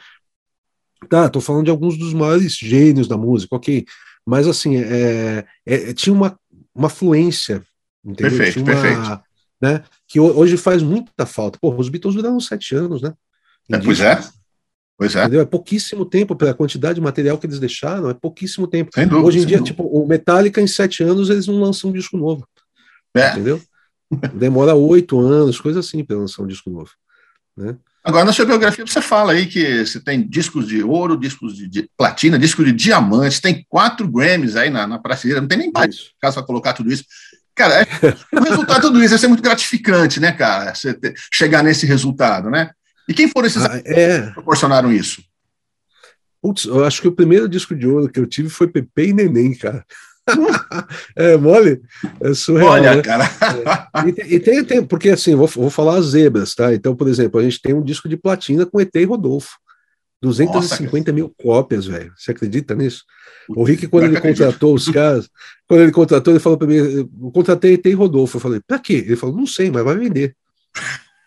Tá, 1.09 1.29
tô 1.29 1.41
falando 1.41 1.65
de 1.65 1.71
alguns 1.71 1.97
dos 1.97 2.13
maiores 2.13 2.55
gênios 2.55 3.09
da 3.09 3.17
música, 3.17 3.57
ok. 3.57 3.85
Mas 4.27 4.47
assim, 4.47 4.77
é, 4.77 5.45
é, 5.67 5.93
tinha 5.95 6.15
uma, 6.15 6.39
uma 6.75 6.89
fluência, 6.89 7.63
entendeu? 8.05 8.37
Perfeito, 8.37 8.61
uma, 8.61 8.67
perfeito 8.67 9.23
né? 9.61 9.85
Que 10.09 10.19
hoje 10.19 10.57
faz 10.57 10.83
muita 10.83 11.27
falta. 11.27 11.59
Pô, 11.61 11.75
os 11.75 11.89
Beatles 11.89 12.15
duraram 12.15 12.41
sete 12.41 12.75
anos, 12.75 13.03
né? 13.03 13.13
É, 13.71 13.79
pois 13.79 14.01
é. 14.01 14.19
Pois 14.97 15.15
é. 15.15 15.21
Entendeu? 15.23 15.41
É 15.41 15.47
pouquíssimo 15.47 16.05
tempo 16.05 16.35
pela 16.35 16.55
quantidade 16.55 16.97
de 16.97 17.01
material 17.01 17.39
que 17.39 17.47
eles 17.47 17.59
deixaram, 17.59 18.11
é 18.11 18.15
pouquíssimo 18.15 18.67
tempo. 18.67 18.91
Dúvida, 18.95 19.17
hoje 19.19 19.39
em 19.39 19.47
dia, 19.47 19.59
dúvida. 19.59 19.65
tipo, 19.65 19.85
o 19.85 20.07
Metallica, 20.07 20.61
em 20.61 20.67
sete 20.67 21.03
anos, 21.03 21.31
eles 21.31 21.47
não 21.47 21.61
lançam 21.61 21.91
um 21.91 21.93
disco 21.93 22.17
novo. 22.17 22.47
É. 23.15 23.31
Entendeu? 23.31 23.61
Demora 24.35 24.75
oito 24.75 25.19
anos, 25.21 25.61
coisa 25.61 25.81
assim, 25.81 26.05
para 26.05 26.17
lançar 26.17 26.43
um 26.43 26.47
disco 26.47 26.69
novo. 26.69 26.91
Né? 27.57 27.77
Agora, 28.03 28.25
na 28.25 28.33
sua 28.33 28.47
biografia, 28.47 28.87
você 28.87 29.03
fala 29.03 29.33
aí 29.33 29.47
que 29.47 29.85
você 29.85 30.01
tem 30.01 30.27
discos 30.27 30.67
de 30.67 30.83
ouro, 30.83 31.19
discos 31.19 31.55
de, 31.55 31.69
de 31.69 31.91
platina, 31.99 32.39
discos 32.39 32.65
de 32.65 32.73
diamantes, 32.73 33.41
tem 33.41 33.65
quatro 33.69 34.09
Grammys 34.09 34.57
aí 34.57 34.71
na, 34.71 34.87
na 34.87 34.99
prateleira, 34.99 35.41
não 35.41 35.49
tem 35.49 35.59
nem 35.59 35.71
mais 35.71 36.11
caso 36.21 36.37
para 36.37 36.47
colocar 36.47 36.73
tudo 36.73 36.91
isso. 36.91 37.05
Cara, 37.55 37.83
é, 37.83 37.87
o 38.33 38.41
resultado 38.43 38.77
de 38.77 38.87
tudo 38.87 39.05
isso 39.05 39.23
é 39.23 39.29
muito 39.29 39.43
gratificante, 39.43 40.19
né, 40.19 40.33
cara? 40.33 40.75
Você 40.75 40.95
ter, 40.95 41.15
chegar 41.31 41.63
nesse 41.63 41.85
resultado, 41.85 42.49
né? 42.49 42.71
E 43.07 43.13
quem 43.13 43.29
foram 43.29 43.47
esses 43.47 43.63
ah, 43.63 43.83
é... 43.85 44.23
que 44.23 44.33
proporcionaram 44.33 44.91
isso? 44.91 45.23
Putz, 46.41 46.65
eu 46.65 46.85
acho 46.87 47.03
que 47.03 47.09
o 47.09 47.13
primeiro 47.13 47.47
disco 47.47 47.75
de 47.75 47.87
ouro 47.87 48.09
que 48.09 48.19
eu 48.19 48.27
tive 48.27 48.49
foi 48.49 48.67
Pepe 48.67 49.09
e 49.09 49.13
Neném, 49.13 49.55
cara. 49.55 49.85
É 51.17 51.37
mole? 51.37 51.81
É 52.21 52.35
surreal. 52.35 52.71
Olha, 52.71 52.97
né? 52.97 53.03
cara. 53.03 53.25
É. 53.25 54.09
E, 54.09 54.35
e, 54.37 54.41
tem, 54.41 54.65
tem, 54.65 54.85
porque 54.85 55.11
assim, 55.11 55.35
vou, 55.35 55.47
vou 55.47 55.71
falar 55.71 55.97
as 55.97 56.07
zebras, 56.07 56.55
tá? 56.55 56.75
Então, 56.75 56.95
por 56.95 57.09
exemplo, 57.09 57.41
a 57.41 57.43
gente 57.43 57.61
tem 57.61 57.75
um 57.75 57.83
disco 57.83 58.09
de 58.09 58.17
platina 58.17 58.65
com 58.67 58.81
ET 58.81 58.95
e 58.95 59.05
Rodolfo. 59.05 59.59
250 60.23 60.91
Nossa, 60.91 61.13
mil 61.13 61.35
cópias, 61.43 61.87
velho. 61.87 62.13
Você 62.15 62.31
acredita 62.31 62.75
nisso? 62.75 63.05
O 63.49 63.65
Rick, 63.65 63.87
quando 63.89 64.05
ele 64.05 64.21
contratou 64.21 64.75
os 64.75 64.87
caras, 64.89 65.31
quando 65.67 65.81
ele 65.81 65.93
contratou, 65.93 66.33
ele 66.33 66.41
falou 66.41 66.59
para 66.59 66.69
mim: 66.69 66.75
eu 66.77 67.31
contratei 67.33 67.79
tem 67.79 67.95
Rodolfo. 67.95 68.37
Eu 68.37 68.41
falei, 68.41 68.61
para 68.67 68.79
quê? 68.79 69.05
Ele 69.07 69.17
falou, 69.17 69.35
não 69.35 69.47
sei, 69.47 69.71
mas 69.71 69.83
vai 69.83 69.97
vender. 69.97 70.37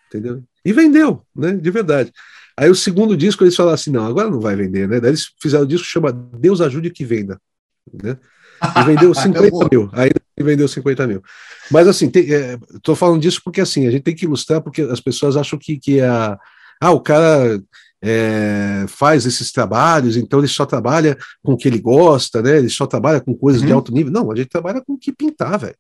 Entendeu? 0.08 0.44
E 0.64 0.72
vendeu, 0.72 1.26
né? 1.36 1.54
De 1.54 1.72
verdade. 1.72 2.12
Aí 2.56 2.70
o 2.70 2.76
segundo 2.76 3.18
disco 3.18 3.44
eles 3.44 3.56
falaram 3.56 3.74
assim: 3.74 3.92
não, 3.92 4.06
agora 4.06 4.30
não 4.30 4.40
vai 4.40 4.56
vender, 4.56 4.88
né? 4.88 5.00
Daí 5.00 5.10
eles 5.10 5.34
fizeram 5.42 5.64
o 5.64 5.68
disco 5.68 5.86
que 5.86 5.92
chama 5.92 6.12
Deus 6.12 6.62
Ajude 6.62 6.92
que 6.92 7.04
Venda. 7.04 7.42
Né? 7.92 8.18
E 8.80 8.84
vendeu 8.84 9.14
50 9.16 9.68
mil. 9.72 9.90
Aí 9.94 10.12
vendeu 10.38 10.68
50 10.68 11.08
mil. 11.08 11.22
Mas 11.72 11.88
assim, 11.88 12.12
estou 12.14 12.94
é, 12.94 12.98
falando 12.98 13.22
disso 13.22 13.42
porque 13.44 13.62
assim, 13.62 13.88
a 13.88 13.92
gente 13.92 14.04
tem 14.04 14.16
que 14.16 14.26
ilustrar, 14.26 14.62
porque 14.62 14.82
as 14.82 15.00
pessoas 15.00 15.38
acham 15.38 15.58
que, 15.60 15.78
que 15.78 16.02
a. 16.02 16.38
Ah, 16.82 16.92
o 16.92 17.00
cara 17.00 17.62
é, 18.02 18.86
faz 18.90 19.26
esses 19.26 19.52
trabalhos, 19.52 20.18
então 20.18 20.40
ele 20.40 20.48
só 20.48 20.66
trabalha 20.66 21.18
com 21.42 21.54
o 21.54 21.58
que 21.58 21.70
ele 21.70 21.80
gosta, 21.80 22.42
né? 22.42 22.58
Ele 22.58 22.70
só 22.70 22.86
trabalha 22.86 23.22
com 23.22 23.34
coisas 23.34 23.62
uhum. 23.62 23.68
de 23.68 23.74
alto 23.74 23.94
nível. 23.94 24.12
Não, 24.12 24.32
a 24.32 24.36
gente 24.36 24.50
trabalha 24.50 24.82
com 24.82 24.94
o 24.94 24.98
que 24.98 25.14
pintar, 25.14 25.58
velho. 25.58 25.76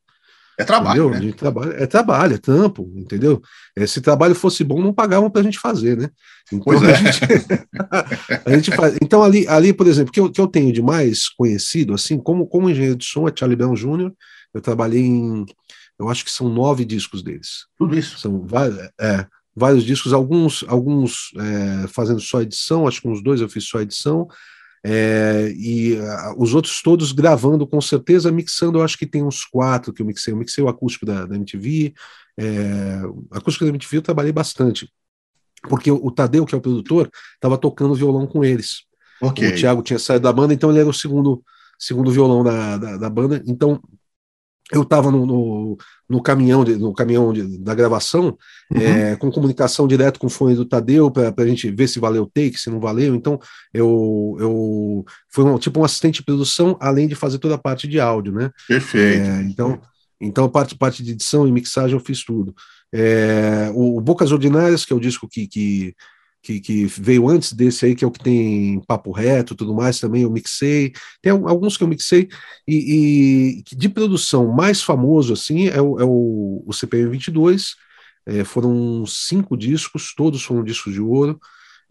É 0.59 0.63
trabalho, 0.63 1.09
né? 1.09 1.17
A 1.17 1.21
gente 1.21 1.35
trabalha, 1.35 1.73
é 1.73 1.87
trabalho, 1.87 2.35
é 2.35 2.37
tampo, 2.37 2.91
entendeu? 2.95 3.41
É, 3.75 3.87
se 3.87 4.01
trabalho 4.01 4.35
fosse 4.35 4.63
bom, 4.63 4.81
não 4.81 4.93
pagavam 4.93 5.29
para 5.29 5.41
a 5.41 5.43
gente 5.43 5.59
fazer, 5.59 5.97
né? 5.97 6.09
Então, 6.51 6.73
é. 6.73 6.91
a, 6.91 6.93
gente, 6.93 7.19
a 8.45 8.55
gente 8.55 8.71
faz. 8.75 8.97
Então, 9.01 9.23
ali, 9.23 9.47
ali 9.47 9.73
por 9.73 9.87
exemplo, 9.87 10.11
que 10.11 10.19
eu, 10.19 10.31
que 10.31 10.39
eu 10.39 10.47
tenho 10.47 10.71
de 10.71 10.81
mais 10.81 11.27
conhecido, 11.29 11.93
assim, 11.93 12.17
como, 12.17 12.45
como 12.45 12.69
engenheiro 12.69 12.95
de 12.95 13.05
som, 13.05 13.27
é 13.27 13.33
Charlie 13.35 13.57
Brown 13.57 13.73
Jr., 13.73 14.11
eu 14.53 14.61
trabalhei 14.61 15.01
em, 15.01 15.45
eu 15.99 16.09
acho 16.09 16.23
que 16.23 16.31
são 16.31 16.49
nove 16.49 16.85
discos 16.85 17.23
deles. 17.23 17.65
Tudo 17.77 17.97
isso. 17.97 18.19
São 18.19 18.45
vários, 18.45 18.77
é, 18.99 19.25
vários 19.55 19.83
discos, 19.83 20.13
alguns, 20.13 20.63
alguns 20.67 21.31
é, 21.37 21.87
fazendo 21.87 22.19
só 22.19 22.41
edição, 22.41 22.87
acho 22.87 23.01
que 23.01 23.07
uns 23.07 23.23
dois 23.23 23.41
eu 23.41 23.49
fiz 23.49 23.65
só 23.65 23.81
edição, 23.81 24.27
é, 24.85 25.53
e 25.55 25.93
uh, 25.93 26.35
os 26.37 26.53
outros 26.53 26.81
todos 26.81 27.13
gravando 27.13 27.65
com 27.65 27.79
certeza, 27.79 28.31
mixando, 28.31 28.79
eu 28.79 28.83
acho 28.83 28.97
que 28.97 29.05
tem 29.05 29.23
uns 29.23 29.45
quatro 29.45 29.93
que 29.93 30.01
eu 30.01 30.05
mixei. 30.05 30.33
Eu 30.33 30.37
mixei 30.37 30.63
o 30.63 30.67
acústico 30.67 31.05
da, 31.05 31.25
da 31.25 31.35
MTV, 31.35 31.93
é, 32.37 33.01
acústico 33.31 33.63
da 33.63 33.69
MTV 33.69 33.97
eu 33.97 34.01
trabalhei 34.01 34.31
bastante, 34.31 34.91
porque 35.69 35.89
o, 35.89 36.05
o 36.05 36.11
Tadeu, 36.11 36.45
que 36.45 36.53
é 36.53 36.57
o 36.57 36.61
produtor, 36.61 37.09
estava 37.35 37.57
tocando 37.57 37.95
violão 37.95 38.27
com 38.27 38.43
eles. 38.43 38.83
Okay. 39.21 39.49
O 39.49 39.55
Thiago 39.55 39.83
tinha 39.83 39.99
saído 39.99 40.23
da 40.23 40.33
banda, 40.33 40.53
então 40.53 40.69
ele 40.69 40.79
era 40.79 40.89
o 40.89 40.93
segundo, 40.93 41.41
segundo 41.79 42.11
violão 42.11 42.43
da, 42.43 42.77
da, 42.77 42.97
da 42.97 43.09
banda. 43.09 43.41
Então 43.47 43.81
eu 44.71 44.83
estava 44.83 45.11
no, 45.11 45.25
no, 45.25 45.77
no, 46.09 46.21
caminhão, 46.21 46.63
de, 46.63 46.75
no 46.77 46.93
caminhão 46.93 47.33
de, 47.33 47.59
da 47.59 47.75
gravação, 47.75 48.37
uhum. 48.71 48.81
é, 48.81 49.15
com 49.15 49.31
comunicação 49.31 49.87
direto 49.87 50.19
com 50.19 50.27
o 50.27 50.29
fone 50.29 50.55
do 50.55 50.65
Tadeu, 50.65 51.11
para 51.11 51.33
a 51.37 51.47
gente 51.47 51.69
ver 51.69 51.87
se 51.87 51.99
valeu 51.99 52.23
o 52.23 52.29
take, 52.29 52.57
se 52.57 52.69
não 52.69 52.79
valeu. 52.79 53.13
Então, 53.13 53.39
eu, 53.73 54.37
eu 54.39 55.05
fui 55.29 55.43
um, 55.43 55.57
tipo 55.57 55.79
um 55.79 55.83
assistente 55.83 56.15
de 56.15 56.25
produção, 56.25 56.77
além 56.79 57.07
de 57.07 57.15
fazer 57.15 57.39
toda 57.39 57.55
a 57.55 57.57
parte 57.57 57.87
de 57.87 57.99
áudio, 57.99 58.31
né? 58.31 58.51
Perfeito. 58.67 59.27
É, 59.27 59.41
então, 59.43 59.81
então, 60.21 60.49
parte, 60.49 60.75
parte 60.75 61.03
de 61.03 61.11
edição 61.11 61.45
e 61.45 61.51
mixagem 61.51 61.97
eu 61.97 62.03
fiz 62.03 62.23
tudo. 62.23 62.55
É, 62.93 63.69
o, 63.73 63.97
o 63.97 64.01
Bocas 64.01 64.31
Ordinárias, 64.31 64.85
que 64.85 64.93
é 64.93 64.95
o 64.95 64.99
disco 64.99 65.27
que, 65.27 65.47
que 65.47 65.95
que, 66.43 66.59
que, 66.59 66.85
veio 66.85 67.29
antes 67.29 67.53
desse 67.53 67.85
aí, 67.85 67.95
que 67.95 68.03
é 68.03 68.07
o 68.07 68.11
que 68.11 68.21
tem 68.21 68.81
papo 68.85 69.11
reto 69.11 69.55
tudo 69.55 69.73
mais, 69.73 69.99
também 69.99 70.23
eu 70.23 70.29
mixei. 70.29 70.91
Tem 71.21 71.31
alguns 71.31 71.77
que 71.77 71.83
eu 71.83 71.87
mixei, 71.87 72.27
e, 72.67 73.63
e 73.71 73.75
de 73.75 73.87
produção 73.87 74.51
mais 74.51 74.83
famoso, 74.83 75.31
assim, 75.31 75.69
é 75.69 75.81
o, 75.81 75.99
é 75.99 76.03
o, 76.03 76.61
o 76.67 76.73
CPM 76.73 77.09
22. 77.09 77.75
É, 78.25 78.43
foram 78.43 79.05
cinco 79.05 79.55
discos, 79.55 80.13
todos 80.13 80.43
foram 80.43 80.63
discos 80.63 80.93
de 80.93 81.01
ouro. 81.01 81.39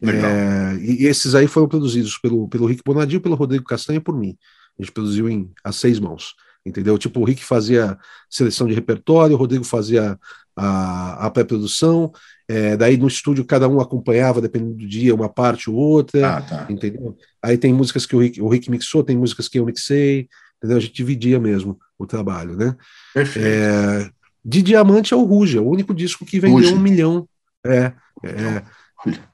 É, 0.02 0.76
e, 0.80 1.06
esses 1.06 1.34
aí 1.34 1.46
foram 1.46 1.66
produzidos 1.66 2.18
pelo, 2.18 2.46
pelo 2.48 2.66
Rick 2.66 2.82
Bonadio, 2.84 3.20
pelo 3.20 3.34
Rodrigo 3.34 3.64
Castanha 3.64 3.98
e 3.98 4.02
por 4.02 4.16
mim. 4.16 4.36
A 4.78 4.82
gente 4.82 4.92
produziu 4.92 5.30
em 5.30 5.50
a 5.64 5.72
seis 5.72 5.98
mãos 5.98 6.34
entendeu? 6.64 6.96
Tipo, 6.96 7.20
o 7.20 7.24
Rick 7.24 7.44
fazia 7.44 7.98
seleção 8.30 8.68
de 8.68 8.74
repertório, 8.74 9.34
o 9.34 9.38
Rodrigo 9.38 9.64
fazia 9.64 10.16
a, 10.56 11.26
a 11.26 11.30
pré-produção, 11.30 12.12
é, 12.52 12.76
daí 12.76 12.98
no 12.98 13.08
estúdio 13.08 13.46
cada 13.46 13.66
um 13.66 13.80
acompanhava, 13.80 14.38
dependendo 14.38 14.74
do 14.74 14.86
dia, 14.86 15.14
uma 15.14 15.28
parte 15.28 15.70
ou 15.70 15.76
outra, 15.76 16.36
ah, 16.36 16.42
tá. 16.42 16.66
entendeu? 16.68 17.16
Aí 17.42 17.56
tem 17.56 17.72
músicas 17.72 18.04
que 18.04 18.14
o 18.14 18.18
Rick, 18.18 18.42
o 18.42 18.48
Rick 18.48 18.70
mixou, 18.70 19.02
tem 19.02 19.16
músicas 19.16 19.48
que 19.48 19.58
eu 19.58 19.64
mixei, 19.64 20.28
entendeu? 20.58 20.76
A 20.76 20.80
gente 20.80 20.92
dividia 20.92 21.40
mesmo 21.40 21.78
o 21.98 22.06
trabalho, 22.06 22.54
né? 22.54 22.76
Perfeito. 23.14 23.48
É, 23.48 24.10
de 24.44 24.60
Diamante 24.60 25.14
é 25.14 25.16
o 25.16 25.24
Ruge, 25.24 25.56
é 25.56 25.60
o 25.62 25.68
único 25.68 25.94
disco 25.94 26.26
que 26.26 26.38
vendeu 26.38 26.58
Ruge. 26.58 26.74
um 26.74 26.78
milhão. 26.78 27.26
É, 27.64 27.92
é, 28.22 28.62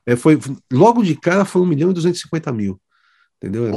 é, 0.07 0.17
foi, 0.17 0.39
logo 0.73 1.03
de 1.03 1.17
cara 1.17 1.45
foi 1.45 1.61
um 1.61 1.67
milhão 1.67 1.91
e 1.91 1.95
duzentos 1.95 2.21
e 2.21 2.23
cinquenta 2.23 2.53
mil, 2.53 2.81
entendeu? 3.37 3.75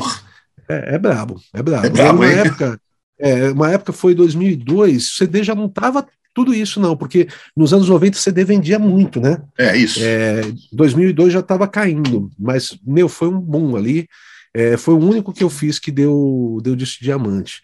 É, 0.70 0.96
é 0.96 1.00
brabo, 1.00 1.42
é 1.52 1.64
brabo. 1.64 1.88
É 1.88 1.90
brabo, 1.90 2.20
uma 2.20 2.28
época 2.28 2.80
é, 3.22 3.52
uma 3.52 3.72
época 3.72 3.94
foi 3.94 4.16
2002, 4.16 5.08
o 5.08 5.16
CD 5.16 5.44
já 5.44 5.54
não 5.54 5.68
estava 5.68 6.08
tudo 6.34 6.54
isso 6.54 6.80
não, 6.80 6.96
porque 6.96 7.28
nos 7.56 7.74
anos 7.74 7.90
90 7.90 8.18
CD 8.18 8.44
vendia 8.44 8.80
muito, 8.80 9.20
né? 9.20 9.42
É 9.58 9.76
isso. 9.76 10.00
É, 10.02 10.42
2002 10.72 11.34
já 11.34 11.40
estava 11.40 11.68
caindo, 11.68 12.30
mas, 12.40 12.78
meu, 12.86 13.10
foi 13.10 13.28
um 13.28 13.40
boom 13.40 13.76
ali. 13.76 14.08
É, 14.54 14.78
foi 14.78 14.94
o 14.94 15.00
único 15.00 15.34
que 15.34 15.44
eu 15.44 15.50
fiz 15.50 15.80
que 15.80 15.92
deu, 15.92 16.60
deu 16.62 16.76
disco 16.76 17.00
de 17.00 17.06
diamante, 17.06 17.62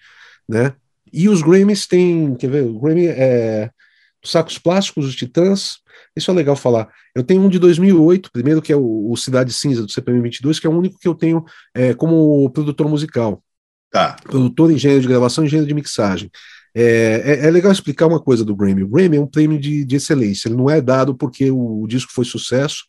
né? 0.48 0.74
E 1.12 1.30
os 1.30 1.42
Grammys 1.42 1.88
tem, 1.88 2.36
quer 2.36 2.50
ver, 2.50 2.64
o 2.64 2.80
Grammy 2.80 3.08
é 3.08 3.70
Sacos 4.24 4.58
Plásticos, 4.58 5.06
os 5.06 5.16
Titãs, 5.16 5.78
isso 6.16 6.30
é 6.30 6.34
legal 6.34 6.56
falar. 6.56 6.90
Eu 7.16 7.24
tenho 7.24 7.42
um 7.42 7.50
de 7.50 7.60
2008, 7.60 8.32
primeiro 8.32 8.62
que 8.62 8.74
é 8.74 8.76
o, 8.76 9.12
o 9.12 9.16
Cidade 9.16 9.54
Cinza 9.54 9.84
do 9.84 9.92
CPM 9.92 10.22
22, 10.22 10.60
que 10.60 10.68
é 10.68 10.70
o 10.70 10.78
único 10.78 11.00
que 11.00 11.08
eu 11.08 11.16
tenho 11.16 11.46
é, 11.74 11.94
como 11.94 12.50
produtor 12.52 12.90
musical. 12.90 13.42
Tá. 13.92 14.18
Produtor, 14.24 14.72
engenheiro 14.72 15.02
de 15.02 15.08
gravação, 15.08 15.46
engenheiro 15.46 15.68
de 15.68 15.74
mixagem. 15.74 16.30
É, 16.80 17.24
é, 17.26 17.48
é, 17.48 17.50
legal 17.50 17.72
explicar 17.72 18.06
uma 18.06 18.20
coisa 18.20 18.46
do 18.46 18.56
Grammy. 18.56 18.84
O 18.84 18.88
Grammy 18.88 19.18
é 19.18 19.20
um 19.20 19.26
prêmio 19.26 19.60
de, 19.60 19.84
de 19.84 19.96
excelência. 19.96 20.48
Ele 20.48 20.56
não 20.56 20.70
é 20.70 20.80
dado 20.80 21.16
porque 21.16 21.50
o, 21.50 21.82
o 21.82 21.88
disco 21.88 22.12
foi 22.14 22.24
sucesso 22.24 22.84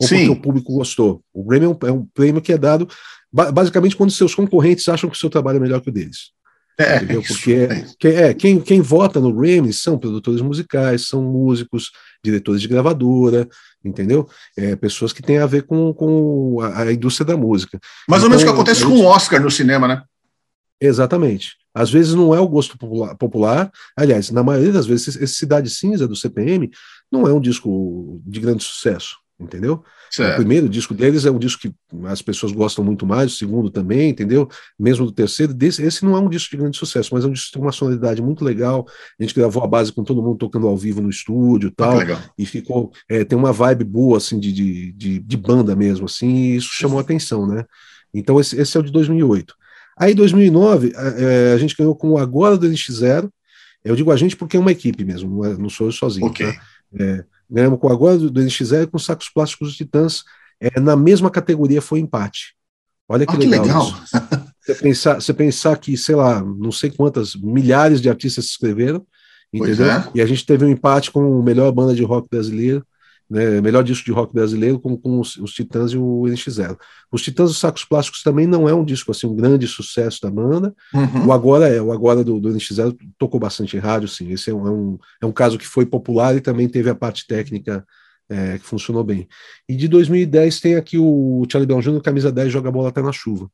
ou 0.00 0.08
Sim. 0.08 0.16
porque 0.16 0.30
o 0.30 0.42
público 0.42 0.72
gostou. 0.72 1.22
O 1.30 1.44
Grammy 1.44 1.66
é 1.66 1.68
um, 1.68 1.78
é 1.88 1.92
um 1.92 2.06
prêmio 2.14 2.40
que 2.40 2.54
é 2.54 2.56
dado 2.56 2.88
basicamente 3.30 3.96
quando 3.96 4.12
seus 4.12 4.34
concorrentes 4.34 4.88
acham 4.88 5.10
que 5.10 5.16
o 5.16 5.18
seu 5.18 5.28
trabalho 5.28 5.56
é 5.56 5.60
melhor 5.60 5.82
que 5.82 5.90
o 5.90 5.92
deles. 5.92 6.32
É, 6.78 6.96
entendeu? 6.96 7.22
Porque 7.22 7.52
é, 7.52 7.86
que, 7.98 8.08
é, 8.08 8.34
quem, 8.34 8.60
quem 8.60 8.80
vota 8.80 9.20
no 9.20 9.32
Grammy 9.32 9.72
são 9.74 9.98
produtores 9.98 10.40
musicais, 10.40 11.06
são 11.06 11.22
músicos, 11.22 11.90
diretores 12.24 12.62
de 12.62 12.68
gravadora, 12.68 13.46
entendeu? 13.84 14.26
É, 14.56 14.74
pessoas 14.74 15.12
que 15.12 15.22
têm 15.22 15.38
a 15.38 15.46
ver 15.46 15.64
com, 15.64 15.92
com 15.92 16.60
a, 16.62 16.82
a 16.82 16.92
indústria 16.92 17.26
da 17.26 17.36
música. 17.36 17.78
Mais 18.08 18.22
então, 18.22 18.24
ou 18.24 18.30
menos 18.30 18.42
o 18.42 18.46
que 18.46 18.50
então, 18.50 18.54
acontece 18.54 18.84
com 18.84 18.92
o 18.92 19.04
Oscar 19.04 19.42
no 19.42 19.50
cinema, 19.50 19.86
né? 19.86 20.02
Exatamente. 20.80 21.56
Às 21.74 21.90
vezes 21.90 22.14
não 22.14 22.34
é 22.34 22.40
o 22.40 22.48
gosto 22.48 22.78
popular, 22.78 23.16
popular. 23.16 23.72
Aliás, 23.96 24.30
na 24.30 24.42
maioria 24.42 24.72
das 24.72 24.86
vezes, 24.86 25.16
esse 25.16 25.34
Cidade 25.34 25.68
Cinza 25.68 26.06
do 26.06 26.14
CPM 26.14 26.70
não 27.10 27.26
é 27.26 27.32
um 27.32 27.40
disco 27.40 28.22
de 28.24 28.40
grande 28.40 28.62
sucesso 28.62 29.16
entendeu? 29.38 29.82
Certo. 30.10 30.34
O 30.34 30.36
primeiro 30.36 30.68
disco 30.68 30.94
deles 30.94 31.26
é 31.26 31.30
um 31.30 31.38
disco 31.38 31.62
que 31.62 31.74
as 32.04 32.22
pessoas 32.22 32.52
gostam 32.52 32.84
muito 32.84 33.04
mais, 33.04 33.32
o 33.32 33.36
segundo 33.36 33.70
também, 33.70 34.10
entendeu? 34.10 34.48
Mesmo 34.78 35.06
do 35.06 35.12
terceiro, 35.12 35.52
desse, 35.52 35.82
esse 35.82 36.04
não 36.04 36.16
é 36.16 36.20
um 36.20 36.28
disco 36.28 36.50
de 36.50 36.56
grande 36.56 36.76
sucesso, 36.76 37.10
mas 37.12 37.24
é 37.24 37.28
um 37.28 37.32
disco 37.32 37.48
que 37.48 37.52
tem 37.54 37.62
uma 37.62 37.72
sonoridade 37.72 38.22
muito 38.22 38.44
legal. 38.44 38.86
A 39.18 39.22
gente 39.22 39.34
gravou 39.34 39.62
a 39.62 39.66
base 39.66 39.92
com 39.92 40.04
todo 40.04 40.22
mundo 40.22 40.38
tocando 40.38 40.68
ao 40.68 40.76
vivo 40.76 41.00
no 41.00 41.10
estúdio 41.10 41.68
e 41.68 41.72
tal, 41.72 41.98
e 42.38 42.46
ficou, 42.46 42.92
é, 43.08 43.24
tem 43.24 43.36
uma 43.36 43.52
vibe 43.52 43.84
boa, 43.84 44.18
assim, 44.18 44.38
de, 44.38 44.52
de, 44.52 44.92
de, 44.92 45.18
de 45.18 45.36
banda 45.36 45.74
mesmo, 45.74 46.06
assim, 46.06 46.28
e 46.28 46.56
isso 46.56 46.70
chamou 46.72 46.98
a 46.98 47.02
atenção, 47.02 47.46
né? 47.46 47.64
Então 48.12 48.38
esse, 48.38 48.58
esse 48.58 48.76
é 48.76 48.80
o 48.80 48.84
de 48.84 48.92
2008. 48.92 49.54
Aí, 49.96 50.14
2009, 50.14 50.92
a, 50.96 51.02
é, 51.02 51.52
a 51.54 51.58
gente 51.58 51.76
ganhou 51.76 51.94
com 51.94 52.10
o 52.10 52.18
Agora 52.18 52.56
do 52.56 52.68
NX0, 52.68 53.30
eu 53.84 53.94
digo 53.94 54.10
a 54.10 54.16
gente 54.16 54.36
porque 54.36 54.56
é 54.56 54.60
uma 54.60 54.72
equipe 54.72 55.04
mesmo, 55.04 55.30
não, 55.30 55.44
é, 55.44 55.56
não 55.56 55.68
sou 55.68 55.88
eu 55.88 55.92
sozinho, 55.92 56.26
okay. 56.26 56.52
tá? 56.52 56.60
É, 56.98 57.24
Ganhamos 57.50 57.78
com 57.78 57.88
agora 57.88 58.18
do, 58.18 58.30
do 58.30 58.40
NX0 58.40 58.88
com 58.88 58.98
sacos 58.98 59.28
plásticos 59.28 59.68
dos 59.68 59.76
Titãs. 59.76 60.24
É, 60.60 60.80
na 60.80 60.96
mesma 60.96 61.30
categoria 61.30 61.82
foi 61.82 62.00
empate. 62.00 62.54
Olha 63.08 63.26
que, 63.26 63.34
ah, 63.34 63.38
legal. 63.38 63.62
Que 63.62 63.68
legal. 63.68 64.44
você, 64.60 64.74
pensar, 64.74 65.14
você 65.16 65.34
pensar 65.34 65.76
que, 65.78 65.96
sei 65.96 66.14
lá, 66.14 66.42
não 66.42 66.72
sei 66.72 66.90
quantas 66.90 67.34
milhares 67.34 68.00
de 68.00 68.08
artistas 68.08 68.46
se 68.46 68.52
inscreveram, 68.52 69.06
entendeu? 69.52 69.90
É. 69.90 70.10
E 70.14 70.20
a 70.22 70.26
gente 70.26 70.46
teve 70.46 70.64
um 70.64 70.68
empate 70.68 71.10
com 71.10 71.40
a 71.40 71.42
melhor 71.42 71.70
banda 71.70 71.94
de 71.94 72.02
rock 72.02 72.28
brasileira 72.30 72.84
né, 73.28 73.60
melhor 73.60 73.82
disco 73.82 74.04
de 74.04 74.12
rock 74.12 74.32
brasileiro 74.32 74.78
com, 74.78 74.96
com 74.96 75.18
os, 75.18 75.36
os, 75.36 75.52
Titãs 75.52 75.92
e 75.92 75.98
o 75.98 76.22
NX0. 76.22 76.76
Os 77.10 77.22
Titãs 77.22 77.50
dos 77.50 77.58
Sacos 77.58 77.84
Plásticos 77.84 78.22
também 78.22 78.46
não 78.46 78.68
é 78.68 78.74
um 78.74 78.84
disco 78.84 79.10
assim, 79.10 79.26
um 79.26 79.34
grande 79.34 79.66
sucesso 79.66 80.20
da 80.22 80.30
banda. 80.30 80.74
Uhum. 80.92 81.26
O 81.26 81.32
Agora 81.32 81.68
é, 81.68 81.80
o 81.80 81.92
Agora 81.92 82.22
do, 82.22 82.38
do 82.38 82.50
NX0 82.50 82.96
tocou 83.18 83.40
bastante 83.40 83.76
em 83.76 83.80
rádio, 83.80 84.08
sim. 84.08 84.30
Esse 84.30 84.50
é 84.50 84.54
um, 84.54 84.66
é 84.66 84.70
um, 84.70 84.98
é 85.22 85.26
um 85.26 85.32
caso 85.32 85.58
que 85.58 85.66
foi 85.66 85.86
popular 85.86 86.36
e 86.36 86.40
também 86.40 86.68
teve 86.68 86.90
a 86.90 86.94
parte 86.94 87.26
técnica 87.26 87.84
é, 88.28 88.58
que 88.58 88.64
funcionou 88.64 89.02
bem. 89.02 89.28
E 89.68 89.74
de 89.76 89.88
2010 89.88 90.60
tem 90.60 90.76
aqui 90.76 90.98
o 90.98 91.46
Charlie 91.50 91.66
Brown 91.66 91.80
Jr., 91.80 92.00
camisa 92.00 92.30
10, 92.30 92.52
joga 92.52 92.70
bola 92.70 92.88
até 92.88 93.02
na 93.02 93.12
chuva. 93.12 93.50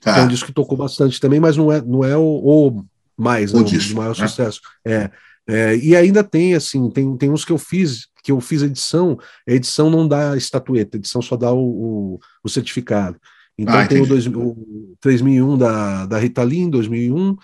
Tá. 0.00 0.18
É 0.18 0.22
um 0.22 0.28
disco 0.28 0.46
que 0.46 0.52
tocou 0.52 0.78
bastante 0.78 1.20
também, 1.20 1.40
mas 1.40 1.56
não 1.56 1.72
é, 1.72 1.80
não 1.82 2.04
é 2.04 2.16
o, 2.16 2.22
o 2.22 2.84
mais, 3.16 3.52
o, 3.52 3.58
né, 3.58 3.64
disco, 3.64 3.94
o 3.94 3.96
maior 3.96 4.16
né? 4.16 4.28
sucesso. 4.28 4.60
É, 4.86 5.10
é, 5.48 5.76
e 5.76 5.96
ainda 5.96 6.22
tem, 6.22 6.54
assim, 6.54 6.90
tem, 6.90 7.16
tem 7.16 7.30
uns 7.30 7.44
que 7.44 7.52
eu 7.52 7.58
fiz 7.58 8.06
que 8.22 8.32
eu 8.32 8.40
fiz 8.40 8.60
edição, 8.60 9.16
a 9.48 9.52
edição 9.52 9.88
não 9.88 10.06
dá 10.06 10.36
estatueta, 10.36 10.96
a 10.96 10.98
edição 10.98 11.22
só 11.22 11.34
dá 11.34 11.50
o, 11.50 12.16
o, 12.16 12.20
o 12.44 12.48
certificado. 12.48 13.18
Então 13.56 13.78
ah, 13.78 13.86
tem 13.86 14.02
o, 14.02 14.06
dois, 14.06 14.26
o 14.26 14.96
3001 15.00 15.56
da, 15.56 16.04
da 16.04 16.18
Rita 16.18 16.42
Lee, 16.42 16.58
em 16.58 16.68
2001, 16.68 17.36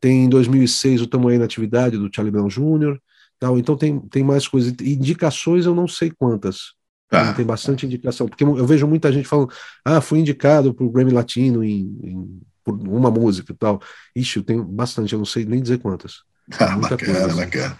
tem 0.00 0.24
em 0.24 0.28
2006 0.28 1.02
o 1.02 1.06
Tamanho 1.06 1.38
na 1.38 1.44
Atividade 1.44 1.96
do 1.96 2.10
Charlie 2.12 2.32
Brown 2.32 2.48
Jr., 2.48 2.98
tal, 3.38 3.58
então 3.58 3.76
tem, 3.76 4.00
tem 4.00 4.24
mais 4.24 4.48
coisas. 4.48 4.74
Indicações 4.80 5.66
eu 5.66 5.74
não 5.74 5.86
sei 5.86 6.10
quantas, 6.10 6.72
tá. 7.08 7.32
tem 7.34 7.44
bastante 7.44 7.86
indicação, 7.86 8.26
porque 8.26 8.42
eu 8.42 8.66
vejo 8.66 8.88
muita 8.88 9.12
gente 9.12 9.28
falando, 9.28 9.52
ah, 9.84 10.00
fui 10.00 10.18
indicado 10.18 10.74
para 10.74 10.84
o 10.84 10.90
Grammy 10.90 11.12
Latino 11.12 11.62
em, 11.62 11.96
em, 12.02 12.40
por 12.64 12.74
uma 12.74 13.10
música 13.10 13.52
e 13.52 13.56
tal. 13.56 13.80
Ixi, 14.16 14.38
eu 14.38 14.42
tenho 14.42 14.64
bastante, 14.64 15.12
eu 15.12 15.18
não 15.18 15.26
sei 15.26 15.44
nem 15.44 15.62
dizer 15.62 15.78
quantas. 15.78 16.24
Ah, 16.58 16.76
bacana, 16.76 17.20
coisa, 17.20 17.34
bacana. 17.34 17.78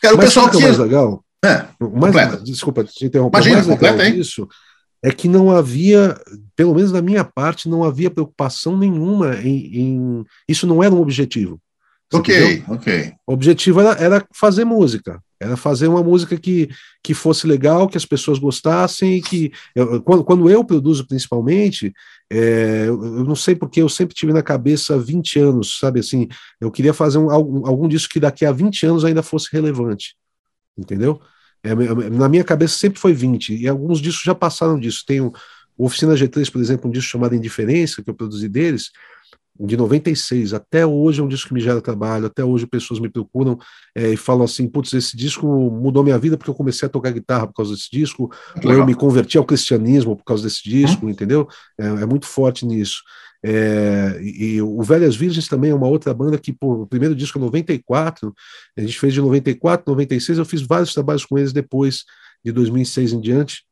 Cara, 0.00 0.14
o 0.14 0.16
Mas 0.16 0.26
pessoal 0.26 0.50
que 0.50 0.56
é 0.56 0.60
mais 0.62 0.78
legal, 0.78 1.24
é, 1.44 1.64
mais, 1.80 2.42
desculpa 2.42 2.82
te 2.84 3.04
interromper, 3.04 3.38
Imagina, 3.38 3.56
mais 3.56 3.68
legal 3.68 4.12
disso 4.12 4.48
é 5.02 5.10
que 5.10 5.28
não 5.28 5.50
havia, 5.50 6.20
pelo 6.54 6.74
menos 6.74 6.92
da 6.92 7.00
minha 7.00 7.24
parte, 7.24 7.68
não 7.68 7.82
havia 7.82 8.10
preocupação 8.10 8.76
nenhuma 8.76 9.34
em, 9.36 9.78
em 9.78 10.24
isso 10.48 10.66
não 10.66 10.82
era 10.82 10.94
um 10.94 11.00
objetivo. 11.00 11.58
Ok, 12.12 12.34
entendeu? 12.34 12.74
ok. 12.74 13.12
O 13.26 13.32
objetivo 13.32 13.80
era, 13.80 13.92
era, 14.02 14.26
fazer 14.34 14.64
música, 14.64 15.22
era 15.38 15.56
fazer 15.56 15.86
uma 15.86 16.02
música 16.02 16.36
que, 16.36 16.68
que 17.02 17.14
fosse 17.14 17.46
legal, 17.46 17.88
que 17.88 17.96
as 17.96 18.04
pessoas 18.04 18.38
gostassem, 18.38 19.16
e 19.16 19.22
que 19.22 19.52
eu, 19.74 20.02
quando, 20.02 20.24
quando 20.24 20.50
eu 20.50 20.64
produzo 20.64 21.06
principalmente, 21.06 21.92
é, 22.30 22.86
eu, 22.88 23.24
não 23.24 23.36
sei 23.36 23.54
porque 23.54 23.80
eu 23.80 23.88
sempre 23.88 24.14
tive 24.14 24.32
na 24.32 24.42
cabeça 24.42 24.98
20 24.98 25.38
anos, 25.38 25.78
sabe 25.78 26.00
assim, 26.00 26.26
eu 26.60 26.70
queria 26.70 26.92
fazer 26.92 27.18
um, 27.18 27.30
algum, 27.30 27.66
algum 27.66 27.86
disso 27.86 28.08
que 28.08 28.18
daqui 28.18 28.44
a 28.44 28.52
20 28.52 28.86
anos 28.86 29.04
ainda 29.04 29.22
fosse 29.22 29.48
relevante 29.52 30.14
entendeu? 30.80 31.20
É, 31.62 31.74
na 31.74 32.28
minha 32.28 32.42
cabeça 32.42 32.78
sempre 32.78 32.98
foi 32.98 33.12
20, 33.12 33.54
e 33.54 33.68
alguns 33.68 34.00
discos 34.00 34.24
já 34.24 34.34
passaram 34.34 34.78
disso. 34.78 35.04
Tem 35.06 35.20
o 35.20 35.32
Oficina 35.76 36.14
G3, 36.14 36.50
por 36.50 36.60
exemplo, 36.60 36.88
um 36.88 36.92
disco 36.92 37.10
chamado 37.10 37.34
Indiferença, 37.34 38.02
que 38.02 38.10
eu 38.10 38.14
produzi 38.14 38.48
deles, 38.48 38.90
de 39.58 39.76
96, 39.76 40.54
até 40.54 40.86
hoje 40.86 41.20
é 41.20 41.24
um 41.24 41.28
disco 41.28 41.48
que 41.48 41.54
me 41.54 41.60
gera 41.60 41.80
trabalho, 41.80 42.26
até 42.26 42.44
hoje 42.44 42.66
pessoas 42.66 42.98
me 42.98 43.08
procuram 43.08 43.58
é, 43.94 44.12
e 44.12 44.16
falam 44.16 44.44
assim, 44.44 44.66
putz, 44.66 44.92
esse 44.92 45.16
disco 45.16 45.46
mudou 45.46 46.02
minha 46.02 46.18
vida 46.18 46.36
porque 46.36 46.50
eu 46.50 46.54
comecei 46.54 46.86
a 46.86 46.90
tocar 46.90 47.12
guitarra 47.12 47.46
por 47.46 47.54
causa 47.54 47.74
desse 47.74 47.90
disco, 47.90 48.30
ou 48.64 48.72
eu 48.72 48.86
me 48.86 48.94
converti 48.94 49.36
ao 49.36 49.44
cristianismo 49.44 50.16
por 50.16 50.24
causa 50.24 50.44
desse 50.44 50.62
disco, 50.62 51.06
hum. 51.06 51.10
entendeu? 51.10 51.46
É, 51.78 51.86
é, 51.86 52.06
muito 52.06 52.26
forte 52.26 52.64
nisso. 52.64 53.02
É, 53.42 54.18
e, 54.22 54.60
o 54.60 54.82
Velhas 54.82 55.16
Virgens 55.16 55.48
também 55.48 55.70
é 55.70 55.74
uma 55.74 55.88
outra 55.88 56.12
banda 56.12 56.38
que, 56.38 56.52
pô, 56.52 56.82
o 56.82 56.86
primeiro 56.86 57.14
disco 57.14 57.38
é 57.38 57.40
94, 57.40 58.34
a 58.76 58.80
gente 58.80 58.98
fez 58.98 59.14
de 59.14 59.20
94, 59.20 59.84
96, 59.86 60.38
eu 60.38 60.44
fiz 60.44 60.62
vários 60.62 60.92
trabalhos 60.92 61.24
com 61.24 61.38
eles 61.38 61.52
depois 61.52 62.04
de 62.44 62.52
2006 62.52 63.12
em 63.12 63.20
diante, 63.20 63.64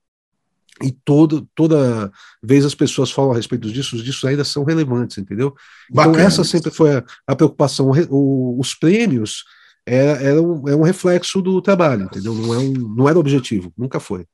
e 0.83 0.93
todo, 0.93 1.49
toda 1.55 2.11
vez 2.43 2.65
as 2.65 2.75
pessoas 2.75 3.11
falam 3.11 3.33
a 3.33 3.37
respeito 3.37 3.71
discos, 3.71 4.01
os 4.01 4.05
discos 4.05 4.25
ainda 4.25 4.45
são 4.45 4.65
relevantes, 4.65 5.19
entendeu? 5.19 5.55
Então, 5.91 5.97
Bacana. 5.97 6.15
Então 6.15 6.27
essa 6.27 6.45
sempre 6.45 6.71
foi 6.71 6.97
a, 6.97 7.05
a 7.27 7.37
preocupação. 7.37 7.91
O, 8.11 8.59
os 8.61 8.75
prêmios 8.75 9.45
era, 9.87 10.23
era, 10.23 10.43
um, 10.43 10.69
é 10.69 10.77
um 10.77 10.83
reflexo 10.83 11.43
do 11.43 11.61
trabalho, 11.61 12.05
entendeu? 12.05 12.35
Não, 12.35 12.55
é 12.55 12.59
um, 12.59 12.73
não 12.73 13.09
era 13.09 13.17
o 13.17 13.21
objetivo, 13.21 13.73
nunca 13.77 13.99
foi. 13.99 14.27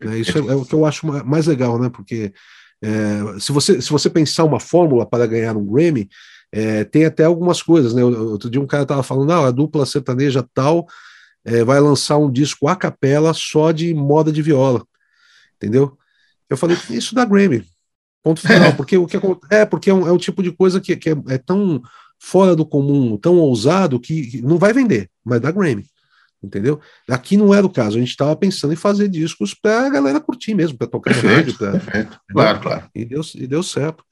Né? 0.00 0.18
Isso 0.18 0.36
é, 0.38 0.40
é, 0.40 0.54
o 0.54 0.64
que 0.64 0.74
eu 0.74 0.84
acho 0.86 1.06
mais 1.06 1.46
legal, 1.46 1.78
né? 1.78 1.90
Porque 1.90 2.32
é, 2.82 3.38
se, 3.38 3.52
você, 3.52 3.80
se 3.82 3.90
você 3.90 4.08
pensar 4.08 4.44
uma 4.44 4.60
fórmula 4.60 5.04
para 5.04 5.26
ganhar 5.26 5.56
um 5.56 5.66
Grammy, 5.66 6.08
é, 6.52 6.84
tem 6.84 7.04
até 7.04 7.24
algumas 7.24 7.62
coisas, 7.62 7.94
né? 7.94 8.02
Outro 8.02 8.48
dia 8.48 8.60
um 8.60 8.66
cara 8.66 8.84
estava 8.84 9.02
falando, 9.02 9.32
ah, 9.32 9.48
a 9.48 9.50
dupla 9.50 9.84
sertaneja 9.84 10.44
tal 10.54 10.86
é, 11.44 11.62
vai 11.64 11.80
lançar 11.80 12.16
um 12.16 12.30
disco 12.30 12.68
a 12.68 12.74
capela 12.74 13.32
só 13.34 13.70
de 13.72 13.92
moda 13.94 14.32
de 14.32 14.42
viola 14.42 14.84
entendeu? 15.60 15.96
Eu 16.48 16.56
falei, 16.56 16.76
isso 16.90 17.14
dá 17.14 17.24
Grammy. 17.24 17.64
Ponto 18.22 18.40
final. 18.40 18.74
Porque 18.74 18.96
o 18.96 19.06
que 19.06 19.18
é 19.50 19.64
porque 19.64 19.90
é 19.90 19.94
um, 19.94 20.08
é 20.08 20.12
um 20.12 20.18
tipo 20.18 20.42
de 20.42 20.50
coisa 20.50 20.80
que, 20.80 20.96
que 20.96 21.10
é, 21.10 21.16
é, 21.28 21.38
tão 21.38 21.82
fora 22.18 22.56
do 22.56 22.66
comum, 22.66 23.16
tão 23.16 23.36
ousado 23.36 24.00
que 24.00 24.40
não 24.42 24.58
vai 24.58 24.72
vender, 24.72 25.10
mas 25.24 25.40
dá 25.40 25.50
Grammy. 25.50 25.84
Entendeu? 26.42 26.80
Aqui 27.08 27.36
não 27.36 27.52
era 27.52 27.66
o 27.66 27.70
caso, 27.70 27.96
a 27.96 28.00
gente 28.00 28.10
estava 28.10 28.34
pensando 28.34 28.72
em 28.72 28.76
fazer 28.76 29.08
discos 29.08 29.52
para 29.52 29.86
a 29.86 29.90
galera 29.90 30.20
curtir 30.20 30.54
mesmo, 30.54 30.78
para 30.78 30.86
tocar 30.86 31.12
perfeito, 31.12 31.34
rádio. 31.36 31.58
Pra, 31.58 31.70
perfeito. 31.72 32.20
Claro, 32.32 32.60
claro. 32.60 32.90
E 32.94 33.04
deu, 33.04 33.20
e 33.34 33.46
deu 33.46 33.62
certo. 33.62 34.02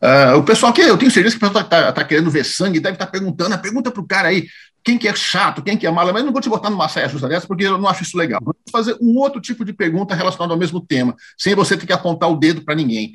Uh, 0.00 0.38
o 0.38 0.44
pessoal 0.44 0.70
aqui, 0.70 0.80
eu 0.80 0.96
tenho 0.96 1.10
certeza 1.10 1.36
que 1.36 1.44
o 1.44 1.48
pessoal 1.48 1.64
está 1.64 1.92
tá 1.92 2.04
querendo 2.04 2.30
ver 2.30 2.44
sangue, 2.44 2.78
deve 2.78 2.94
estar 2.94 3.06
tá 3.06 3.10
perguntando, 3.12 3.58
pergunta 3.58 3.90
para 3.90 4.00
o 4.00 4.06
cara 4.06 4.28
aí, 4.28 4.46
quem 4.84 4.96
que 4.96 5.08
é 5.08 5.14
chato, 5.14 5.62
quem 5.62 5.76
que 5.76 5.86
é 5.86 5.90
mala, 5.90 6.12
mas 6.12 6.24
não 6.24 6.32
vou 6.32 6.40
te 6.40 6.48
botar 6.48 6.70
numa 6.70 6.88
saia 6.88 7.08
justa 7.08 7.28
dessa, 7.28 7.46
porque 7.46 7.64
eu 7.64 7.76
não 7.76 7.88
acho 7.88 8.04
isso 8.04 8.16
legal. 8.16 8.40
Vou 8.42 8.54
fazer 8.70 8.96
um 9.00 9.16
outro 9.16 9.40
tipo 9.40 9.64
de 9.64 9.72
pergunta 9.72 10.14
relacionada 10.14 10.54
ao 10.54 10.58
mesmo 10.58 10.80
tema, 10.80 11.16
sem 11.36 11.54
você 11.54 11.76
ter 11.76 11.86
que 11.86 11.92
apontar 11.92 12.30
o 12.30 12.36
dedo 12.36 12.62
para 12.62 12.74
ninguém. 12.74 13.12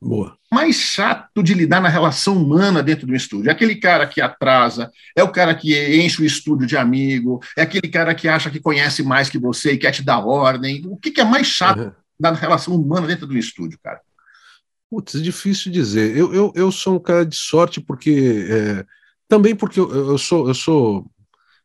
Boa. 0.00 0.36
mais 0.50 0.74
chato 0.74 1.40
de 1.44 1.54
lidar 1.54 1.80
na 1.80 1.88
relação 1.88 2.36
humana 2.36 2.82
dentro 2.82 3.06
do 3.06 3.14
estúdio. 3.14 3.48
É 3.48 3.52
aquele 3.52 3.76
cara 3.76 4.04
que 4.04 4.20
atrasa, 4.20 4.90
é 5.16 5.22
o 5.22 5.30
cara 5.30 5.54
que 5.54 5.72
enche 5.96 6.20
o 6.20 6.24
estúdio 6.24 6.66
de 6.66 6.76
amigo, 6.76 7.40
é 7.56 7.62
aquele 7.62 7.88
cara 7.88 8.12
que 8.12 8.26
acha 8.26 8.50
que 8.50 8.58
conhece 8.58 9.04
mais 9.04 9.30
que 9.30 9.38
você 9.38 9.74
e 9.74 9.78
quer 9.78 9.92
te 9.92 10.02
dar 10.02 10.18
ordem. 10.18 10.82
O 10.86 10.96
que, 10.96 11.12
que 11.12 11.20
é 11.20 11.24
mais 11.24 11.46
chato 11.46 11.78
uhum. 11.78 11.92
da 12.18 12.32
relação 12.32 12.74
humana 12.74 13.06
dentro 13.06 13.28
do 13.28 13.38
estúdio, 13.38 13.78
cara? 13.80 14.00
Putz, 14.92 15.14
é 15.14 15.20
difícil 15.20 15.72
dizer. 15.72 16.14
Eu, 16.14 16.34
eu, 16.34 16.52
eu 16.54 16.70
sou 16.70 16.96
um 16.96 16.98
cara 16.98 17.24
de 17.24 17.34
sorte 17.34 17.80
porque 17.80 18.46
é, 18.50 18.84
também 19.26 19.56
porque 19.56 19.80
eu, 19.80 19.90
eu 19.90 20.18
sou 20.18 20.46
eu 20.46 20.52
sou 20.52 21.10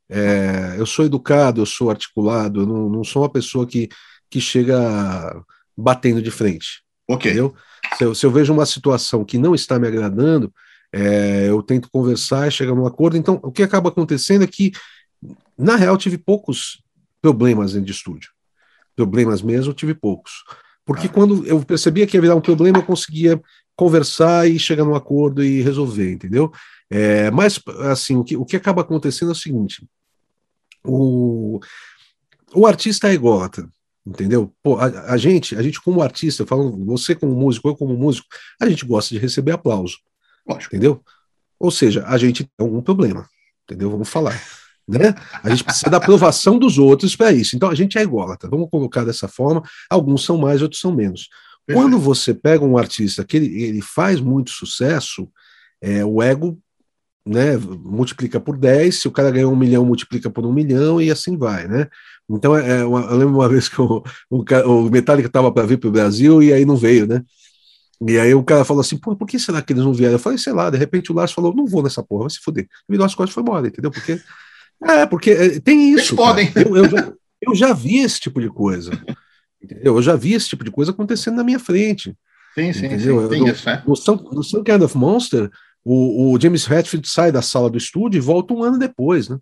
é, 0.07 0.75
eu 0.77 0.85
sou 0.85 1.03
educado, 1.03 1.59
eu 1.59 1.65
sou 1.65 1.89
articulado, 1.89 2.61
eu 2.61 2.65
não, 2.65 2.89
não 2.89 3.03
sou 3.03 3.23
uma 3.23 3.29
pessoa 3.29 3.67
que, 3.67 3.89
que 4.29 4.39
chega 4.39 5.43
batendo 5.75 6.21
de 6.21 6.31
frente. 6.31 6.81
Ok. 7.05 7.29
Entendeu? 7.29 7.53
Se 7.97 8.03
eu, 8.05 8.15
se 8.15 8.25
eu 8.25 8.31
vejo 8.31 8.53
uma 8.53 8.65
situação 8.65 9.25
que 9.25 9.37
não 9.37 9.53
está 9.53 9.77
me 9.77 9.89
agradando, 9.89 10.49
é, 10.93 11.49
eu 11.49 11.61
tento 11.61 11.89
conversar 11.91 12.47
e 12.47 12.51
chegar 12.51 12.73
num 12.73 12.87
acordo. 12.87 13.17
Então, 13.17 13.41
o 13.43 13.51
que 13.51 13.61
acaba 13.61 13.89
acontecendo 13.89 14.45
é 14.45 14.47
que, 14.47 14.71
na 15.57 15.75
real, 15.75 15.97
tive 15.97 16.17
poucos 16.17 16.81
problemas 17.21 17.73
dentro 17.73 17.87
de 17.87 17.91
estúdio. 17.91 18.31
Problemas 18.95 19.41
mesmo, 19.41 19.73
tive 19.73 19.93
poucos. 19.93 20.31
Porque 20.87 21.09
quando 21.09 21.45
eu 21.45 21.61
percebia 21.65 22.07
que 22.07 22.15
ia 22.15 22.21
virar 22.21 22.35
um 22.35 22.41
problema, 22.41 22.77
eu 22.77 22.83
conseguia 22.83 23.41
conversar 23.75 24.49
e 24.49 24.57
chegar 24.57 24.85
num 24.85 24.95
acordo 24.95 25.43
e 25.43 25.61
resolver, 25.61 26.13
entendeu? 26.13 26.49
É, 26.89 27.29
mas, 27.29 27.59
assim, 27.91 28.15
o 28.15 28.23
que, 28.23 28.37
o 28.37 28.45
que 28.45 28.55
acaba 28.55 28.81
acontecendo 28.81 29.27
é 29.27 29.31
o 29.33 29.35
seguinte: 29.35 29.85
o, 30.85 31.59
o 32.55 32.65
artista 32.65 33.09
é 33.09 33.13
ególatra. 33.13 33.69
Entendeu? 34.05 34.53
Pô, 34.63 34.77
a, 34.77 34.85
a, 35.11 35.17
gente, 35.17 35.53
a 35.57 35.61
gente 35.61 35.81
como 35.81 36.01
artista, 36.01 36.45
falando, 36.45 36.85
você 36.85 37.13
como 37.13 37.35
músico, 37.35 37.67
eu 37.67 37.75
como 37.75 37.93
músico, 37.93 38.25
a 38.57 38.69
gente 38.69 38.85
gosta 38.85 39.13
de 39.13 39.19
receber 39.19 39.51
aplauso. 39.51 39.97
Lógico. 40.47 40.73
Entendeu? 40.73 41.03
Ou 41.59 41.69
seja, 41.69 42.05
a 42.07 42.17
gente 42.17 42.45
tem 42.45 42.65
algum 42.65 42.81
problema. 42.81 43.27
Entendeu? 43.65 43.91
Vamos 43.91 44.07
falar. 44.07 44.41
Né? 44.87 45.13
A 45.43 45.49
gente 45.49 45.63
precisa 45.63 45.89
da 45.89 45.97
aprovação 45.97 46.57
dos 46.57 46.77
outros 46.77 47.15
para 47.15 47.31
isso. 47.31 47.55
Então 47.55 47.69
a 47.69 47.75
gente 47.75 47.97
é 47.97 48.01
ególatra, 48.01 48.49
vamos 48.49 48.69
colocar 48.69 49.03
dessa 49.03 49.27
forma. 49.27 49.61
Alguns 49.89 50.23
são 50.23 50.37
mais, 50.37 50.61
outros 50.61 50.79
são 50.79 50.95
menos. 50.95 51.27
Perfeito. 51.65 51.83
Quando 51.83 51.99
você 51.99 52.33
pega 52.33 52.63
um 52.63 52.77
artista 52.77 53.25
que 53.25 53.35
ele, 53.35 53.63
ele 53.63 53.81
faz 53.81 54.21
muito 54.21 54.51
sucesso, 54.51 55.29
é, 55.81 56.05
o 56.05 56.21
ego 56.23 56.57
né, 57.25 57.57
multiplica 57.57 58.39
por 58.39 58.57
10, 58.57 59.01
se 59.01 59.07
o 59.07 59.11
cara 59.11 59.29
ganhou 59.29 59.51
um 59.51 59.55
milhão, 59.55 59.85
multiplica 59.85 60.29
por 60.29 60.45
um 60.45 60.53
milhão 60.53 61.01
e 61.01 61.11
assim 61.11 61.37
vai, 61.37 61.67
né? 61.67 61.87
Então, 62.29 62.55
é, 62.55 62.79
é 62.79 62.85
uma, 62.85 63.01
eu 63.01 63.17
lembro 63.17 63.35
uma 63.35 63.49
vez 63.49 63.67
que 63.67 63.81
o, 63.81 64.01
o, 64.29 64.43
o 64.65 64.89
Metallica 64.89 65.27
estava 65.27 65.51
para 65.51 65.67
vir 65.67 65.77
para 65.77 65.89
o 65.89 65.91
Brasil 65.91 66.41
e 66.41 66.53
aí 66.53 66.65
não 66.65 66.77
veio, 66.77 67.05
né? 67.05 67.21
E 68.05 68.17
aí 68.19 68.33
o 68.33 68.43
cara 68.43 68.63
falou 68.63 68.81
assim, 68.81 68.97
por 68.97 69.17
que 69.25 69.39
será 69.39 69.61
que 69.61 69.73
eles 69.73 69.83
não 69.83 69.93
vieram? 69.93 70.13
Eu 70.13 70.19
falei, 70.19 70.37
sei 70.37 70.53
lá, 70.53 70.69
de 70.69 70.77
repente 70.77 71.11
o 71.11 71.15
Lars 71.15 71.31
falou, 71.31 71.55
não 71.55 71.65
vou 71.65 71.81
nessa 71.81 72.03
porra, 72.03 72.23
vai 72.23 72.29
se 72.29 72.39
fuder. 72.39 72.67
Virou 72.87 73.05
as 73.05 73.15
costas 73.15 73.31
e 73.31 73.33
foi 73.33 73.41
embora, 73.41 73.67
entendeu? 73.67 73.89
Porque, 73.89 74.21
é, 74.83 75.05
porque 75.05 75.31
é, 75.31 75.59
tem 75.59 75.93
isso. 75.93 75.99
Eles 75.99 76.11
podem. 76.11 76.51
Eu, 76.55 76.77
eu, 76.77 76.89
já, 76.89 77.13
eu 77.41 77.55
já 77.55 77.73
vi 77.73 77.99
esse 77.99 78.19
tipo 78.19 78.41
de 78.41 78.49
coisa, 78.49 78.91
entendeu? 79.61 79.95
Eu 79.95 80.01
já 80.01 80.15
vi 80.15 80.33
esse 80.33 80.49
tipo 80.49 80.63
de 80.63 80.71
coisa 80.71 80.91
acontecendo 80.91 81.35
na 81.35 81.43
minha 81.43 81.59
frente. 81.59 82.15
Sim, 82.53 82.73
sim, 82.73 82.85
entendeu? 82.87 83.23
sim, 83.23 83.29
tem 83.29 83.41
no, 83.41 83.47
isso, 83.49 83.65
né? 83.65 83.83
No, 83.85 83.93
no 84.31 84.43
Some 84.43 84.63
Kind 84.63 84.81
of 84.81 84.97
Monster, 84.97 85.49
o, 85.85 86.33
o 86.33 86.41
James 86.41 86.69
Hetfield 86.69 87.07
sai 87.07 87.31
da 87.31 87.41
sala 87.41 87.69
do 87.69 87.77
estúdio 87.77 88.17
e 88.17 88.21
volta 88.21 88.53
um 88.53 88.63
ano 88.63 88.77
depois, 88.77 89.29
né? 89.29 89.37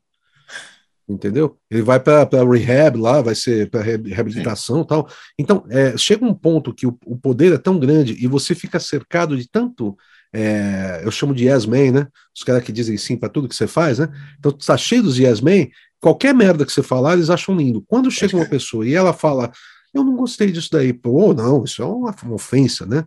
Entendeu? 1.08 1.58
Ele 1.70 1.84
vai 1.84 2.00
para 2.00 2.28
rehab 2.52 2.98
lá, 2.98 3.22
vai 3.22 3.36
ser 3.36 3.70
para 3.70 3.82
reabilitação 3.82 4.82
e 4.82 4.88
tal. 4.88 5.08
Então, 5.38 5.64
é, 5.70 5.96
chega 5.96 6.26
um 6.26 6.34
ponto 6.34 6.74
que 6.74 6.88
o, 6.88 6.98
o, 7.06 7.16
poder 7.16 7.54
é 7.54 7.58
tão 7.60 7.80
grande 7.80 8.14
e 8.20 8.28
você 8.28 8.56
fica 8.56 8.80
cercado 8.80 9.38
de 9.38 9.48
tanto. 9.48 9.96
É, 10.38 11.02
eu 11.06 11.12
chamo 11.12 11.34
de 11.34 11.46
yes 11.48 11.66
man, 11.66 11.92
né? 11.92 12.08
Os 12.36 12.44
caras 12.44 12.62
que 12.62 12.72
dizem 12.74 12.98
sim 12.98 13.16
para 13.16 13.30
tudo 13.30 13.48
que 13.48 13.56
você 13.56 13.68
faz, 13.68 14.00
né? 14.00 14.10
Então, 14.38 14.52
tá 14.52 14.76
cheio 14.76 15.02
dos 15.02 15.18
yes 15.18 15.40
man, 15.40 15.68
qualquer 16.02 16.36
merda 16.36 16.66
que 16.66 16.74
você 16.74 16.84
falar, 16.84 17.14
eles 17.14 17.30
acham 17.30 17.56
lindo. 17.56 17.82
Quando 17.88 18.12
chega 18.12 18.36
uma 18.36 18.46
pessoa 18.46 18.86
e 18.86 18.94
ela 18.94 19.14
fala, 19.14 19.50
eu 19.94 20.04
não 20.04 20.18
gostei 20.18 20.52
disso 20.52 20.68
daí, 20.74 20.92
pô, 20.92 21.34
não, 21.34 21.64
isso 21.64 21.82
é 21.82 21.86
uma, 21.86 22.14
uma 22.24 22.36
ofensa, 22.36 22.86
né? 22.86 23.06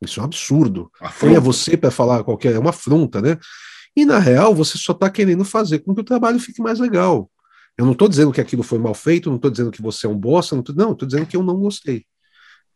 Isso 0.00 0.20
é 0.20 0.22
um 0.22 0.26
absurdo. 0.26 0.88
Quem 1.18 1.34
é 1.34 1.40
você 1.40 1.76
para 1.76 1.90
falar 1.90 2.22
qualquer. 2.22 2.54
É 2.54 2.58
uma 2.58 2.70
afronta, 2.70 3.20
né? 3.20 3.36
E 3.96 4.04
na 4.04 4.20
real, 4.20 4.54
você 4.54 4.78
só 4.78 4.92
está 4.92 5.10
querendo 5.10 5.44
fazer 5.44 5.80
com 5.80 5.92
que 5.92 6.00
o 6.00 6.04
trabalho 6.04 6.38
fique 6.38 6.62
mais 6.62 6.78
legal. 6.78 7.28
Eu 7.76 7.84
não 7.84 7.92
estou 7.92 8.08
dizendo 8.08 8.30
que 8.30 8.40
aquilo 8.40 8.62
foi 8.62 8.78
mal 8.78 8.94
feito, 8.94 9.28
não 9.28 9.36
estou 9.36 9.50
dizendo 9.50 9.72
que 9.72 9.82
você 9.82 10.06
é 10.06 10.08
um 10.08 10.16
bosta, 10.16 10.54
não 10.54 10.62
estou 10.62 11.06
dizendo 11.06 11.26
que 11.26 11.36
eu 11.36 11.42
não 11.42 11.56
gostei. 11.56 12.06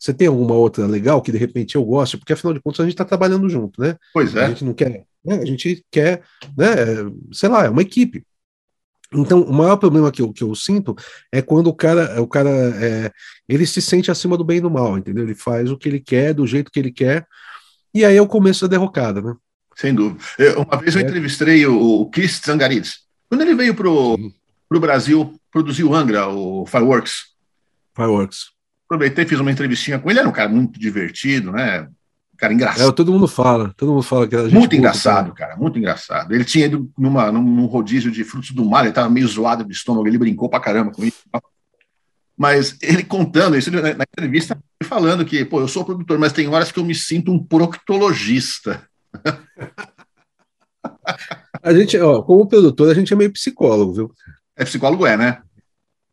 Você 0.03 0.13
tem 0.13 0.27
alguma 0.27 0.57
outra 0.57 0.85
legal 0.85 1.23
que 1.23 1.31
de 1.31 1.39
repente 1.39 1.77
eu 1.77 1.85
gosto? 1.85 2.19
Porque 2.19 2.33
afinal 2.33 2.53
de 2.53 2.61
contas 2.61 2.81
a 2.81 2.83
gente 2.83 2.95
está 2.95 3.05
trabalhando 3.05 3.49
junto, 3.49 3.81
né? 3.81 3.97
Pois 4.13 4.35
é. 4.35 4.47
A 4.47 4.49
gente 4.49 4.65
não 4.65 4.75
quer, 4.75 5.05
né? 5.25 5.37
a 5.37 5.45
gente 5.45 5.87
quer, 5.93 6.23
né? 6.59 6.67
Sei 7.31 7.49
lá, 7.49 7.67
é 7.67 7.69
uma 7.69 7.83
equipe. 7.83 8.27
Então, 9.15 9.43
o 9.43 9.53
maior 9.53 9.77
problema 9.77 10.11
que 10.11 10.21
eu, 10.21 10.33
que 10.33 10.43
eu 10.43 10.53
sinto 10.57 10.97
é 11.31 11.41
quando 11.41 11.69
o 11.69 11.73
cara, 11.73 12.21
o 12.21 12.27
cara 12.27 12.51
é, 12.51 13.13
ele 13.49 13.65
se 13.65 13.81
sente 13.81 14.11
acima 14.11 14.37
do 14.37 14.43
bem 14.43 14.57
e 14.57 14.61
do 14.61 14.69
mal, 14.69 14.99
entendeu? 14.99 15.23
Ele 15.23 15.37
faz 15.37 15.71
o 15.71 15.79
que 15.79 15.89
ele 15.89 16.01
quer, 16.01 16.35
do 16.35 16.49
jeito 16.49 16.73
que 16.73 16.81
ele 16.81 16.91
quer, 16.91 17.25
e 17.95 18.05
aí 18.05 18.17
é 18.17 18.23
o 18.23 18.27
começo 18.27 18.63
da 18.63 18.77
derrocada, 18.77 19.23
né? 19.23 19.37
Sem 19.77 19.95
dúvida. 19.95 20.21
Eu, 20.37 20.63
uma 20.63 20.79
vez 20.79 20.97
eu 20.97 21.03
é. 21.03 21.05
entrevistei 21.05 21.65
o, 21.65 21.79
o 21.81 22.11
Chris 22.11 22.41
Zangaritz. 22.45 23.03
Quando 23.29 23.43
ele 23.43 23.55
veio 23.55 23.77
para 23.77 23.89
o 23.89 24.81
Brasil, 24.81 25.39
produziu 25.49 25.91
o 25.91 25.95
Angra, 25.95 26.27
o 26.27 26.67
Fireworks. 26.67 27.37
Fireworks. 27.95 28.52
Aproveitei, 28.93 29.25
fiz 29.25 29.41
uma 29.41 29.51
entrevistinha 29.51 29.99
com 29.99 30.11
ele, 30.11 30.19
era 30.19 30.29
um 30.29 30.33
cara 30.33 30.51
muito 30.51 30.79
divertido, 30.79 31.51
né? 31.51 31.89
cara 32.37 32.53
engraçado. 32.53 32.91
É, 32.91 32.93
todo 32.93 33.11
mundo 33.11 33.27
fala, 33.27 33.73
todo 33.75 33.93
mundo 33.93 34.03
fala 34.03 34.29
que 34.29 34.37
a 34.37 34.43
gente 34.43 34.55
Muito 34.55 34.75
engraçado, 34.75 35.33
cara. 35.33 35.53
cara, 35.53 35.61
muito 35.61 35.79
engraçado. 35.79 36.35
Ele 36.35 36.45
tinha 36.45 36.67
ido 36.67 36.91
numa, 36.99 37.31
num 37.31 37.65
rodízio 37.67 38.11
de 38.11 38.23
frutos 38.23 38.51
do 38.51 38.65
mar, 38.65 38.81
ele 38.81 38.89
estava 38.89 39.09
meio 39.09 39.27
zoado 39.27 39.65
do 39.65 39.73
estômago, 39.73 40.07
ele 40.07 40.19
brincou 40.19 40.49
pra 40.49 40.61
caramba 40.61 40.91
com 40.91 41.05
isso. 41.05 41.23
Mas 42.37 42.77
ele 42.83 43.03
contando 43.03 43.57
isso 43.57 43.71
na, 43.71 43.95
na 43.95 44.05
entrevista, 44.05 44.59
falando 44.83 45.25
que, 45.25 45.43
pô, 45.45 45.61
eu 45.61 45.69
sou 45.69 45.85
produtor, 45.85 46.19
mas 46.19 46.35
tem 46.35 46.49
horas 46.49 46.71
que 46.71 46.81
eu 46.81 46.85
me 46.85 46.95
sinto 46.95 47.33
um 47.33 47.43
proctologista. 47.43 48.87
a 51.63 51.73
gente, 51.73 51.99
ó, 51.99 52.21
como 52.23 52.47
produtor, 52.47 52.91
a 52.91 52.95
gente 52.95 53.13
é 53.13 53.17
meio 53.17 53.33
psicólogo, 53.33 53.95
viu? 53.95 54.13
É 54.57 54.65
psicólogo, 54.65 55.07
é, 55.07 55.17
né? 55.17 55.41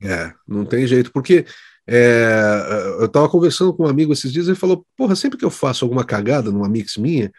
É, 0.01 0.31
não 0.47 0.63
tem 0.63 0.87
jeito, 0.87 1.11
porque 1.11 1.45
é, 1.91 2.95
eu 2.99 3.05
estava 3.05 3.27
conversando 3.27 3.73
com 3.73 3.83
um 3.83 3.87
amigo 3.87 4.13
esses 4.13 4.31
dias 4.31 4.45
e 4.45 4.49
ele 4.49 4.55
falou: 4.55 4.85
Porra, 4.95 5.15
sempre 5.15 5.39
que 5.39 5.45
eu 5.45 5.49
faço 5.49 5.83
alguma 5.83 6.03
cagada 6.03 6.51
numa 6.51 6.69
mix 6.69 6.97
minha, 6.97 7.31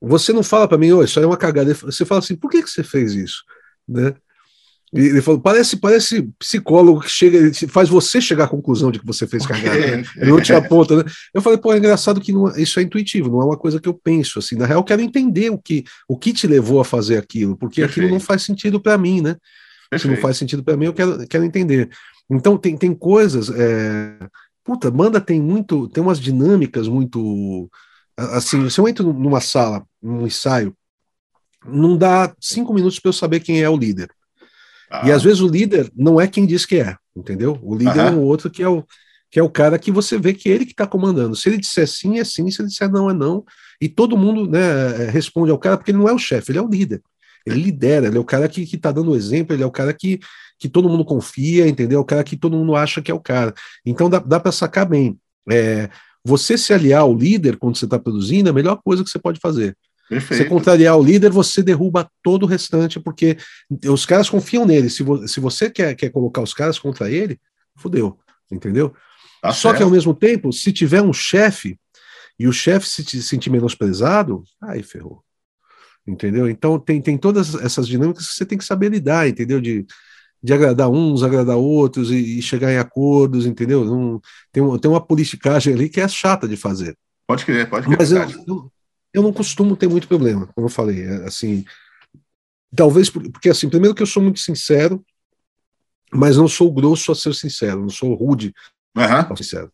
você 0.00 0.32
não 0.32 0.42
fala 0.42 0.68
para 0.68 0.78
mim, 0.78 0.92
oh, 0.92 1.02
isso 1.02 1.18
aí 1.18 1.24
é 1.24 1.26
uma 1.26 1.36
cagada. 1.36 1.74
Você 1.74 2.04
fala 2.04 2.20
assim: 2.20 2.36
por 2.36 2.48
que, 2.48 2.62
que 2.62 2.70
você 2.70 2.84
fez 2.84 3.14
isso? 3.14 3.42
Né? 3.88 4.14
E 4.94 5.00
ele 5.00 5.20
falou: 5.20 5.40
parece, 5.40 5.76
parece 5.76 6.28
psicólogo 6.38 7.00
que 7.00 7.10
chega, 7.10 7.50
faz 7.68 7.88
você 7.88 8.20
chegar 8.20 8.44
à 8.44 8.48
conclusão 8.48 8.92
de 8.92 9.00
que 9.00 9.06
você 9.06 9.26
fez 9.26 9.44
cagada. 9.44 9.78
Né? 9.78 10.04
Ele 10.16 10.30
não 10.30 10.40
te 10.40 10.52
aponta, 10.52 11.02
né? 11.02 11.04
Eu 11.34 11.42
falei: 11.42 11.58
pô, 11.58 11.72
é 11.72 11.78
engraçado 11.78 12.20
que 12.20 12.32
não, 12.32 12.48
isso 12.56 12.78
é 12.78 12.82
intuitivo, 12.82 13.30
não 13.30 13.42
é 13.42 13.44
uma 13.46 13.56
coisa 13.56 13.80
que 13.80 13.88
eu 13.88 13.94
penso. 13.94 14.38
Assim, 14.38 14.54
na 14.54 14.66
real, 14.66 14.80
eu 14.80 14.84
quero 14.84 15.02
entender 15.02 15.50
o 15.50 15.58
que, 15.58 15.82
o 16.08 16.16
que 16.16 16.32
te 16.32 16.46
levou 16.46 16.80
a 16.80 16.84
fazer 16.84 17.16
aquilo, 17.16 17.56
porque 17.56 17.80
Perfeito. 17.80 18.00
aquilo 18.00 18.12
não 18.12 18.20
faz 18.20 18.42
sentido 18.42 18.80
para 18.80 18.96
mim, 18.96 19.20
né? 19.20 19.36
Se 19.98 20.08
não 20.08 20.16
faz 20.16 20.36
sentido 20.36 20.62
para 20.62 20.76
mim, 20.76 20.86
eu 20.86 20.94
quero, 20.94 21.26
quero 21.26 21.44
entender. 21.44 21.90
Então 22.30 22.56
tem, 22.56 22.76
tem 22.76 22.94
coisas. 22.94 23.50
É... 23.50 24.18
Puta, 24.64 24.90
banda 24.90 25.20
tem 25.20 25.40
muito. 25.40 25.88
Tem 25.88 26.02
umas 26.02 26.20
dinâmicas 26.20 26.88
muito. 26.88 27.70
Assim, 28.16 28.68
se 28.68 28.78
eu 28.78 28.88
entro 28.88 29.12
numa 29.12 29.40
sala, 29.40 29.84
num 30.02 30.26
ensaio, 30.26 30.74
não 31.66 31.96
dá 31.96 32.34
cinco 32.40 32.72
minutos 32.72 32.98
para 32.98 33.08
eu 33.08 33.12
saber 33.12 33.40
quem 33.40 33.62
é 33.62 33.68
o 33.68 33.76
líder. 33.76 34.10
Ah. 34.90 35.08
E 35.08 35.12
às 35.12 35.22
vezes 35.22 35.40
o 35.40 35.48
líder 35.48 35.90
não 35.96 36.20
é 36.20 36.26
quem 36.26 36.46
diz 36.46 36.66
que 36.66 36.76
é, 36.76 36.96
entendeu? 37.16 37.58
O 37.62 37.74
líder 37.74 37.98
é 37.98 38.10
o 38.10 38.20
outro 38.20 38.50
que 38.50 38.62
é 38.62 38.68
o, 38.68 38.84
que 39.30 39.40
é 39.40 39.42
o 39.42 39.48
cara 39.48 39.78
que 39.78 39.90
você 39.90 40.18
vê 40.18 40.34
que 40.34 40.50
é 40.50 40.52
ele 40.52 40.66
que 40.66 40.72
está 40.72 40.86
comandando. 40.86 41.34
Se 41.34 41.48
ele 41.48 41.56
disser 41.56 41.88
sim, 41.88 42.18
é 42.18 42.24
sim, 42.24 42.50
se 42.50 42.60
ele 42.60 42.68
disser 42.68 42.90
não, 42.90 43.08
é 43.08 43.14
não. 43.14 43.44
E 43.80 43.88
todo 43.88 44.16
mundo 44.16 44.46
né, 44.46 45.08
responde 45.10 45.50
ao 45.50 45.58
cara, 45.58 45.76
porque 45.76 45.90
ele 45.90 45.98
não 45.98 46.08
é 46.08 46.12
o 46.12 46.18
chefe, 46.18 46.52
ele 46.52 46.58
é 46.58 46.62
o 46.62 46.68
líder. 46.68 47.02
Ele 47.46 47.62
lidera, 47.62 48.06
ele 48.06 48.16
é 48.16 48.20
o 48.20 48.24
cara 48.24 48.48
que 48.48 48.62
está 48.62 48.92
dando 48.92 49.12
o 49.12 49.16
exemplo, 49.16 49.54
ele 49.54 49.62
é 49.62 49.66
o 49.66 49.70
cara 49.70 49.92
que 49.92 50.20
que 50.62 50.68
todo 50.68 50.88
mundo 50.88 51.04
confia, 51.04 51.66
entendeu? 51.66 51.98
O 51.98 52.04
cara 52.04 52.22
que 52.22 52.36
todo 52.36 52.56
mundo 52.56 52.76
acha 52.76 53.02
que 53.02 53.10
é 53.10 53.14
o 53.14 53.18
cara. 53.18 53.52
Então 53.84 54.08
dá, 54.08 54.20
dá 54.20 54.38
para 54.38 54.52
sacar 54.52 54.88
bem. 54.88 55.18
É, 55.50 55.90
você 56.24 56.56
se 56.56 56.72
aliar 56.72 57.00
ao 57.00 57.12
líder 57.12 57.56
quando 57.56 57.76
você 57.76 57.84
está 57.84 57.98
produzindo 57.98 58.48
é 58.48 58.50
a 58.50 58.54
melhor 58.54 58.80
coisa 58.84 59.02
que 59.02 59.10
você 59.10 59.18
pode 59.18 59.40
fazer. 59.40 59.76
Perfeito. 60.08 60.40
Você 60.40 60.48
contrariar 60.48 60.96
o 60.96 61.02
líder, 61.02 61.30
você 61.30 61.64
derruba 61.64 62.08
todo 62.22 62.44
o 62.44 62.46
restante, 62.46 63.00
porque 63.00 63.36
os 63.88 64.06
caras 64.06 64.30
confiam 64.30 64.64
nele. 64.64 64.88
Se, 64.88 65.02
vo 65.02 65.26
se 65.26 65.40
você 65.40 65.68
quer, 65.68 65.96
quer 65.96 66.10
colocar 66.10 66.40
os 66.40 66.54
caras 66.54 66.78
contra 66.78 67.10
ele, 67.10 67.40
fudeu, 67.76 68.16
entendeu? 68.48 68.94
Tá 69.40 69.52
Só 69.52 69.70
certo. 69.70 69.78
que 69.78 69.82
ao 69.82 69.90
mesmo 69.90 70.14
tempo, 70.14 70.52
se 70.52 70.72
tiver 70.72 71.02
um 71.02 71.12
chefe 71.12 71.76
e 72.38 72.46
o 72.46 72.52
chefe 72.52 72.86
se 72.86 73.22
sentir 73.22 73.50
menosprezado, 73.50 74.44
aí 74.62 74.82
ferrou. 74.82 75.24
Entendeu? 76.06 76.48
Então 76.48 76.78
tem, 76.78 77.00
tem 77.00 77.16
todas 77.16 77.54
essas 77.54 77.86
dinâmicas 77.86 78.26
que 78.26 78.34
você 78.34 78.44
tem 78.44 78.58
que 78.58 78.64
saber 78.64 78.90
lidar, 78.90 79.28
entendeu? 79.28 79.60
De, 79.60 79.86
de 80.42 80.52
agradar 80.52 80.90
uns, 80.90 81.22
agradar 81.22 81.56
outros 81.56 82.10
e, 82.10 82.38
e 82.38 82.42
chegar 82.42 82.72
em 82.72 82.78
acordos, 82.78 83.46
entendeu? 83.46 83.84
Não, 83.84 84.20
tem, 84.50 84.78
tem 84.78 84.90
uma 84.90 85.00
politicagem 85.00 85.72
ali 85.72 85.88
que 85.88 86.00
é 86.00 86.08
chata 86.08 86.48
de 86.48 86.56
fazer. 86.56 86.96
Pode 87.26 87.44
crer, 87.44 87.70
pode 87.70 87.86
crer. 87.86 87.98
Mas 87.98 88.10
eu, 88.10 88.22
eu, 88.48 88.72
eu, 89.14 89.22
não 89.22 89.32
costumo 89.32 89.76
ter 89.76 89.88
muito 89.88 90.08
problema, 90.08 90.48
como 90.48 90.66
eu 90.66 90.70
falei. 90.70 91.04
É, 91.04 91.24
assim, 91.24 91.64
talvez 92.74 93.08
porque, 93.08 93.48
assim, 93.48 93.68
primeiro 93.68 93.94
que 93.94 94.02
eu 94.02 94.06
sou 94.06 94.22
muito 94.22 94.40
sincero, 94.40 95.04
mas 96.12 96.36
não 96.36 96.48
sou 96.48 96.72
grosso 96.72 97.12
a 97.12 97.14
ser 97.14 97.32
sincero, 97.34 97.80
não 97.80 97.88
sou 97.88 98.12
rude 98.14 98.52
uhum. 98.96 99.04
a 99.04 99.28
ser 99.28 99.44
sincero. 99.44 99.72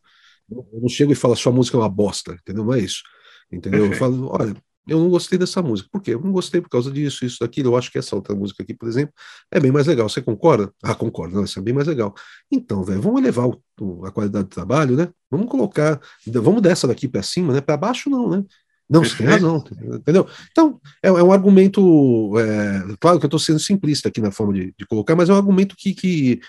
Eu 0.51 0.81
não 0.81 0.89
chego 0.89 1.13
e 1.13 1.17
falo, 1.17 1.35
sua 1.35 1.53
música 1.53 1.77
é 1.77 1.81
uma 1.81 1.89
bosta, 1.89 2.35
entendeu? 2.35 2.65
Não 2.65 2.75
é 2.75 2.81
isso. 2.81 3.03
Entendeu? 3.51 3.87
Eu 3.87 3.93
falo, 3.95 4.29
olha, 4.31 4.55
eu 4.89 4.99
não 4.99 5.11
gostei 5.11 5.39
dessa 5.39 5.63
música. 5.63 5.89
Por 5.93 6.03
quê? 6.03 6.15
Eu 6.15 6.21
não 6.21 6.33
gostei 6.33 6.61
por 6.61 6.69
causa 6.69 6.91
disso, 6.91 7.25
isso, 7.25 7.39
daquilo. 7.41 7.71
Eu 7.71 7.77
acho 7.77 7.91
que 7.93 7.99
essa 7.99 8.17
outra 8.17 8.35
música 8.35 8.63
aqui, 8.63 8.75
por 8.75 8.89
exemplo, 8.89 9.13
é 9.51 9.61
bem 9.61 9.71
mais 9.71 9.87
legal. 9.87 10.09
Você 10.09 10.23
concorda? 10.23 10.73
Ah, 10.83 10.95
concordo. 10.95 11.37
Não, 11.37 11.45
essa 11.45 11.61
é 11.61 11.63
bem 11.63 11.75
mais 11.75 11.87
legal. 11.87 12.15
Então, 12.51 12.83
velho, 12.83 13.03
vamos 13.03 13.21
elevar 13.21 13.47
o, 13.47 14.07
a 14.07 14.11
qualidade 14.11 14.47
do 14.47 14.51
trabalho, 14.51 14.97
né? 14.97 15.09
Vamos 15.31 15.49
colocar, 15.49 16.01
vamos 16.27 16.63
dessa 16.63 16.89
daqui 16.89 17.07
para 17.07 17.23
cima, 17.23 17.53
né? 17.53 17.61
Para 17.61 17.77
baixo, 17.77 18.09
não, 18.09 18.31
né? 18.31 18.45
Não, 18.89 19.05
você 19.05 19.19
tem 19.19 19.27
razão, 19.27 19.63
entendeu? 19.95 20.27
Então, 20.51 20.81
é, 21.03 21.09
é 21.09 21.23
um 21.23 21.31
argumento. 21.31 22.33
É, 22.39 22.97
claro 22.99 23.19
que 23.19 23.27
eu 23.27 23.29
estou 23.29 23.39
sendo 23.39 23.59
simplista 23.59 24.09
aqui 24.09 24.21
na 24.21 24.31
forma 24.31 24.55
de, 24.55 24.75
de, 24.79 24.87
colocar, 24.87 25.15
mas 25.15 25.29
é 25.29 25.33
um 25.35 25.37
argumento 25.37 25.77
que, 25.77 25.93
que, 25.93 26.41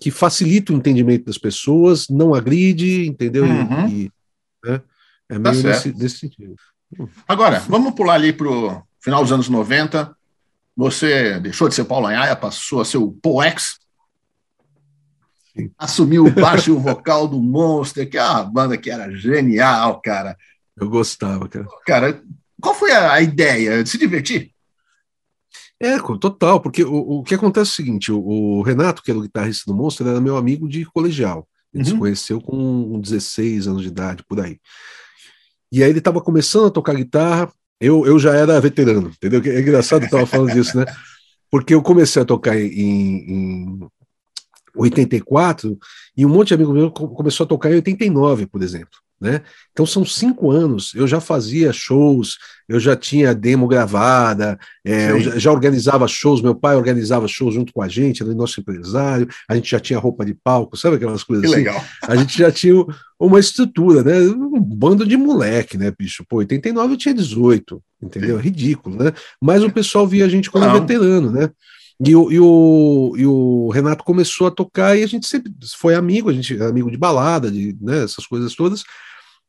que, 0.00 0.12
facilita 0.12 0.72
o 0.72 0.76
entendimento 0.76 1.24
das 1.24 1.36
pessoas, 1.36 2.08
não 2.08 2.32
agride, 2.32 3.08
entendeu? 3.08 3.44
Uhum. 3.44 3.88
E, 3.88 4.12
né? 4.64 4.80
É 5.28 5.34
tá 5.34 5.50
meio 5.50 5.62
tá 5.62 5.68
desse, 5.70 5.92
desse 5.92 6.18
sentido. 6.18 6.54
Agora, 7.26 7.60
vamos 7.60 7.94
pular 7.94 8.14
ali 8.14 8.32
para 8.32 8.48
o 8.48 8.82
final 9.00 9.22
dos 9.22 9.32
anos 9.32 9.48
90. 9.48 10.14
Você 10.76 11.38
deixou 11.40 11.68
de 11.68 11.74
ser 11.74 11.84
Paulo 11.84 12.06
Anhaia, 12.06 12.34
passou 12.34 12.80
a 12.80 12.84
ser 12.84 12.98
o 12.98 13.12
Poex. 13.12 13.78
Assumiu 15.78 16.26
o 16.26 16.30
baixo 16.32 16.70
e 16.70 16.72
o 16.72 16.80
vocal 16.80 17.28
do 17.28 17.40
Monster, 17.40 18.08
que 18.10 18.18
é 18.18 18.22
uma 18.24 18.42
banda 18.44 18.76
que 18.76 18.90
era 18.90 19.14
genial, 19.14 20.00
cara. 20.00 20.36
Eu 20.76 20.88
gostava, 20.88 21.48
cara. 21.48 21.66
Cara, 21.86 22.22
qual 22.60 22.74
foi 22.74 22.90
a, 22.92 23.20
ideia? 23.20 23.84
De 23.84 23.88
se 23.88 23.98
divertir? 23.98 24.52
É, 25.80 25.98
total, 25.98 26.60
porque 26.60 26.82
o, 26.82 27.18
o 27.18 27.22
que 27.22 27.34
acontece 27.34 27.70
é 27.70 27.72
o 27.72 27.76
seguinte: 27.76 28.12
o, 28.12 28.18
o, 28.18 28.62
Renato, 28.62 29.02
que 29.02 29.10
era 29.10 29.18
o 29.18 29.22
guitarrista 29.22 29.70
do 29.70 29.76
Monster, 29.76 30.06
era 30.06 30.20
meu 30.20 30.36
amigo 30.36 30.68
de 30.68 30.84
colegial. 30.86 31.46
Ele 31.72 31.84
uhum. 31.84 31.90
se 31.90 31.98
conheceu 31.98 32.40
com 32.40 33.00
16 33.00 33.68
anos 33.68 33.82
de 33.82 33.88
idade, 33.88 34.24
por 34.28 34.40
aí. 34.40 34.58
E 35.74 35.82
aí 35.82 35.90
ele 35.90 35.98
estava 35.98 36.20
começando 36.20 36.66
a 36.66 36.70
tocar 36.70 36.94
guitarra, 36.94 37.52
eu, 37.80 38.06
eu 38.06 38.16
já 38.16 38.32
era 38.32 38.60
veterano, 38.60 39.08
entendeu? 39.08 39.42
É 39.52 39.58
engraçado 39.58 40.04
estar 40.04 40.24
falando 40.24 40.52
disso, 40.52 40.78
né? 40.78 40.84
Porque 41.50 41.74
eu 41.74 41.82
comecei 41.82 42.22
a 42.22 42.24
tocar 42.24 42.56
em, 42.56 42.70
em 42.70 43.88
84 44.76 45.76
e 46.16 46.24
um 46.24 46.28
monte 46.28 46.48
de 46.48 46.54
amigo 46.54 46.72
meu 46.72 46.92
começou 46.92 47.42
a 47.42 47.48
tocar 47.48 47.72
em 47.72 47.74
89, 47.74 48.46
por 48.46 48.62
exemplo. 48.62 49.00
Né? 49.24 49.40
Então 49.72 49.86
são 49.86 50.04
cinco 50.04 50.50
anos, 50.50 50.92
eu 50.94 51.06
já 51.06 51.18
fazia 51.18 51.72
shows, 51.72 52.36
eu 52.68 52.78
já 52.78 52.94
tinha 52.94 53.34
demo 53.34 53.66
gravada, 53.66 54.58
é, 54.84 55.12
eu 55.12 55.18
já, 55.18 55.38
já, 55.38 55.50
organizava 55.50 56.06
shows, 56.06 56.42
meu 56.42 56.54
pai 56.54 56.76
organizava 56.76 57.26
shows 57.26 57.54
junto 57.54 57.72
com 57.72 57.80
a 57.80 57.88
gente, 57.88 58.22
era 58.22 58.34
nosso 58.34 58.60
empresário, 58.60 59.26
a 59.48 59.54
gente 59.54 59.70
já 59.70 59.80
tinha 59.80 59.98
roupa 59.98 60.26
de 60.26 60.34
palco, 60.34 60.76
sabe 60.76 60.96
aquelas 60.96 61.24
coisas 61.24 61.46
que 61.46 61.54
assim? 61.54 61.64
Legal. 61.64 61.82
A 62.02 62.14
gente 62.16 62.36
já 62.36 62.52
tinha 62.52 62.74
uma 63.18 63.40
estrutura, 63.40 64.02
né? 64.02 64.20
Um 64.20 64.60
bando 64.60 65.06
de 65.06 65.16
moleque, 65.16 65.78
né, 65.78 65.90
bicho? 65.98 66.22
Pô, 66.28 66.36
89 66.36 66.92
eu 66.92 66.98
tinha 66.98 67.14
18, 67.14 67.82
entendeu? 68.02 68.36
Sim. 68.36 68.42
Ridículo, 68.42 69.02
né? 69.02 69.10
Mas 69.40 69.64
o 69.64 69.72
pessoal 69.72 70.06
via 70.06 70.26
a 70.26 70.28
gente 70.28 70.50
como 70.50 70.66
Não. 70.66 70.74
veterano, 70.74 71.30
né? 71.30 71.48
E 72.04 72.14
o, 72.14 72.30
e, 72.30 72.40
o, 72.40 73.14
e 73.16 73.26
o 73.26 73.70
Renato 73.70 74.04
começou 74.04 74.46
a 74.48 74.50
tocar 74.50 74.98
e 74.98 75.02
a 75.02 75.06
gente 75.06 75.26
sempre 75.26 75.50
foi 75.78 75.94
amigo, 75.94 76.28
a 76.28 76.32
gente 76.32 76.54
era 76.54 76.68
amigo 76.68 76.90
de 76.90 76.98
balada, 76.98 77.50
de 77.50 77.74
né, 77.80 78.04
essas 78.04 78.26
coisas 78.26 78.54
todas. 78.54 78.82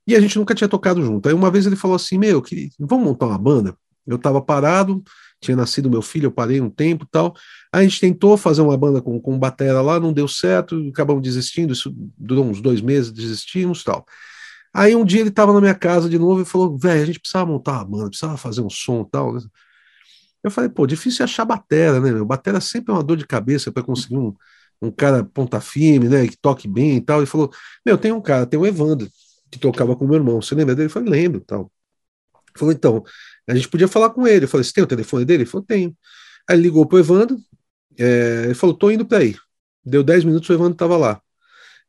E 0.08 0.16
a 0.16 0.20
gente 0.20 0.38
nunca 0.38 0.54
tinha 0.54 0.68
tocado 0.68 1.04
junto. 1.04 1.28
Aí 1.28 1.34
uma 1.34 1.50
vez 1.50 1.66
ele 1.66 1.76
falou 1.76 1.96
assim: 1.96 2.18
Meu, 2.18 2.42
que, 2.42 2.70
vamos 2.80 3.06
montar 3.06 3.28
uma 3.28 3.38
banda? 3.38 3.76
Eu 4.06 4.18
estava 4.18 4.40
parado, 4.40 5.04
tinha 5.42 5.58
nascido 5.58 5.90
meu 5.90 6.02
filho, 6.02 6.28
eu 6.28 6.32
parei 6.32 6.62
um 6.62 6.70
tempo 6.70 7.08
tal. 7.12 7.36
Aí 7.74 7.82
a 7.86 7.88
gente 7.88 8.00
tentou 8.00 8.38
fazer 8.38 8.62
uma 8.62 8.78
banda 8.78 9.02
com, 9.02 9.20
com 9.20 9.38
batera 9.38 9.82
lá, 9.82 10.00
não 10.00 10.14
deu 10.14 10.28
certo, 10.28 10.90
acabamos 10.90 11.24
desistindo. 11.24 11.74
Isso 11.74 11.94
durou 12.18 12.46
uns 12.46 12.62
dois 12.62 12.82
meses, 12.82 13.12
desistimos 13.12 13.84
tal. 13.84 14.06
Aí 14.74 14.96
um 14.96 15.06
dia 15.06 15.22
ele 15.22 15.30
estava 15.30 15.54
na 15.54 15.62
minha 15.62 15.76
casa 15.76 16.10
de 16.10 16.20
novo 16.20 16.42
e 16.42 16.46
falou: 16.46 16.78
Velho, 16.78 17.02
a 17.02 17.06
gente 17.06 17.20
precisava 17.20 17.50
montar 17.52 17.74
uma 17.74 17.86
banda, 17.86 18.10
precisava 18.10 18.38
fazer 18.38 18.62
um 18.62 18.70
som 18.70 19.04
tal. 19.04 19.38
Eu 20.44 20.52
falei: 20.52 20.70
Pô, 20.70 20.86
difícil 20.86 21.26
achar 21.26 21.46
batera, 21.46 22.00
né? 22.00 22.12
Meu? 22.12 22.26
Batera 22.26 22.62
sempre 22.62 22.92
é 22.94 22.96
uma 22.96 23.04
dor 23.04 23.18
de 23.18 23.26
cabeça 23.26 23.72
para 23.72 23.82
conseguir 23.84 24.18
um, 24.18 24.36
um 24.82 24.92
cara 24.92 25.24
ponta 25.24 25.60
firme, 25.60 26.10
né? 26.10 26.28
Que 26.28 26.38
toque 26.38 26.68
bem 26.68 26.98
e 26.98 27.02
tal. 27.02 27.20
Ele 27.20 27.26
falou: 27.26 27.52
Meu, 27.86 27.98
tem 27.98 28.12
um 28.12 28.22
cara, 28.22 28.46
tem 28.46 28.60
o 28.60 28.66
Evandro 28.68 29.10
que 29.52 29.60
tocava 29.60 29.96
com 29.96 30.06
meu 30.06 30.16
irmão. 30.16 30.42
Você 30.42 30.56
lembra 30.56 30.76
dele? 30.76 30.88
Eu 30.88 30.92
falei, 30.92 31.10
lembro, 31.10 31.42
tal. 31.42 31.72
Ele 32.34 32.60
falou, 32.60 32.74
então, 32.74 33.04
a 33.48 33.56
gente 33.56 33.70
podia 33.70 33.88
falar 33.88 34.10
com 34.10 34.28
ele. 34.28 34.46
Eu 34.46 34.50
falei, 34.50 34.64
você 34.64 34.74
tem 34.74 34.84
o 34.84 34.88
telefone 34.88 35.26
dele? 35.26 35.44
Ele 35.44 35.50
falou, 35.50 35.66
tenho. 35.66 35.96
Aí 36.48 36.56
ele 36.56 36.64
ligou 36.64 36.86
pro 36.86 37.00
Evandro, 37.00 37.38
é, 37.98 38.44
ele 38.46 38.54
falou, 38.54 38.76
tô 38.76 38.92
indo 38.92 39.06
para 39.06 39.20
aí. 39.20 39.36
Deu 39.84 40.04
10 40.04 40.24
minutos, 40.24 40.50
o 40.50 40.54
Evandro 40.54 40.74
estava 40.74 40.98
lá. 40.98 41.22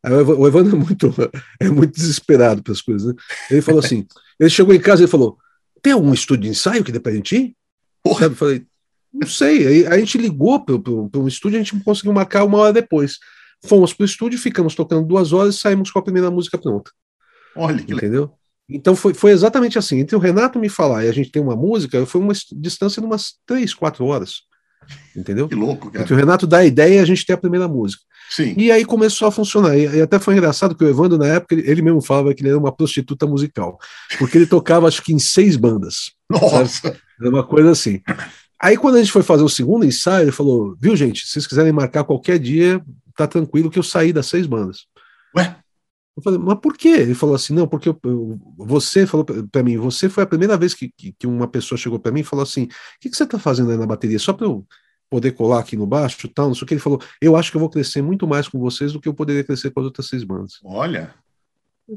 Aí 0.03 0.13
o 0.13 0.47
Evandro 0.47 0.77
é 0.77 0.79
muito, 0.79 1.15
é 1.61 1.69
muito 1.69 1.95
desesperado 1.95 2.63
pelas 2.63 2.81
coisas, 2.81 3.09
né? 3.09 3.23
Ele 3.51 3.63
falou 3.63 3.81
assim, 3.81 4.07
ele 4.39 4.51
chegou 4.51 4.75
em 4.75 4.81
casa 4.81 5.05
e 5.05 5.09
falou, 5.09 5.39
tem 5.83 5.93
algum 5.93 6.13
estúdio 6.13 6.45
de 6.45 6.49
ensaio 6.51 6.85
que 6.85 6.93
dê 6.93 7.01
pra 7.01 7.13
gente 7.13 7.37
ir? 7.37 7.57
Sabe? 8.19 8.35
Eu 8.35 8.37
falei, 8.37 8.67
não 9.13 9.27
sei. 9.27 9.67
Aí 9.67 9.87
a 9.87 9.99
gente 9.99 10.19
ligou 10.19 10.65
para 10.65 10.75
um 11.21 11.29
estúdio, 11.29 11.59
a 11.59 11.63
gente 11.63 11.83
conseguiu 11.83 12.13
marcar 12.13 12.45
uma 12.45 12.59
hora 12.59 12.73
depois. 12.73 13.19
Fomos 13.65 13.93
para 13.93 14.05
o 14.05 14.07
estúdio, 14.07 14.39
ficamos 14.39 14.75
tocando 14.75 15.07
duas 15.07 15.33
horas 15.33 15.57
e 15.57 15.59
saímos 15.59 15.91
com 15.91 15.99
a 15.99 16.03
primeira 16.03 16.31
música 16.31 16.59
pronta. 16.59 16.91
Olha 17.57 17.83
que 17.83 17.93
Entendeu? 17.93 18.23
Legal. 18.23 18.39
Então 18.69 18.97
foi, 18.97 19.15
foi 19.15 19.31
exatamente 19.31 19.79
assim. 19.79 20.01
Entre 20.01 20.17
o 20.17 20.19
Renato 20.19 20.59
me 20.59 20.69
falar 20.69 21.05
e 21.05 21.09
a 21.09 21.13
gente 21.13 21.31
tem 21.31 21.41
uma 21.41 21.55
música, 21.55 22.05
foi 22.05 22.21
uma 22.21 22.33
distância 22.53 23.01
de 23.01 23.07
umas 23.07 23.35
três, 23.47 23.73
quatro 23.73 24.05
horas. 24.05 24.43
Entendeu? 25.17 25.49
Que 25.49 25.55
louco, 25.55 25.91
cara. 25.91 26.03
Entre 26.03 26.15
o 26.15 26.17
Renato 26.17 26.47
dá 26.47 26.59
a 26.59 26.65
ideia 26.65 26.97
e 26.97 26.99
a 26.99 27.05
gente 27.05 27.25
tem 27.25 27.35
a 27.35 27.39
primeira 27.39 27.67
música. 27.67 28.03
Sim. 28.31 28.55
E 28.57 28.73
aí 28.73 28.85
começou 28.85 29.29
a 29.29 29.33
funcionar. 29.33 29.77
E, 29.77 30.01
até 30.01 30.19
foi 30.19 30.35
engraçado 30.35 30.75
que 30.75 30.85
o 30.85 30.89
Evandro, 30.89 31.17
na 31.17 31.27
época, 31.27 31.55
ele, 31.55 31.69
ele, 31.69 31.83
mesmo 31.83 32.03
falava 32.03 32.35
que 32.35 32.43
ele 32.43 32.51
era 32.51 32.59
uma 32.59 32.73
prostituta 32.73 33.27
musical. 33.27 33.79
Porque 34.19 34.37
ele 34.37 34.47
tocava, 34.47 34.89
acho 34.89 35.03
que 35.03 35.13
em 35.13 35.19
seis 35.19 35.57
bandas. 35.57 36.13
Nossa! 36.29 36.67
Sabe? 36.67 36.99
Era 37.21 37.31
uma 37.31 37.45
coisa 37.45 37.71
assim. 37.71 38.01
Aí 38.61 38.77
quando 38.77 38.97
a 38.97 38.99
gente 38.99 39.13
foi 39.13 39.23
fazer 39.23 39.43
o 39.43 39.49
segundo 39.49 39.85
ensaio, 39.85 40.25
ele 40.25 40.33
falou: 40.33 40.77
viu, 40.81 40.97
gente, 40.97 41.25
se 41.25 41.33
vocês 41.33 41.47
quiserem 41.47 41.73
marcar 41.73 42.05
qualquer 42.05 42.39
dia, 42.39 42.83
tá 43.17 43.27
tranquilo 43.27 43.71
que 43.71 43.79
eu 43.79 43.83
saí 43.83 44.13
das 44.13 44.27
seis 44.27 44.47
bandas. 44.47 44.87
Ué? 45.37 45.57
Eu 46.17 46.23
falei, 46.23 46.39
mas 46.39 46.59
por 46.61 46.77
quê? 46.77 46.89
Ele 46.89 47.15
falou 47.15 47.35
assim, 47.35 47.53
não, 47.53 47.69
porque 47.69 47.91
eu, 47.91 48.01
eu, 48.05 48.39
você 48.57 49.07
falou 49.07 49.25
para 49.25 49.63
mim, 49.63 49.77
você 49.77 50.09
foi 50.09 50.25
a 50.25 50.27
primeira 50.27 50.57
vez 50.57 50.73
que, 50.73 50.91
que, 50.97 51.13
que 51.13 51.27
uma 51.27 51.47
pessoa 51.47 51.77
chegou 51.77 51.99
para 51.99 52.11
mim 52.11 52.21
e 52.21 52.25
falou 52.25 52.43
assim, 52.43 52.65
o 52.65 52.69
que, 53.01 53.11
que 53.11 53.17
você 53.17 53.25
está 53.25 53.39
fazendo 53.39 53.71
aí 53.71 53.77
na 53.77 53.87
bateria? 53.87 54.19
Só 54.19 54.33
para 54.33 54.47
eu 54.47 54.67
poder 55.11 55.33
colar 55.33 55.61
aqui 55.61 55.77
no 55.77 55.87
baixo 55.87 56.27
tal, 56.29 56.49
não 56.49 56.55
sei 56.55 56.65
o 56.65 56.67
que. 56.67 56.75
Ele 56.75 56.81
falou, 56.81 57.01
eu 57.21 57.37
acho 57.37 57.51
que 57.51 57.57
eu 57.57 57.61
vou 57.61 57.69
crescer 57.69 58.01
muito 58.01 58.27
mais 58.27 58.49
com 58.49 58.59
vocês 58.59 58.93
do 58.93 59.01
que 59.01 59.09
eu 59.09 59.15
poderia 59.15 59.45
crescer 59.45 59.71
com 59.71 59.81
as 59.81 59.87
outras 59.87 60.09
seis 60.09 60.25
bandas. 60.25 60.55
Olha! 60.65 61.15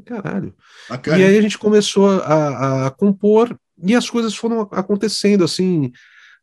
Caralho. 0.04 0.54
Bacana. 0.88 1.18
E 1.18 1.24
aí 1.24 1.38
a 1.38 1.42
gente 1.42 1.58
começou 1.58 2.08
a, 2.08 2.86
a 2.86 2.90
compor 2.90 3.58
e 3.82 3.94
as 3.94 4.08
coisas 4.08 4.36
foram 4.36 4.68
acontecendo 4.70 5.42
assim, 5.42 5.90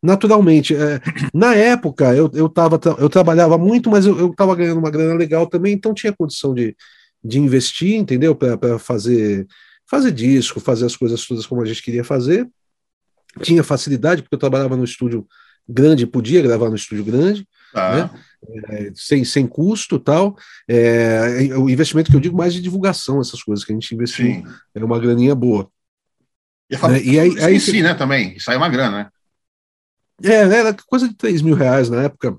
naturalmente. 0.03 0.75
É, 0.75 0.99
na 1.33 1.55
época, 1.55 2.13
eu, 2.13 2.29
eu, 2.33 2.49
tava, 2.49 2.79
eu 2.99 3.09
trabalhava 3.09 3.57
muito, 3.57 3.89
mas 3.89 4.05
eu 4.05 4.31
estava 4.31 4.55
ganhando 4.55 4.79
uma 4.79 4.91
grana 4.91 5.13
legal 5.13 5.47
também, 5.47 5.73
então 5.73 5.93
tinha 5.93 6.11
condição 6.11 6.53
de, 6.53 6.75
de 7.23 7.39
investir, 7.39 7.95
entendeu? 7.95 8.35
Para 8.35 8.79
fazer, 8.79 9.47
fazer 9.85 10.11
disco, 10.11 10.59
fazer 10.59 10.85
as 10.85 10.95
coisas 10.95 11.25
todas 11.25 11.45
como 11.45 11.61
a 11.61 11.65
gente 11.65 11.81
queria 11.81 12.03
fazer. 12.03 12.47
Tinha 13.41 13.63
facilidade, 13.63 14.21
porque 14.21 14.35
eu 14.35 14.39
trabalhava 14.39 14.75
no 14.75 14.83
estúdio 14.83 15.27
grande, 15.67 16.07
podia 16.07 16.41
gravar 16.41 16.69
no 16.69 16.75
estúdio 16.75 17.03
grande, 17.03 17.47
ah. 17.73 17.95
né? 17.95 18.23
É, 18.69 18.91
sem, 18.95 19.25
sem 19.25 19.47
custo 19.47 19.99
tal. 19.99 20.37
É, 20.67 21.49
o 21.57 21.69
investimento 21.69 22.09
que 22.09 22.15
eu 22.15 22.21
digo 22.21 22.37
mais 22.37 22.53
de 22.53 22.61
divulgação, 22.61 23.19
essas 23.19 23.41
coisas 23.43 23.65
que 23.65 23.71
a 23.71 23.75
gente 23.75 23.93
investiu, 23.93 24.25
Sim. 24.25 24.43
é 24.73 24.83
uma 24.83 24.99
graninha 24.99 25.35
boa. 25.35 25.69
E, 26.69 26.75
né? 26.75 27.01
e 27.01 27.19
aí, 27.19 27.43
aí 27.43 27.59
si, 27.59 27.81
né, 27.81 27.93
também, 27.93 28.39
sai 28.39 28.57
uma 28.57 28.69
grana, 28.69 28.97
né? 29.03 29.09
É, 30.23 30.33
era 30.33 30.73
coisa 30.73 31.07
de 31.07 31.15
3 31.15 31.41
mil 31.41 31.55
reais 31.55 31.89
na 31.89 32.03
época, 32.03 32.35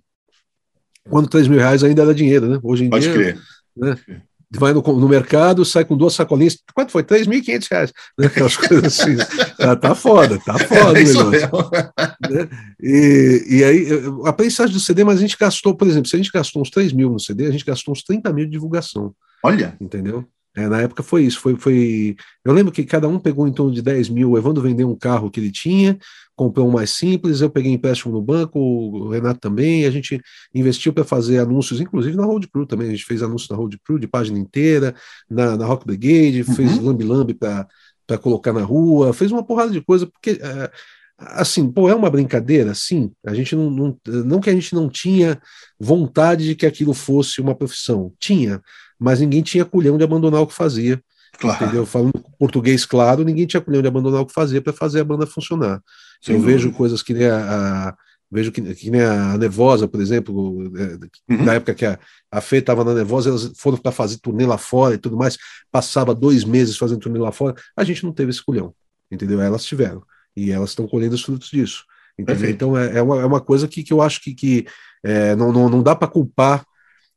quando 1.09 1.29
3 1.29 1.49
mil 1.49 1.59
reais 1.59 1.83
ainda 1.85 2.03
era 2.03 2.15
dinheiro, 2.15 2.49
né? 2.49 2.59
Hoje 2.63 2.85
em 2.85 2.91
Pode 2.91 3.05
dia. 3.05 3.15
Crer. 3.15 3.41
Né? 3.77 4.23
Vai 4.51 4.73
no, 4.73 4.81
no, 4.81 5.09
mercado, 5.09 5.65
sai 5.65 5.85
com 5.85 5.97
duas 5.97 6.15
sacolinhas. 6.15 6.59
Quanto 6.75 6.93
foi? 6.93 7.03
3.500 7.03 7.67
reais. 7.71 7.93
Né? 8.19 8.27
Aquelas 8.27 8.57
coisas 8.59 8.85
assim. 8.85 9.17
tá, 9.57 9.77
tá 9.77 9.95
foda, 9.95 10.39
tá 10.39 10.59
foda. 10.67 10.99
É 10.99 12.33
né? 12.33 12.49
e, 12.81 13.45
e 13.49 13.65
aí, 13.65 13.89
a 14.25 14.33
prensagem 14.33 14.73
do 14.73 14.81
CD, 14.81 15.05
mas 15.05 15.19
a 15.19 15.21
gente 15.21 15.37
gastou, 15.39 15.75
por 15.75 15.87
exemplo, 15.87 16.09
se 16.09 16.17
a 16.17 16.19
gente 16.19 16.33
gastou 16.33 16.63
uns 16.63 16.71
3 16.71 16.93
mil 16.93 17.11
no 17.11 17.21
CD, 17.21 17.47
a 17.47 17.51
gente 17.51 17.65
gastou 17.65 17.93
uns 17.93 18.03
30 18.03 18.33
mil 18.33 18.47
de 18.47 18.53
divulgação. 18.53 19.15
Olha! 19.43 19.77
Entendeu? 19.81 20.25
É, 20.57 20.67
na 20.67 20.81
época 20.81 21.03
foi 21.03 21.23
isso. 21.23 21.39
Foi, 21.41 21.57
foi, 21.57 22.17
eu 22.45 22.53
lembro 22.53 22.73
que 22.73 22.85
cada 22.85 23.07
um 23.07 23.19
pegou 23.19 23.47
em 23.47 23.53
torno 23.53 23.73
de 23.73 23.81
10 23.81 24.09
mil. 24.09 24.31
O 24.31 24.39
Evandro 24.39 24.63
vendeu 24.63 24.91
um 24.91 24.97
carro 24.97 25.31
que 25.31 25.39
ele 25.39 25.53
tinha, 25.53 25.97
comprou 26.39 26.69
um 26.69 26.71
mais 26.71 26.91
simples. 26.91 27.41
Eu 27.41 27.51
peguei 27.51 27.73
empréstimo 27.73 28.15
no 28.15 28.23
banco, 28.23 28.59
o 28.61 29.11
Renato 29.11 29.41
também. 29.41 29.85
a 29.85 29.91
gente 29.91 30.21
investiu 30.55 30.93
para 30.93 31.05
fazer 31.05 31.39
anúncios, 31.39 31.81
inclusive 31.81 32.17
na 32.17 32.25
Road 32.25 32.47
Crew 32.49 32.65
também. 32.65 32.87
A 32.89 32.91
gente 32.93 33.05
fez 33.05 33.23
anúncios 33.23 33.51
na 33.51 33.57
Road 33.57 33.77
Crew 33.85 33.99
de 33.99 34.07
página 34.07 34.39
inteira, 34.39 34.95
na, 35.29 35.57
na 35.57 35.67
Rock 35.67 35.85
Brigade, 35.85 36.45
uhum. 36.49 36.55
fez 36.55 36.79
lambi-lambi 36.79 37.35
para 37.35 37.67
para 38.07 38.17
colocar 38.17 38.55
na 38.55 38.63
rua, 38.63 39.13
fez 39.13 39.31
uma 39.31 39.45
porrada 39.45 39.71
de 39.71 39.83
coisa, 39.83 40.07
porque 40.07 40.41
é, 40.43 40.71
assim, 41.19 41.71
pô, 41.71 41.91
é 41.91 41.95
uma 41.95 42.09
brincadeira, 42.09 42.75
sim. 42.75 43.13
A 43.27 43.35
gente 43.35 43.55
não, 43.55 43.69
não, 43.71 43.99
não 44.25 44.41
que 44.41 44.49
a 44.49 44.55
gente 44.55 44.75
não 44.75 44.89
tinha 44.89 45.39
vontade 45.79 46.47
de 46.47 46.55
que 46.55 46.65
aquilo 46.65 46.95
fosse 46.95 47.39
uma 47.39 47.55
profissão, 47.55 48.11
tinha, 48.19 48.63
mas 48.99 49.21
ninguém 49.21 49.43
tinha 49.43 49.63
culhão 49.63 49.99
de 49.99 50.05
abandonar 50.05 50.41
o 50.41 50.47
que 50.47 50.55
fazia. 50.55 50.99
Claro. 51.39 51.65
Entendeu? 51.65 51.87
Falando 51.87 52.13
português 52.39 52.85
claro, 52.85 53.25
ninguém 53.25 53.47
tinha 53.47 53.61
culhão 53.61 53.81
de 53.81 53.89
abandonar 53.89 54.21
o 54.21 54.27
que 54.27 54.33
fazia 54.33 54.61
para 54.61 54.73
fazer 54.73 55.01
a 55.01 55.05
banda 55.05 55.27
funcionar. 55.27 55.81
Sem 56.21 56.35
Eu 56.35 56.41
dúvida. 56.41 56.59
vejo 56.59 56.73
coisas 56.73 57.01
que 57.01 57.15
nem 57.15 57.27
a, 57.27 57.89
a 57.89 57.97
vejo 58.31 58.51
que, 58.53 58.61
que, 58.75 58.91
nem 58.91 59.03
a 59.03 59.39
Nevosa, 59.39 59.89
por 59.89 60.01
exemplo, 60.01 60.65
é, 60.77 61.33
uhum. 61.33 61.45
na 61.45 61.55
época 61.55 61.75
que 61.75 61.87
a, 61.87 61.99
a 62.31 62.41
Fê 62.41 62.59
estava 62.59 62.85
na 62.85 62.93
Nevosa, 62.93 63.31
elas 63.31 63.53
foram 63.57 63.79
para 63.79 63.93
fazer 63.93 64.19
turnê 64.19 64.45
lá 64.45 64.59
fora 64.59 64.95
e 64.95 64.99
tudo 64.99 65.17
mais, 65.17 65.39
passava 65.71 66.15
dois 66.15 66.45
meses 66.45 66.77
fazendo 66.77 67.01
turnê 67.01 67.19
lá 67.19 67.33
fora, 67.33 67.55
a 67.77 67.85
gente 67.85 68.05
não 68.05 68.13
teve 68.13 68.31
esse 68.31 68.45
culhão, 68.45 68.75
entendeu? 69.11 69.41
Elas 69.41 69.65
tiveram 69.65 70.03
e 70.37 70.51
elas 70.51 70.71
estão 70.71 70.87
colhendo 70.87 71.15
os 71.15 71.23
frutos 71.23 71.51
disso. 71.51 71.85
Entendeu? 72.19 72.51
Então 72.51 72.77
é, 72.77 72.99
é, 72.99 73.03
uma, 73.03 73.21
é 73.21 73.25
uma 73.25 73.41
coisa 73.41 73.69
que, 73.69 73.85
que 73.85 73.93
eu 73.93 74.03
acho 74.03 74.21
que, 74.21 74.35
que 74.35 74.67
é, 75.05 75.37
não, 75.37 75.53
não, 75.53 75.69
não 75.69 75.83
dá 75.83 75.95
para 75.95 76.09
culpar 76.09 76.67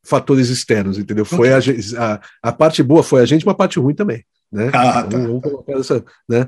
fatores 0.03 0.49
externos, 0.49 0.97
entendeu? 0.97 1.25
Foi 1.25 1.53
a, 1.53 1.57
a, 1.57 2.21
a, 2.41 2.51
parte 2.51 2.81
boa 2.81 3.03
foi 3.03 3.21
a 3.21 3.25
gente, 3.25 3.45
mas 3.45 3.53
a 3.53 3.57
parte 3.57 3.79
ruim 3.79 3.93
também, 3.93 4.23
né? 4.51 4.69
Ah, 4.73 5.03
tá. 5.03 5.17
vamos, 5.17 5.41
colocar 5.41 5.73
essa, 5.73 6.03
né? 6.27 6.47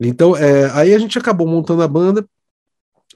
Então, 0.00 0.36
é, 0.36 0.70
aí 0.72 0.94
a 0.94 0.98
gente 0.98 1.18
acabou 1.18 1.46
montando 1.46 1.82
a 1.82 1.88
banda 1.88 2.26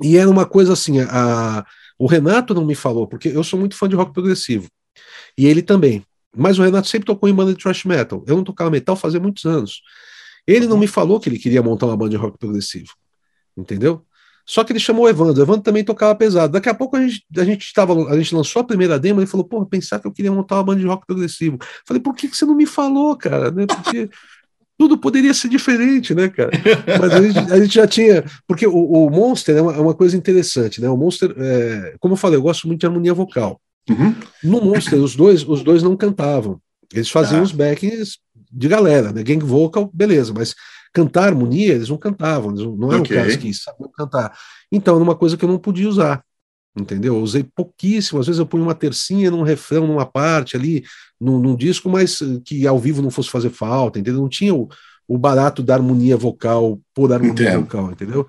e 0.00 0.16
era 0.16 0.28
uma 0.28 0.44
coisa 0.44 0.72
assim, 0.72 1.00
a, 1.00 1.64
o 1.98 2.06
Renato 2.06 2.54
não 2.54 2.64
me 2.64 2.74
falou, 2.74 3.06
porque 3.06 3.28
eu 3.28 3.42
sou 3.42 3.58
muito 3.58 3.76
fã 3.76 3.88
de 3.88 3.96
rock 3.96 4.12
progressivo, 4.12 4.68
e 5.38 5.46
ele 5.46 5.62
também, 5.62 6.04
mas 6.36 6.58
o 6.58 6.62
Renato 6.62 6.88
sempre 6.88 7.06
tocou 7.06 7.28
em 7.28 7.34
banda 7.34 7.54
de 7.54 7.62
thrash 7.62 7.84
metal, 7.84 8.24
eu 8.26 8.36
não 8.36 8.44
tocava 8.44 8.70
metal 8.70 8.94
fazia 8.96 9.20
muitos 9.20 9.44
anos, 9.44 9.80
ele 10.46 10.66
não 10.66 10.78
me 10.78 10.86
falou 10.86 11.18
que 11.18 11.28
ele 11.28 11.38
queria 11.38 11.62
montar 11.62 11.86
uma 11.86 11.96
banda 11.96 12.10
de 12.10 12.16
rock 12.16 12.38
progressivo, 12.38 12.92
entendeu? 13.56 14.04
Só 14.46 14.62
que 14.62 14.72
ele 14.72 14.78
chamou 14.78 15.06
o 15.06 15.08
Evandro. 15.08 15.40
O 15.40 15.44
Evandro 15.44 15.62
também 15.62 15.82
tocava 15.82 16.14
pesado. 16.14 16.52
Daqui 16.52 16.68
a 16.68 16.74
pouco 16.74 16.96
a 16.96 17.02
gente, 17.02 17.24
a 17.36 17.44
gente, 17.44 17.72
tava, 17.74 17.94
a 18.08 18.16
gente 18.16 18.34
lançou 18.34 18.60
a 18.60 18.64
primeira 18.64 18.98
demo 18.98 19.20
e 19.20 19.22
ele 19.22 19.30
falou: 19.30 19.44
Pô, 19.44 19.66
pensar 19.66 19.98
que 19.98 20.06
eu 20.06 20.12
queria 20.12 20.30
montar 20.30 20.54
uma 20.54 20.64
banda 20.64 20.80
de 20.80 20.86
rock 20.86 21.04
progressivo. 21.04 21.58
Falei: 21.84 22.00
Por 22.00 22.14
que, 22.14 22.28
que 22.28 22.36
você 22.36 22.44
não 22.44 22.54
me 22.54 22.64
falou, 22.64 23.16
cara? 23.16 23.50
Né? 23.50 23.66
Porque 23.66 24.08
tudo 24.78 24.96
poderia 24.96 25.34
ser 25.34 25.48
diferente, 25.48 26.14
né, 26.14 26.28
cara? 26.28 26.52
Mas 27.00 27.12
a 27.12 27.22
gente, 27.22 27.52
a 27.52 27.60
gente 27.60 27.74
já 27.74 27.86
tinha. 27.88 28.24
Porque 28.46 28.66
o, 28.66 28.72
o 28.76 29.10
Monster 29.10 29.56
é 29.56 29.62
uma, 29.62 29.72
é 29.72 29.80
uma, 29.80 29.94
coisa 29.94 30.16
interessante, 30.16 30.80
né? 30.80 30.88
O 30.88 30.96
Monster, 30.96 31.34
é, 31.36 31.96
como 31.98 32.14
eu 32.14 32.18
falei, 32.18 32.38
eu 32.38 32.42
gosto 32.42 32.68
muito 32.68 32.80
de 32.80 32.86
harmonia 32.86 33.14
vocal. 33.14 33.60
Uhum. 33.90 34.14
No 34.44 34.60
Monster, 34.60 35.00
os 35.00 35.16
dois, 35.16 35.46
os 35.48 35.64
dois 35.64 35.82
não 35.82 35.96
cantavam. 35.96 36.60
Eles 36.94 37.10
faziam 37.10 37.40
ah. 37.40 37.42
os 37.42 37.52
backings 37.52 38.18
de 38.52 38.68
galera, 38.68 39.12
né? 39.12 39.24
Gang 39.24 39.44
vocal, 39.44 39.90
beleza, 39.92 40.32
mas 40.32 40.54
cantar 40.96 41.24
harmonia, 41.24 41.74
eles 41.74 41.90
não 41.90 41.98
cantavam, 41.98 42.52
eles 42.52 42.64
não 42.64 42.90
eram 42.90 43.02
okay. 43.02 43.18
caras 43.18 43.36
que 43.36 43.52
sabiam 43.52 43.90
cantar. 43.90 44.34
Então, 44.72 44.94
era 44.94 45.04
uma 45.04 45.14
coisa 45.14 45.36
que 45.36 45.44
eu 45.44 45.48
não 45.48 45.58
podia 45.58 45.86
usar, 45.86 46.24
entendeu? 46.74 47.16
Eu 47.16 47.20
usei 47.20 47.44
pouquíssimo, 47.54 48.18
às 48.18 48.26
vezes 48.26 48.38
eu 48.38 48.46
punha 48.46 48.62
uma 48.62 48.74
tercinha 48.74 49.30
num 49.30 49.42
refrão, 49.42 49.86
numa 49.86 50.06
parte 50.06 50.56
ali, 50.56 50.86
num, 51.20 51.38
num 51.38 51.54
disco, 51.54 51.90
mas 51.90 52.20
que 52.46 52.66
ao 52.66 52.78
vivo 52.78 53.02
não 53.02 53.10
fosse 53.10 53.28
fazer 53.28 53.50
falta, 53.50 53.98
entendeu? 53.98 54.22
Não 54.22 54.28
tinha 54.28 54.54
o, 54.54 54.70
o 55.06 55.18
barato 55.18 55.62
da 55.62 55.74
harmonia 55.74 56.16
vocal 56.16 56.80
por 56.94 57.12
harmonia 57.12 57.50
Entendo. 57.50 57.60
vocal, 57.60 57.90
entendeu? 57.92 58.26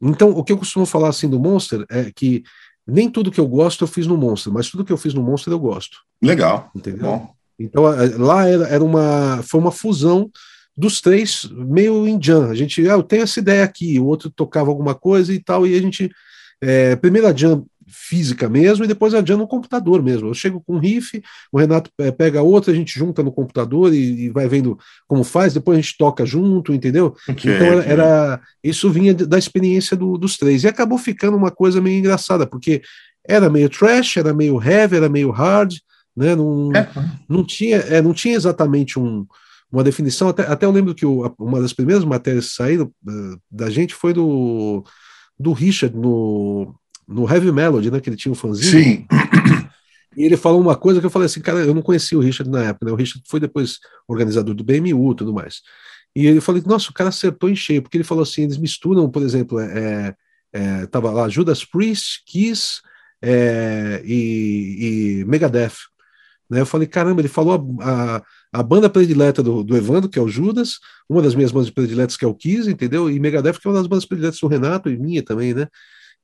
Então, 0.00 0.30
o 0.30 0.44
que 0.44 0.52
eu 0.52 0.58
costumo 0.58 0.86
falar 0.86 1.08
assim 1.08 1.28
do 1.28 1.40
Monster 1.40 1.84
é 1.90 2.12
que 2.14 2.44
nem 2.86 3.10
tudo 3.10 3.32
que 3.32 3.40
eu 3.40 3.48
gosto 3.48 3.82
eu 3.82 3.88
fiz 3.88 4.06
no 4.06 4.16
Monster, 4.16 4.52
mas 4.52 4.70
tudo 4.70 4.84
que 4.84 4.92
eu 4.92 4.96
fiz 4.96 5.14
no 5.14 5.22
Monster 5.22 5.52
eu 5.52 5.58
gosto. 5.58 5.98
Legal. 6.22 6.70
Entendeu? 6.76 7.02
Bom. 7.02 7.34
Então, 7.58 7.82
lá 8.18 8.48
era, 8.48 8.68
era 8.68 8.84
uma, 8.84 9.42
foi 9.42 9.58
uma 9.58 9.72
fusão 9.72 10.30
dos 10.76 11.00
três 11.00 11.48
meio 11.52 12.06
em 12.06 12.20
jam. 12.20 12.50
A 12.50 12.54
gente, 12.54 12.88
ah, 12.88 12.94
eu 12.94 13.02
tenho 13.02 13.22
essa 13.22 13.38
ideia 13.38 13.64
aqui, 13.64 13.98
o 13.98 14.06
outro 14.06 14.30
tocava 14.30 14.70
alguma 14.70 14.94
coisa 14.94 15.32
e 15.32 15.38
tal, 15.38 15.66
e 15.66 15.74
a 15.74 15.80
gente. 15.80 16.10
É, 16.60 16.96
primeiro 16.96 17.26
a 17.26 17.36
jam 17.36 17.66
física 17.86 18.48
mesmo, 18.48 18.84
e 18.84 18.88
depois 18.88 19.14
a 19.14 19.24
jam 19.24 19.38
no 19.38 19.46
computador 19.46 20.02
mesmo. 20.02 20.28
Eu 20.28 20.34
chego 20.34 20.60
com 20.60 20.76
um 20.76 20.78
riff, 20.78 21.22
o 21.52 21.58
Renato 21.58 21.90
é, 21.98 22.10
pega 22.10 22.42
outra, 22.42 22.72
a 22.72 22.74
gente 22.74 22.98
junta 22.98 23.22
no 23.22 23.30
computador 23.30 23.92
e, 23.92 24.24
e, 24.24 24.28
vai 24.30 24.48
vendo 24.48 24.78
como 25.06 25.22
faz, 25.22 25.54
depois 25.54 25.78
a 25.78 25.80
gente 25.80 25.96
toca 25.96 26.24
junto, 26.24 26.72
entendeu? 26.72 27.14
Okay, 27.28 27.54
então 27.54 27.66
era, 27.66 27.84
era, 27.84 28.40
isso 28.62 28.90
vinha 28.90 29.14
da 29.14 29.38
experiência 29.38 29.96
do, 29.96 30.16
dos 30.16 30.36
três. 30.36 30.64
E 30.64 30.68
acabou 30.68 30.98
ficando 30.98 31.36
uma 31.36 31.50
coisa 31.50 31.80
meio 31.80 31.98
engraçada, 31.98 32.46
porque 32.46 32.82
era 33.26 33.48
meio 33.48 33.68
trash, 33.68 34.16
era 34.16 34.34
meio 34.34 34.62
heavy, 34.62 34.96
era 34.96 35.08
meio 35.08 35.30
hard, 35.30 35.74
né? 36.16 36.34
Não, 36.34 36.70
é. 36.74 36.88
não, 37.28 37.44
tinha, 37.44 37.76
é, 37.76 38.02
não 38.02 38.12
tinha 38.12 38.34
exatamente 38.34 38.98
um 38.98 39.26
uma 39.70 39.84
definição. 39.84 40.28
Até, 40.28 40.42
até 40.42 40.66
eu 40.66 40.70
lembro 40.70 40.94
que 40.94 41.06
o, 41.06 41.34
uma 41.38 41.60
das 41.60 41.72
primeiras 41.72 42.04
matérias 42.04 42.50
que 42.50 42.54
saíram 42.54 42.86
uh, 42.86 43.40
da 43.50 43.70
gente 43.70 43.94
foi 43.94 44.12
do, 44.12 44.84
do 45.38 45.52
Richard 45.52 45.96
no, 45.96 46.74
no 47.06 47.28
Heavy 47.28 47.52
Melody, 47.52 47.90
né? 47.90 48.00
Que 48.00 48.08
ele 48.08 48.16
tinha 48.16 48.32
um 48.32 48.36
fãzinho. 48.36 48.70
Sim. 48.70 49.06
E 50.16 50.24
ele 50.24 50.36
falou 50.36 50.60
uma 50.60 50.76
coisa 50.76 51.00
que 51.00 51.06
eu 51.06 51.10
falei 51.10 51.26
assim, 51.26 51.40
cara, 51.40 51.60
eu 51.60 51.74
não 51.74 51.82
conhecia 51.82 52.16
o 52.16 52.20
Richard 52.20 52.50
na 52.50 52.64
época, 52.64 52.86
né? 52.86 52.92
O 52.92 52.96
Richard 52.96 53.22
foi 53.28 53.40
depois 53.40 53.78
organizador 54.06 54.54
do 54.54 54.64
BMU 54.64 55.12
e 55.12 55.16
tudo 55.16 55.32
mais. 55.32 55.60
E 56.14 56.26
ele 56.26 56.40
falou, 56.40 56.62
nossa, 56.66 56.90
o 56.90 56.94
cara 56.94 57.08
acertou 57.08 57.50
em 57.50 57.56
cheio, 57.56 57.82
porque 57.82 57.96
ele 57.96 58.04
falou 58.04 58.22
assim, 58.22 58.42
eles 58.42 58.56
misturam, 58.56 59.10
por 59.10 59.22
exemplo, 59.22 59.58
é, 59.58 60.14
é, 60.52 60.86
tava 60.86 61.10
lá 61.10 61.28
Judas 61.28 61.64
Priest, 61.64 62.22
Kiss 62.24 62.80
é, 63.20 64.00
e, 64.04 65.20
e 65.20 65.24
Megadeth. 65.24 65.74
Né? 66.48 66.60
Eu 66.60 66.66
falei, 66.66 66.86
caramba, 66.86 67.20
ele 67.20 67.28
falou 67.28 67.78
a, 67.80 68.16
a, 68.16 68.22
a 68.54 68.62
banda 68.62 68.88
predileta 68.88 69.42
do, 69.42 69.64
do, 69.64 69.76
Evandro, 69.76 70.08
que 70.08 70.16
é 70.16 70.22
o 70.22 70.28
Judas, 70.28 70.78
uma 71.08 71.20
das 71.20 71.34
minhas 71.34 71.50
bandas 71.50 71.70
prediletas, 71.70 72.16
que 72.16 72.24
é 72.24 72.28
o 72.28 72.34
Kiss, 72.34 72.70
entendeu? 72.70 73.10
E 73.10 73.18
Megadeth, 73.18 73.54
que 73.54 73.66
é 73.66 73.70
uma 73.70 73.78
das 73.78 73.88
bandas 73.88 74.04
prediletas 74.04 74.38
do 74.38 74.46
Renato 74.46 74.88
e 74.88 74.96
minha 74.96 75.24
também, 75.24 75.52
né? 75.52 75.66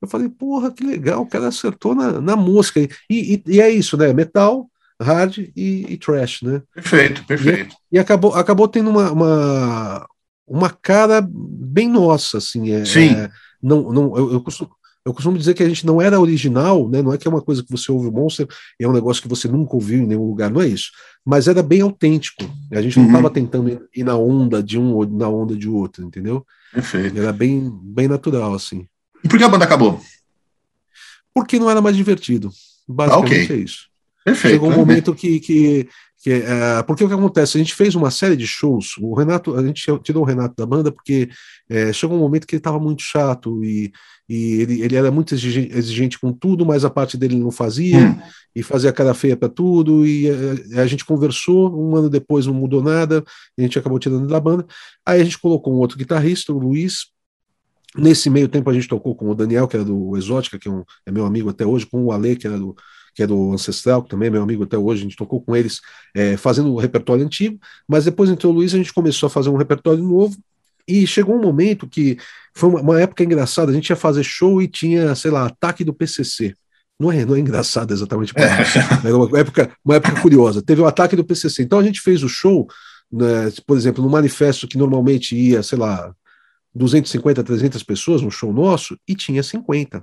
Eu 0.01 0.07
falei, 0.07 0.29
porra, 0.29 0.71
que 0.71 0.85
legal, 0.85 1.23
o 1.23 1.27
cara 1.27 1.49
acertou 1.49 1.93
na, 1.93 2.21
na 2.21 2.37
mosca. 2.37 2.81
E, 2.81 2.89
e, 3.11 3.43
e 3.45 3.61
é 3.61 3.69
isso, 3.69 3.97
né? 3.97 4.13
Metal, 4.13 4.71
hard 5.03 5.39
e, 5.39 5.87
e 5.89 5.97
trash, 5.99 6.43
né? 6.43 6.63
Perfeito, 6.73 7.25
perfeito. 7.25 7.75
E, 7.91 7.97
e, 7.97 7.99
acabou, 7.99 8.33
acabou 8.33 8.69
tendo 8.69 8.91
uma, 8.91 9.11
uma, 9.11 10.09
uma 10.47 10.71
cara 10.71 11.21
bem 11.29 11.89
nossa, 11.89 12.39
assim. 12.39 12.71
É, 12.71 12.85
Sim. 12.85 13.13
É, 13.13 13.29
não, 13.61 13.93
não, 13.93 14.17
eu, 14.17 14.35
eu, 14.35 14.41
costumo, 14.41 14.71
eu 15.05 15.15
costumo 15.15 15.39
dizer 15.39 15.55
que 15.55 15.63
a 15.63 15.69
gente 15.69 15.87
não 15.87 16.01
era 16.01 16.21
original, 16.21 16.89
né? 16.89 17.01
não 17.01 17.13
é 17.13 17.19
que 17.19 17.27
é 17.27 17.31
uma 17.31 17.41
coisa 17.41 17.63
que 17.63 17.71
você 17.71 17.91
ouve 17.91 18.09
o 18.09 18.13
Monster 18.13 18.47
e 18.79 18.85
é 18.85 18.89
um 18.89 18.93
negócio 18.93 19.23
que 19.23 19.29
você 19.29 19.49
nunca 19.49 19.75
ouviu 19.75 20.03
em 20.03 20.07
nenhum 20.07 20.27
lugar, 20.27 20.51
não 20.51 20.61
é 20.61 20.67
isso. 20.67 20.91
Mas 21.25 21.49
era 21.49 21.63
bem 21.63 21.81
autêntico. 21.81 22.45
A 22.73 22.83
gente 22.83 22.99
não 22.99 23.07
estava 23.07 23.29
uhum. 23.29 23.33
tentando 23.33 23.89
ir 23.95 24.05
na 24.05 24.17
onda 24.17 24.63
de 24.63 24.79
um 24.79 24.95
ou 24.95 25.07
na 25.07 25.29
onda 25.29 25.57
de 25.57 25.69
outro, 25.69 26.05
entendeu? 26.05 26.45
Perfeito. 26.73 27.19
Era 27.19 27.33
bem, 27.33 27.71
bem 27.83 28.09
natural, 28.09 28.55
assim. 28.55 28.87
E 29.25 29.29
por 29.29 29.39
que 29.39 29.45
a 29.45 29.49
banda 29.49 29.65
acabou? 29.65 30.01
Porque 31.35 31.59
não 31.59 31.71
era 31.71 31.81
mais 31.81 31.97
divertido. 31.97 32.51
Basicamente 32.89 33.41
ah, 33.41 33.45
okay. 33.45 33.57
é 33.57 33.61
isso. 33.61 33.89
Perfeito. 34.25 34.53
Chegou 34.55 34.71
um 34.71 34.77
momento 34.77 35.15
que, 35.15 35.41
que, 35.41 35.89
que 36.23 36.31
é, 36.31 36.83
porque 36.83 37.03
o 37.03 37.09
que 37.09 37.15
acontece? 37.15 37.57
A 37.57 37.61
gente 37.61 37.75
fez 37.75 37.95
uma 37.95 38.11
série 38.11 38.37
de 38.37 38.47
shows. 38.47 38.97
O 38.99 39.15
Renato, 39.15 39.57
a 39.57 39.67
gente 39.67 39.83
tirou 40.03 40.23
o 40.23 40.27
Renato 40.27 40.55
da 40.55 40.67
banda 40.67 40.93
porque 40.93 41.31
é, 41.67 41.95
chegou 41.95 42.15
um 42.15 42.21
momento 42.21 42.47
que 42.47 42.55
ele 42.55 42.61
estava 42.61 42.79
muito 42.79 43.03
chato 43.03 43.65
e, 43.65 43.91
e 44.29 44.61
ele, 44.61 44.83
ele 44.83 44.97
era 44.97 45.11
muito 45.11 45.35
exigente, 45.35 45.75
exigente, 45.75 46.19
com 46.19 46.31
tudo, 46.31 46.67
mas 46.67 46.85
a 46.85 46.91
parte 46.91 47.17
dele 47.17 47.37
não 47.37 47.51
fazia 47.51 47.99
hum. 47.99 48.21
e 48.55 48.63
fazia 48.63 48.93
cara 48.93 49.15
feia 49.15 49.35
para 49.35 49.49
tudo. 49.49 50.07
E 50.07 50.29
a, 50.29 50.79
é, 50.79 50.83
a, 50.83 50.87
gente 50.87 51.07
conversou. 51.07 51.75
Um 51.75 51.97
ano 51.97 52.11
depois 52.11 52.45
não 52.45 52.53
mudou 52.53 52.83
nada. 52.83 53.25
a 53.59 53.63
gente 53.63 53.79
acabou 53.79 53.99
tirando 53.99 54.27
da 54.27 54.39
banda. 54.39 54.67
Aí 55.07 55.23
a 55.23 55.25
gente 55.25 55.39
colocou 55.39 55.73
um 55.73 55.79
outro 55.79 55.97
guitarrista, 55.97 56.53
o 56.53 56.59
Luiz. 56.59 57.07
Nesse 57.97 58.29
meio 58.29 58.47
tempo 58.47 58.69
a 58.69 58.75
gente 58.75 58.87
tocou 58.87 59.17
com 59.17 59.31
o 59.31 59.35
Daniel, 59.35 59.67
que 59.67 59.75
era 59.75 59.85
do 59.87 60.15
Exótica, 60.19 60.59
que 60.59 60.69
é, 60.69 60.71
um, 60.71 60.85
é 61.07 61.11
meu 61.11 61.25
amigo 61.25 61.49
até 61.49 61.65
hoje, 61.65 61.87
com 61.87 62.05
o 62.05 62.13
Ale, 62.13 62.37
que 62.37 62.47
era 62.47 62.59
do 62.59 62.77
que 63.21 63.25
é 63.25 63.27
do 63.27 63.53
Ancestral, 63.53 64.03
que 64.03 64.09
também 64.09 64.29
é 64.29 64.31
meu 64.31 64.43
amigo 64.43 64.65
até 64.65 64.79
hoje, 64.79 65.03
a 65.03 65.05
gente 65.05 65.17
tocou 65.17 65.43
com 65.43 65.55
eles 65.55 65.83
é, 66.17 66.39
fazendo 66.39 66.73
o 66.73 66.79
repertório 66.79 67.23
antigo, 67.23 67.59
mas 67.87 68.07
depois 68.07 68.31
entrou 68.31 68.51
o 68.51 68.57
Luiz, 68.57 68.73
a 68.73 68.79
gente 68.79 68.95
começou 68.95 69.27
a 69.27 69.31
fazer 69.31 69.51
um 69.51 69.59
repertório 69.59 70.03
novo, 70.03 70.35
e 70.89 71.07
chegou 71.07 71.37
um 71.37 71.43
momento 71.43 71.87
que 71.87 72.17
foi 72.55 72.71
uma, 72.71 72.81
uma 72.81 73.01
época 73.01 73.23
engraçada, 73.23 73.71
a 73.71 73.75
gente 73.75 73.91
ia 73.91 73.97
fazer 73.97 74.25
show 74.25 74.63
e 74.63 74.67
tinha, 74.67 75.15
sei 75.15 75.31
lá, 75.31 75.45
ataque 75.45 75.85
do 75.85 75.93
PCC. 75.93 76.55
Não 76.99 77.13
é, 77.13 77.27
não 77.27 77.35
é 77.35 77.41
engraçado 77.41 77.93
exatamente, 77.93 78.33
é. 78.37 78.43
era 79.07 79.17
uma 79.17 79.39
época, 79.39 79.71
uma 79.85 79.97
época 79.97 80.19
curiosa. 80.23 80.63
Teve 80.63 80.81
o 80.81 80.87
ataque 80.87 81.15
do 81.15 81.25
PCC. 81.25 81.63
Então 81.63 81.79
a 81.79 81.83
gente 81.83 82.01
fez 82.01 82.23
o 82.23 82.29
show, 82.29 82.67
né, 83.13 83.53
por 83.67 83.77
exemplo, 83.77 84.03
no 84.03 84.09
manifesto 84.09 84.67
que 84.67 84.79
normalmente 84.79 85.37
ia, 85.37 85.63
sei 85.63 85.79
lá, 85.79 86.13
250, 86.75 87.45
300 87.45 87.83
pessoas 87.83 88.23
no 88.23 88.31
show 88.31 88.51
nosso, 88.51 88.99
e 89.07 89.15
tinha 89.15 89.43
50. 89.43 90.03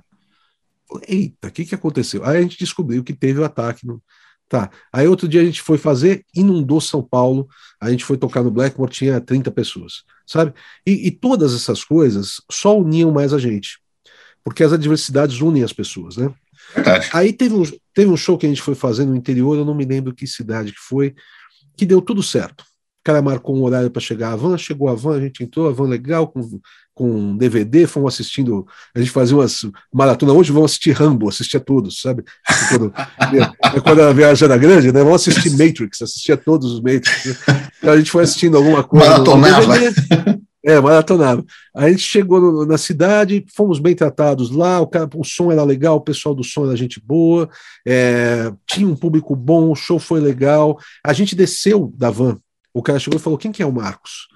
Eita, 1.06 1.48
o 1.48 1.50
que, 1.50 1.64
que 1.64 1.74
aconteceu? 1.74 2.24
Aí 2.24 2.38
a 2.38 2.42
gente 2.42 2.58
descobriu 2.58 3.04
que 3.04 3.12
teve 3.12 3.40
o 3.40 3.44
ataque. 3.44 3.86
No... 3.86 4.02
Tá. 4.48 4.70
Aí 4.92 5.06
outro 5.06 5.28
dia 5.28 5.42
a 5.42 5.44
gente 5.44 5.60
foi 5.60 5.76
fazer, 5.76 6.24
inundou 6.34 6.80
São 6.80 7.02
Paulo, 7.02 7.46
a 7.80 7.90
gente 7.90 8.04
foi 8.04 8.16
tocar 8.16 8.42
no 8.42 8.50
Blackmore, 8.50 8.90
tinha 8.90 9.20
30 9.20 9.50
pessoas, 9.50 10.04
sabe? 10.26 10.54
E, 10.86 11.08
e 11.08 11.10
todas 11.10 11.54
essas 11.54 11.84
coisas 11.84 12.40
só 12.50 12.78
uniam 12.78 13.12
mais 13.12 13.34
a 13.34 13.38
gente, 13.38 13.78
porque 14.42 14.64
as 14.64 14.72
adversidades 14.72 15.42
unem 15.42 15.62
as 15.62 15.72
pessoas, 15.72 16.16
né? 16.16 16.32
Verdade. 16.74 17.10
Aí 17.12 17.32
teve 17.32 17.54
um, 17.54 17.62
teve 17.94 18.10
um 18.10 18.16
show 18.16 18.38
que 18.38 18.46
a 18.46 18.48
gente 18.48 18.62
foi 18.62 18.74
fazer 18.74 19.04
no 19.04 19.14
interior, 19.14 19.56
eu 19.56 19.64
não 19.66 19.74
me 19.74 19.84
lembro 19.84 20.14
que 20.14 20.26
cidade 20.26 20.72
que 20.72 20.80
foi, 20.80 21.14
que 21.76 21.84
deu 21.84 22.00
tudo 22.00 22.22
certo. 22.22 22.64
cara 23.04 23.20
marcou 23.20 23.54
um 23.54 23.62
horário 23.62 23.90
para 23.90 24.00
chegar 24.00 24.32
a 24.32 24.36
van, 24.36 24.56
chegou 24.56 24.88
a 24.88 24.94
van, 24.94 25.16
a 25.16 25.20
gente 25.20 25.44
entrou, 25.44 25.68
a 25.68 25.72
van 25.72 25.88
legal, 25.88 26.26
com, 26.26 26.40
com 26.98 27.36
DVD, 27.36 27.86
fomos 27.86 28.14
assistindo, 28.14 28.66
a 28.92 28.98
gente 28.98 29.12
fazia 29.12 29.36
umas 29.36 29.64
maratona, 29.94 30.32
hoje 30.32 30.50
vamos 30.50 30.72
assistir 30.72 30.90
Rambo, 30.90 31.28
assistia 31.28 31.60
todos, 31.60 32.00
sabe? 32.00 32.24
Quando, 32.68 32.92
é, 33.76 33.80
quando 33.80 34.02
a 34.02 34.12
viagem 34.12 34.44
era 34.44 34.58
grande, 34.58 34.90
né? 34.90 35.04
Vamos 35.04 35.22
assistir 35.22 35.50
Matrix, 35.56 36.02
assistia 36.02 36.36
todos 36.36 36.72
os 36.72 36.80
Matrix. 36.80 37.24
Né? 37.24 37.68
Então 37.78 37.92
a 37.92 37.96
gente 37.96 38.10
foi 38.10 38.24
assistindo 38.24 38.56
alguma 38.56 38.82
coisa. 38.82 39.10
Maratonava. 39.10 39.74
É, 40.66 40.80
maratonava. 40.80 41.44
Aí 41.76 41.86
a 41.86 41.90
gente 41.90 42.02
chegou 42.02 42.40
no, 42.40 42.66
na 42.66 42.76
cidade, 42.76 43.46
fomos 43.54 43.78
bem 43.78 43.94
tratados 43.94 44.50
lá, 44.50 44.80
o, 44.80 44.88
cara, 44.88 45.08
o 45.14 45.22
som 45.22 45.52
era 45.52 45.62
legal, 45.62 45.96
o 45.96 46.00
pessoal 46.00 46.34
do 46.34 46.42
som 46.42 46.66
era 46.66 46.76
gente 46.76 47.00
boa, 47.00 47.48
é, 47.86 48.52
tinha 48.66 48.88
um 48.88 48.96
público 48.96 49.36
bom, 49.36 49.70
o 49.70 49.76
show 49.76 50.00
foi 50.00 50.18
legal. 50.18 50.76
A 51.06 51.12
gente 51.12 51.36
desceu 51.36 51.92
da 51.96 52.10
van, 52.10 52.40
o 52.74 52.82
cara 52.82 52.98
chegou 52.98 53.20
e 53.20 53.22
falou: 53.22 53.38
quem 53.38 53.52
que 53.52 53.62
é 53.62 53.66
o 53.66 53.72
Marcos? 53.72 54.26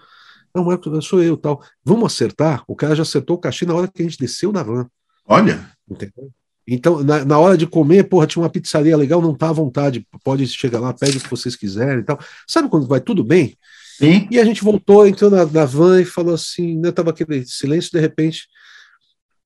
Não, 0.55 0.65
Marcos, 0.65 1.07
sou 1.07 1.23
eu 1.23 1.37
tal. 1.37 1.63
Vamos 1.85 2.13
acertar? 2.13 2.63
O 2.67 2.77
cara 2.77 2.95
já 2.95 3.03
acertou 3.03 3.37
o 3.37 3.41
cachê 3.41 3.65
na 3.65 3.75
hora 3.75 3.89
que 3.89 4.03
a 4.03 4.05
gente 4.05 4.19
desceu 4.19 4.53
da 4.53 4.63
van. 4.63 4.87
Olha. 5.27 5.71
Entendeu? 5.89 6.31
Então, 6.67 7.03
na, 7.03 7.25
na, 7.25 7.39
hora 7.39 7.57
de 7.57 7.67
comer, 7.67 8.05
porra, 8.05 8.27
tinha 8.27 8.43
uma 8.43 8.51
pizzaria 8.51 8.97
legal, 8.97 9.21
não 9.21 9.35
tá 9.35 9.49
à 9.49 9.53
vontade, 9.53 10.07
pode 10.23 10.47
chegar 10.47 10.79
lá, 10.79 10.93
pede 10.93 11.19
o 11.19 11.21
que 11.21 11.31
vocês 11.31 11.57
quiserem 11.57 12.01
e 12.01 12.05
tal. 12.05 12.19
Sabe 12.47 12.69
quando 12.69 12.87
vai 12.87 13.01
tudo 13.01 13.25
bem? 13.25 13.57
Sim. 13.99 14.29
E 14.31 14.39
a 14.39 14.45
gente 14.45 14.63
voltou, 14.63 15.07
entrou 15.07 15.31
na, 15.31 15.45
na 15.45 15.65
van 15.65 16.01
e 16.01 16.05
falou 16.05 16.35
assim, 16.35 16.79
né, 16.79 16.93
tava 16.93 17.11
aquele 17.11 17.45
silêncio, 17.45 17.91
de 17.91 17.99
repente, 17.99 18.47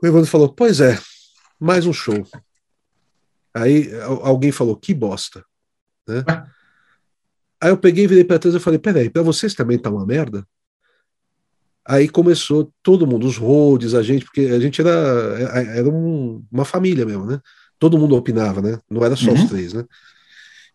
o 0.03 0.07
Evandro 0.07 0.29
falou, 0.29 0.53
pois 0.53 0.81
é, 0.81 0.99
mais 1.59 1.87
um 1.87 1.93
show. 1.93 2.27
Aí 3.55 3.91
alguém 4.23 4.53
falou, 4.53 4.77
que 4.77 4.93
bosta. 4.93 5.43
Né? 6.07 6.23
Aí 7.61 7.71
eu 7.71 7.79
peguei, 7.79 8.07
virei 8.07 8.25
para 8.25 8.39
trás 8.39 8.55
e 8.55 8.61
falei, 8.61 8.79
peraí, 8.79 9.09
para 9.09 9.23
vocês 9.23 9.55
também 9.55 9.79
tá 9.79 9.89
uma 9.89 10.05
merda? 10.05 10.47
Aí 11.89 12.09
começou 12.09 12.73
todo 12.83 13.07
mundo, 13.07 13.27
os 13.27 13.37
roads, 13.37 13.95
a 13.95 14.03
gente, 14.03 14.25
porque 14.25 14.41
a 14.41 14.59
gente 14.59 14.81
era, 14.81 14.91
era 15.77 15.89
um, 15.89 16.45
uma 16.51 16.65
família 16.65 17.07
mesmo, 17.07 17.27
né? 17.27 17.41
Todo 17.79 17.99
mundo 17.99 18.17
opinava, 18.17 18.61
né? 18.61 18.79
Não 18.91 19.05
era 19.05 19.15
só 19.15 19.31
uhum. 19.31 19.35
os 19.35 19.49
três, 19.49 19.73
né? 19.73 19.85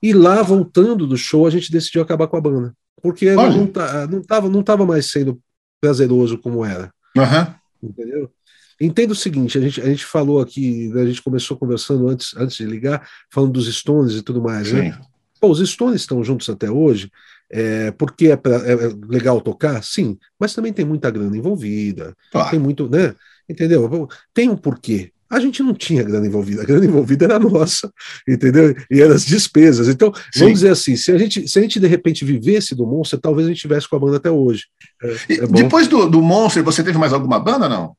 E 0.02 0.14
lá, 0.14 0.42
voltando 0.42 1.06
do 1.06 1.18
show, 1.18 1.46
a 1.46 1.50
gente 1.50 1.72
decidiu 1.72 2.02
acabar 2.02 2.28
com 2.28 2.38
a 2.38 2.42
banda. 2.42 2.74
Porque 3.02 3.32
não, 3.32 3.50
não, 3.50 3.72
não, 4.10 4.22
tava, 4.22 4.50
não 4.50 4.64
tava 4.64 4.86
mais 4.86 5.08
sendo 5.08 5.40
prazeroso 5.82 6.38
como 6.38 6.64
era. 6.64 6.92
Uhum. 7.18 7.90
Entendeu? 7.90 8.32
Entenda 8.80 9.14
o 9.14 9.16
seguinte, 9.16 9.58
a 9.58 9.62
gente, 9.62 9.80
a 9.82 9.86
gente 9.86 10.06
falou 10.06 10.40
aqui, 10.40 10.88
né, 10.90 11.04
a 11.04 11.06
gente 11.06 11.22
começou 11.22 11.56
conversando 11.56 12.08
antes, 12.08 12.36
antes 12.36 12.58
de 12.58 12.66
ligar, 12.66 13.08
falando 13.32 13.54
dos 13.54 13.72
Stones 13.72 14.16
e 14.16 14.24
tudo 14.24 14.42
mais, 14.42 14.72
né? 14.72 14.82
Sim. 14.82 14.90
né? 14.90 15.02
Pô, 15.40 15.50
os 15.50 15.70
Stones 15.70 16.02
estão 16.02 16.24
juntos 16.24 16.50
até 16.50 16.70
hoje, 16.70 17.12
é, 17.52 17.92
porque 17.92 18.28
é, 18.28 18.38
pra, 18.38 18.56
é, 18.56 18.76
legal 19.10 19.42
tocar? 19.42 19.84
Sim, 19.84 20.18
mas 20.40 20.54
também 20.54 20.72
tem 20.72 20.86
muita 20.86 21.12
grana 21.12 21.36
envolvida, 21.36 22.16
claro. 22.32 22.50
tem 22.50 22.60
muito, 22.60 22.90
né? 22.90 23.14
Entendeu? 23.48 24.08
Tem 24.34 24.50
um 24.50 24.56
porquê. 24.56 25.12
A 25.30 25.40
gente 25.40 25.62
não 25.62 25.74
tinha 25.74 26.04
grana 26.04 26.26
envolvida, 26.26 26.62
a 26.62 26.66
grana 26.66 26.86
envolvida 26.86 27.26
era 27.26 27.40
nossa, 27.40 27.92
entendeu? 28.28 28.76
E 28.90 29.02
eram 29.02 29.16
as 29.16 29.26
despesas. 29.26 29.88
Então, 29.88 30.14
Sim. 30.32 30.40
vamos 30.42 30.60
dizer 30.60 30.72
assim, 30.72 30.96
se 30.96 31.12
a, 31.12 31.18
gente, 31.18 31.48
se 31.48 31.60
a 31.60 31.62
gente 31.62 31.80
de 31.80 31.88
repente 31.88 32.26
vivesse 32.26 32.76
do 32.76 32.86
Monster, 32.86 33.20
talvez 33.20 33.48
a 33.48 33.50
gente 33.50 33.62
tivesse 33.62 33.88
com 33.88 33.96
a 33.96 34.00
banda 34.00 34.18
até 34.18 34.32
hoje. 34.32 34.66
É, 35.02 35.34
é 35.36 35.48
depois 35.48 35.88
do, 35.88 36.10
do 36.10 36.22
Monster, 36.22 36.64
você 36.64 36.84
teve 36.84 36.98
mais 36.98 37.14
alguma 37.14 37.40
banda, 37.40 37.68
não? 37.68 37.96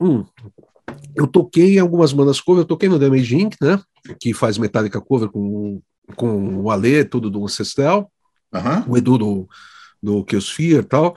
Hum, 0.00 0.24
eu 1.14 1.26
toquei 1.26 1.76
em 1.76 1.80
algumas 1.80 2.12
bandas 2.12 2.40
cover, 2.40 2.62
eu 2.62 2.66
toquei 2.66 2.88
no 2.88 2.98
Damage 2.98 3.36
Inc., 3.36 3.56
né? 3.60 3.78
Que 4.18 4.32
faz 4.32 4.56
Metallica 4.56 5.00
cover 5.00 5.28
com, 5.28 5.80
com 6.16 6.62
o 6.62 6.70
Alê, 6.70 7.04
tudo 7.04 7.30
do 7.30 7.44
Ancestral 7.44 8.10
uhum. 8.52 8.92
o 8.92 8.96
Edu 8.96 9.18
do, 9.18 9.48
do 10.02 10.24
Kiosphere 10.24 10.80
e 10.80 10.84
tal. 10.84 11.16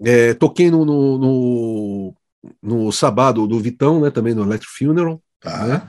É, 0.00 0.34
toquei 0.34 0.70
no, 0.70 0.84
no, 0.84 1.18
no, 1.18 2.14
no 2.62 2.92
Sabado 2.92 3.46
do 3.46 3.58
Vitão, 3.58 4.00
né, 4.00 4.10
também 4.10 4.34
no 4.34 4.42
Electric 4.42 4.72
Funeral. 4.72 5.20
Tá. 5.40 5.66
Né? 5.66 5.82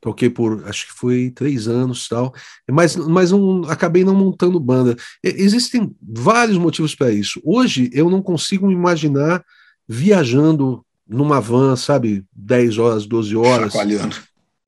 Toquei 0.00 0.28
por, 0.28 0.64
acho 0.66 0.88
que 0.88 0.92
foi 0.92 1.30
três 1.30 1.68
anos 1.68 2.08
tal, 2.08 2.34
mas, 2.68 2.96
mas 2.96 3.30
não, 3.30 3.62
acabei 3.68 4.02
não 4.04 4.16
montando 4.16 4.58
banda. 4.58 4.96
existem 5.22 5.94
vários 6.02 6.58
motivos 6.58 6.92
para 6.92 7.12
isso. 7.12 7.40
Hoje 7.44 7.88
eu 7.92 8.10
não 8.10 8.20
consigo 8.20 8.66
me 8.66 8.74
imaginar 8.74 9.44
viajando 9.88 10.84
numa 11.06 11.40
van, 11.40 11.76
sabe, 11.76 12.24
10 12.32 12.78
horas, 12.78 13.06
12 13.06 13.36
horas. 13.36 13.72
Chacoalhando. 13.72 14.16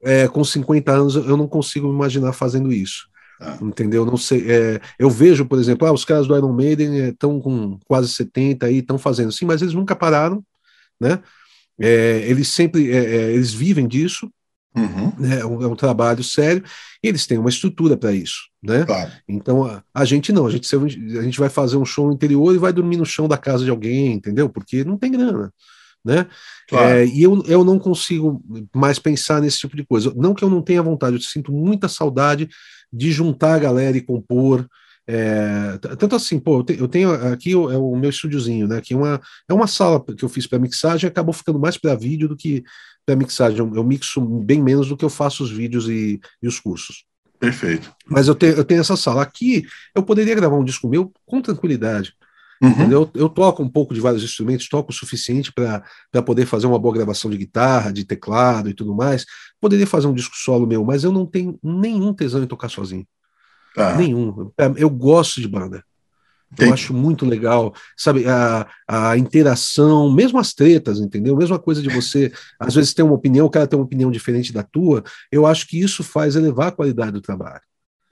É, 0.05 0.29
com 0.29 0.45
50 0.45 0.93
anos 0.93 1.17
eu 1.17 1.37
não 1.37 1.49
consigo 1.49 1.89
me 1.89 1.95
imaginar 1.95 2.33
fazendo 2.33 2.71
isso. 2.71 3.09
Ah. 3.45 3.59
Entendeu? 3.61 4.07
Não 4.07 4.17
sei. 4.17 4.51
É, 4.51 4.81
eu 4.99 5.11
vejo, 5.11 5.45
por 5.45 5.59
exemplo, 5.59 5.87
ah, 5.87 5.93
os 5.93 6.05
caras 6.05 6.27
do 6.27 6.37
Iron 6.37 6.53
Maiden 6.53 7.09
estão 7.09 7.39
é, 7.39 7.41
com 7.41 7.79
quase 7.87 8.09
70 8.09 8.67
aí, 8.67 8.79
estão 8.79 8.99
fazendo. 8.99 9.31
Sim, 9.31 9.45
mas 9.45 9.61
eles 9.61 9.75
nunca 9.75 9.95
pararam, 9.95 10.43
né? 11.01 11.21
É, 11.79 12.25
eles 12.29 12.49
sempre 12.49 12.91
é, 12.91 12.97
é 12.97 13.33
eles 13.33 13.53
vivem 13.53 13.87
disso, 13.87 14.31
uhum. 14.77 15.13
né? 15.19 15.41
é, 15.41 15.47
um, 15.47 15.63
é 15.63 15.67
um 15.67 15.77
trabalho 15.77 16.23
sério, 16.23 16.63
e 17.03 17.09
eles 17.09 17.27
têm 17.27 17.37
uma 17.37 17.49
estrutura 17.51 17.97
para 17.97 18.13
isso, 18.13 18.49
né? 18.63 18.85
Claro. 18.85 19.11
Então 19.29 19.65
a, 19.65 19.83
a, 19.93 20.05
gente 20.05 20.33
não, 20.33 20.47
a 20.47 20.51
gente, 20.51 20.69
a 20.75 21.23
gente 21.23 21.39
vai 21.39 21.49
fazer 21.49 21.77
um 21.77 21.85
show 21.85 22.07
no 22.07 22.15
interior 22.15 22.55
e 22.55 22.59
vai 22.59 22.73
dormir 22.73 22.97
no 22.97 23.05
chão 23.05 23.27
da 23.27 23.37
casa 23.37 23.65
de 23.65 23.71
alguém, 23.71 24.13
entendeu? 24.13 24.49
Porque 24.49 24.85
não 24.85 24.97
tem 24.97 25.11
grana. 25.11 25.53
Né? 26.05 26.27
Claro. 26.69 26.87
É, 26.87 27.07
e 27.07 27.23
eu, 27.23 27.43
eu 27.47 27.65
não 27.65 27.79
consigo 27.79 28.45
mais 28.75 28.99
pensar 28.99 29.41
nesse 29.41 29.61
tipo 29.61 29.75
de 29.75 29.87
coisa. 29.87 30.13
Não 30.15 30.35
que 30.35 30.45
eu 30.45 30.51
não 30.51 30.61
tenha 30.61 30.83
vontade, 30.83 31.17
eu 31.17 31.23
sinto 31.23 31.51
muita 31.51 31.89
saudade 31.89 32.47
de 32.95 33.11
juntar 33.11 33.55
a 33.55 33.59
galera 33.59 33.97
e 33.97 34.01
compor. 34.01 34.67
É, 35.07 35.77
tanto 35.99 36.17
assim, 36.17 36.39
pô, 36.39 36.65
eu 36.79 36.89
tenho 36.89 37.13
aqui 37.33 37.53
é 37.53 37.57
o 37.57 37.95
meu 37.97 38.09
estúdiozinho, 38.09 38.67
né? 38.67 38.81
Que 38.81 38.95
é 38.95 38.97
uma, 38.97 39.21
é 39.49 39.53
uma 39.53 39.67
sala 39.67 40.03
que 40.03 40.25
eu 40.25 40.29
fiz 40.29 40.47
para 40.47 40.59
mixagem, 40.59 41.09
acabou 41.09 41.35
ficando 41.35 41.59
mais 41.59 41.77
para 41.77 41.95
vídeo 41.95 42.29
do 42.29 42.37
que 42.37 42.65
para 43.05 43.17
mixagem. 43.17 43.59
Eu, 43.59 43.75
eu, 43.75 43.85
mixo 43.85 44.21
bem 44.21 44.63
menos 44.63 44.89
do 44.89 44.97
que 44.97 45.05
eu 45.05 45.11
faço 45.11 45.45
os 45.45 45.51
vídeos 45.51 45.89
e, 45.89 46.21
e 46.43 46.49
os 46.49 46.59
cursos. 46.59 47.05
Perfeito. 47.39 47.93
Mas 48.07 48.29
eu 48.29 48.35
tenho, 48.35 48.55
eu 48.55 48.65
tenho 48.65 48.81
essa 48.81 48.97
sala. 48.97 49.23
Aqui 49.23 49.65
eu 49.95 50.03
poderia 50.03 50.35
gravar 50.35 50.57
um 50.57 50.65
disco 50.65 50.89
meu 50.89 51.13
com 51.27 51.43
tranquilidade. 51.43 52.15
Uhum. 52.63 52.91
Eu, 52.91 53.11
eu, 53.15 53.29
toco 53.29 53.63
um 53.63 53.69
pouco 53.69 53.93
de 53.93 54.01
vários 54.01 54.23
instrumentos, 54.23 54.69
toco 54.69 54.91
o 54.91 54.95
suficiente 54.95 55.53
para 55.53 56.23
poder 56.23 56.47
fazer 56.47 56.67
uma 56.67 56.79
boa 56.79 56.95
gravação 56.95 57.31
de 57.31 57.37
guitarra, 57.37 57.93
de 57.93 58.05
teclado 58.05 58.71
e 58.71 58.75
tudo 58.75 58.95
mais. 58.95 59.27
Poderia 59.61 59.87
fazer 59.87 60.07
um 60.07 60.15
disco 60.15 60.37
solo 60.37 60.67
meu, 60.67 60.85
mas 60.85 61.05
eu 61.05 61.13
não 61.13 61.27
tenho 61.27 61.59
nenhum 61.63 62.15
tesão 62.15 62.43
em 62.43 62.47
tocar 62.47 62.69
sozinho. 62.69 63.07
Ah. 63.77 63.95
Nenhum. 63.97 64.51
É, 64.59 64.73
eu 64.77 64.89
gosto 64.89 65.41
de 65.41 65.49
banda. 65.49 65.85
Eu 66.59 66.73
acho 66.73 66.95
muito 66.95 67.27
legal, 67.27 67.75
sabe, 67.97 68.27
a, 68.29 68.67
a 68.87 69.19
interação, 69.19 70.13
mesmo 70.13 70.39
as 70.39 70.55
tretas, 70.55 71.01
entendeu? 71.01 71.37
Mesma 71.37 71.59
coisa 71.59 71.83
de 71.83 71.89
você, 71.89 72.33
às 72.61 72.75
vezes, 72.75 72.95
ter 72.95 73.03
uma 73.03 73.15
opinião, 73.15 73.47
o 73.47 73.51
cara 73.51 73.67
tem 73.67 73.77
uma 73.77 73.85
opinião 73.85 74.11
diferente 74.11 74.53
da 74.53 74.63
tua, 74.63 75.03
eu 75.33 75.47
acho 75.47 75.67
que 75.67 75.81
isso 75.81 76.05
faz 76.05 76.37
elevar 76.37 76.69
a 76.69 76.73
qualidade 76.73 77.13
do 77.13 77.21
trabalho. 77.21 77.61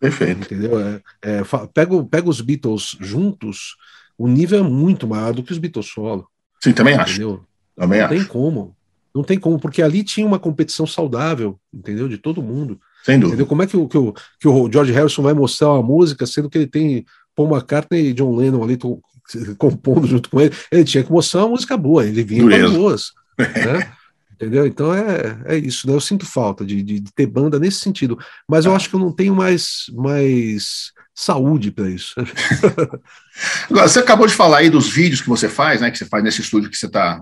Perfeito. 0.01 0.43
Entendeu? 0.43 0.81
É, 0.81 1.01
é, 1.23 1.43
pega, 1.73 2.05
pega 2.05 2.29
os 2.29 2.41
Beatles 2.41 2.97
juntos, 3.01 3.77
o 4.23 4.29
nível 4.29 4.61
é 4.61 4.63
muito 4.63 5.05
maior 5.05 5.35
do 5.35 5.43
que 5.43 5.51
os 5.51 5.59
Beatles 5.59 5.87
solo. 5.87 6.29
Sim, 6.63 6.73
também 6.73 6.95
entendeu? 6.95 7.31
acho. 7.33 7.45
Também 7.75 7.99
não 7.99 8.07
acho. 8.07 8.15
tem 8.15 8.25
como. 8.25 8.77
Não 9.13 9.25
tem 9.25 9.37
como, 9.37 9.59
porque 9.59 9.83
ali 9.83 10.05
tinha 10.05 10.25
uma 10.25 10.39
competição 10.39 10.87
saudável, 10.87 11.59
entendeu? 11.75 12.09
De 12.09 12.17
todo 12.17 12.41
mundo. 12.41 12.81
Sem 13.05 13.17
dúvida. 13.17 13.35
Entendeu? 13.35 13.47
Como 13.47 13.63
é 13.65 13.67
que 13.67 13.77
o, 13.77 13.89
que 13.89 13.99
o, 13.99 14.15
que 14.39 14.47
o 14.47 14.71
George 14.73 14.93
Harrison 14.93 15.23
vai 15.23 15.35
mostrar 15.35 15.73
uma 15.73 15.83
música, 15.83 16.25
sendo 16.25 16.49
que 16.49 16.57
ele 16.57 16.69
tem 16.69 17.05
Paul 17.35 17.53
McCartney 17.53 18.11
e 18.11 18.13
John 18.15 18.37
Lennon 18.37 18.63
ali 18.63 18.79
compondo 19.59 20.07
junto 20.07 20.31
com 20.31 20.41
ele? 20.41 20.55
Ele 20.71 20.85
tinha 20.85 21.03
que 21.03 21.11
mostrar 21.11 21.41
uma 21.41 21.51
música 21.51 21.77
boa, 21.77 22.07
ele 22.07 22.23
vinha 22.23 22.45
com 22.45 22.75
boas. 22.75 23.11
Né? 23.37 23.93
Entendeu? 24.35 24.69
Então 24.69 24.95
é, 24.95 25.43
é 25.47 25.57
isso, 25.59 25.89
né? 25.89 25.95
Eu 25.95 26.01
sinto 26.01 26.25
falta 26.25 26.65
de, 26.65 26.81
de, 26.81 27.01
de 27.01 27.13
ter 27.13 27.27
banda 27.27 27.59
nesse 27.59 27.79
sentido. 27.79 28.17
Mas 28.49 28.67
eu 28.67 28.73
ah. 28.73 28.77
acho 28.77 28.89
que 28.89 28.95
eu 28.95 29.01
não 29.01 29.11
tenho 29.11 29.35
mais, 29.35 29.87
mais 29.93 30.93
saúde 31.15 31.71
para 31.71 31.89
isso. 31.89 32.15
Agora, 33.71 33.89
você 33.89 33.99
acabou 33.99 34.27
de 34.27 34.35
falar 34.35 34.59
aí 34.59 34.71
dos 34.71 34.89
vídeos 34.89 35.21
que 35.21 35.29
você 35.29 35.49
faz, 35.49 35.81
né? 35.81 35.91
Que 35.91 35.99
você 35.99 36.07
faz 36.07 36.25
nesse 36.25 36.41
estúdio 36.41 36.71
que 36.71 36.77
você 36.77 36.87
está 36.87 37.21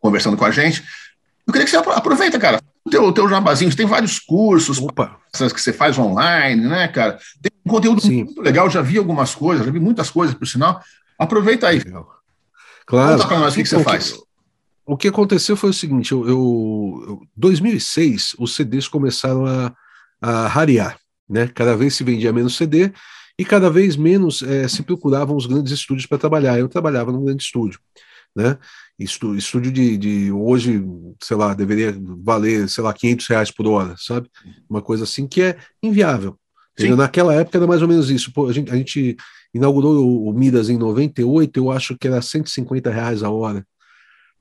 conversando 0.00 0.36
com 0.36 0.44
a 0.44 0.50
gente. 0.50 0.82
Eu 1.46 1.52
queria 1.52 1.64
que 1.64 1.70
você 1.70 1.76
aproveita, 1.76 2.38
cara, 2.38 2.60
o 2.84 2.90
teu, 2.90 3.12
teu 3.12 3.28
jabazinho, 3.28 3.74
tem 3.74 3.86
vários 3.86 4.18
cursos 4.18 4.78
Opa. 4.78 5.18
que 5.32 5.60
você 5.60 5.72
faz 5.72 5.98
online, 5.98 6.66
né, 6.66 6.88
cara? 6.88 7.18
Tem 7.40 7.50
um 7.64 7.70
conteúdo 7.70 8.00
Sim. 8.00 8.24
muito 8.24 8.40
legal, 8.40 8.68
já 8.70 8.82
vi 8.82 8.98
algumas 8.98 9.34
coisas, 9.34 9.64
já 9.64 9.72
vi 9.72 9.80
muitas 9.80 10.10
coisas, 10.10 10.34
por 10.34 10.46
sinal. 10.46 10.82
Aproveita 11.18 11.68
aí. 11.68 11.78
Legal. 11.78 12.08
Claro. 12.86 13.16
Conta 13.16 13.28
para 13.28 13.38
nós 13.38 13.52
o 13.52 13.56
que, 13.56 13.62
que, 13.62 13.68
você 13.68 13.82
faz. 13.82 14.14
O 14.86 14.96
que 14.96 15.08
aconteceu 15.08 15.56
foi 15.56 15.70
o 15.70 15.74
seguinte, 15.74 16.12
eu, 16.12 16.26
eu 16.26 17.20
2006, 17.36 18.36
os 18.38 18.54
CDs 18.54 18.88
começaram 18.88 19.44
a, 19.46 19.72
a 20.20 20.48
rarear, 20.48 20.98
né? 21.28 21.46
Cada 21.54 21.76
vez 21.76 21.94
se 21.94 22.04
vendia 22.04 22.32
menos 22.32 22.56
CD 22.56 22.92
e 23.38 23.44
cada 23.44 23.70
vez 23.70 23.96
menos 23.96 24.42
é, 24.42 24.66
se 24.66 24.82
procuravam 24.82 25.36
os 25.36 25.46
grandes 25.46 25.72
estúdios 25.72 26.06
para 26.06 26.18
trabalhar. 26.18 26.58
Eu 26.58 26.68
trabalhava 26.68 27.12
num 27.12 27.24
grande 27.24 27.42
estúdio, 27.42 27.78
né? 28.34 28.58
Estúdio 28.98 29.70
de, 29.70 29.96
de, 29.96 30.32
hoje, 30.32 30.84
sei 31.22 31.36
lá, 31.36 31.54
deveria 31.54 31.96
valer, 32.24 32.68
sei 32.68 32.82
lá, 32.82 32.92
500 32.92 33.26
reais 33.28 33.50
por 33.52 33.68
hora, 33.68 33.94
sabe? 33.96 34.28
Uma 34.68 34.82
coisa 34.82 35.04
assim 35.04 35.28
que 35.28 35.40
é 35.40 35.56
inviável. 35.80 36.36
Naquela 36.96 37.34
época 37.34 37.58
era 37.58 37.66
mais 37.66 37.80
ou 37.80 37.88
menos 37.88 38.10
isso. 38.10 38.32
Pô, 38.32 38.48
a, 38.48 38.52
gente, 38.52 38.70
a 38.72 38.76
gente 38.76 39.16
inaugurou 39.54 40.04
o, 40.04 40.28
o 40.28 40.32
Midas 40.32 40.68
em 40.68 40.76
98, 40.76 41.58
eu 41.58 41.70
acho 41.70 41.96
que 41.96 42.08
era 42.08 42.20
150 42.20 42.90
reais 42.90 43.22
a 43.22 43.30
hora. 43.30 43.64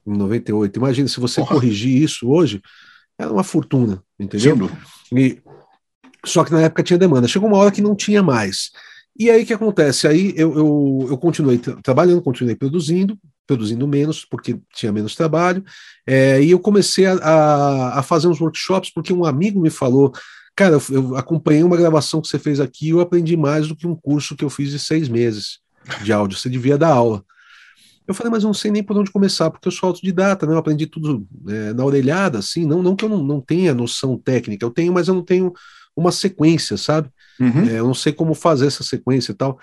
Em 0.06 0.18
98. 0.18 0.78
Imagina 0.78 1.08
se 1.08 1.20
você 1.20 1.42
Porra. 1.42 1.56
corrigir 1.56 2.02
isso 2.02 2.30
hoje, 2.30 2.62
era 3.18 3.32
uma 3.32 3.44
fortuna, 3.44 4.04
entendeu? 4.20 4.56
E, 5.12 5.40
só 6.28 6.44
que 6.44 6.52
na 6.52 6.62
época 6.62 6.84
tinha 6.84 6.98
demanda. 6.98 7.28
Chegou 7.28 7.48
uma 7.50 7.58
hora 7.58 7.72
que 7.72 7.82
não 7.82 7.96
tinha 7.96 8.22
mais. 8.22 8.72
E 9.20 9.32
aí 9.32 9.44
o 9.44 9.46
que 9.46 9.54
acontece? 9.54 10.08
Aí 10.08 10.34
eu, 10.36 10.56
eu, 10.56 11.08
eu 11.10 11.18
continuei 11.18 11.58
tra 11.58 11.76
trabalhando, 11.82 12.22
continuei 12.22 12.56
produzindo, 12.56 13.18
produzindo 13.48 13.88
menos, 13.88 14.24
porque 14.24 14.60
tinha 14.76 14.92
menos 14.92 15.16
trabalho, 15.16 15.64
é, 16.06 16.42
e 16.42 16.52
eu 16.52 16.60
comecei 16.60 17.06
a, 17.06 17.14
a, 17.14 18.00
a, 18.00 18.04
fazer 18.04 18.28
uns 18.28 18.40
workshops, 18.40 18.92
porque 18.94 19.12
um 19.12 19.26
amigo 19.26 19.60
me 19.60 19.70
falou, 19.72 20.14
cara, 20.56 20.76
eu, 20.76 20.82
eu 20.92 21.16
acompanhei 21.16 21.64
uma 21.64 21.78
gravação 21.78 22.22
que 22.22 22.28
você 22.28 22.38
fez 22.38 22.60
aqui, 22.60 22.90
eu 22.90 23.00
aprendi 23.00 23.36
mais 23.36 23.68
do 23.68 23.76
que 23.76 23.88
um 23.88 23.96
curso 23.96 24.36
que 24.36 24.44
eu 24.44 24.50
fiz 24.50 24.70
de 24.70 24.78
seis 24.78 25.08
meses 25.10 25.60
de 26.04 26.14
áudio, 26.14 26.38
você 26.38 26.50
devia 26.50 26.78
dar 26.78 26.90
aula. 26.90 27.24
Eu 28.08 28.14
falei, 28.14 28.32
mas 28.32 28.44
eu 28.44 28.48
não 28.48 28.54
sei 28.54 28.72
nem 28.72 28.84
por 28.84 28.98
onde 28.98 29.12
começar, 29.12 29.50
porque 29.50 29.68
eu 29.68 29.72
sou 29.72 29.88
autodidata, 29.88 30.46
né? 30.46 30.54
Eu 30.54 30.58
aprendi 30.58 30.88
tudo 30.88 31.28
é, 31.50 31.74
na 31.74 31.84
orelhada, 31.84 32.40
assim, 32.40 32.66
não, 32.66 32.82
não 32.82 32.96
que 32.96 33.04
eu 33.04 33.10
não, 33.10 33.22
não 33.22 33.42
tenha 33.42 33.74
noção 33.74 34.18
técnica, 34.18 34.66
eu 34.66 34.72
tenho, 34.72 34.94
mas 34.94 35.10
eu 35.10 35.14
não 35.14 35.24
tenho 35.24 35.52
uma 35.98 36.12
sequência, 36.12 36.78
sabe? 36.78 37.10
Uhum. 37.40 37.68
É, 37.68 37.80
eu 37.80 37.86
não 37.86 37.94
sei 37.94 38.14
como 38.14 38.34
fazer 38.34 38.68
essa 38.68 38.84
sequência 38.84 39.32
e 39.32 39.36
tal. 39.36 39.60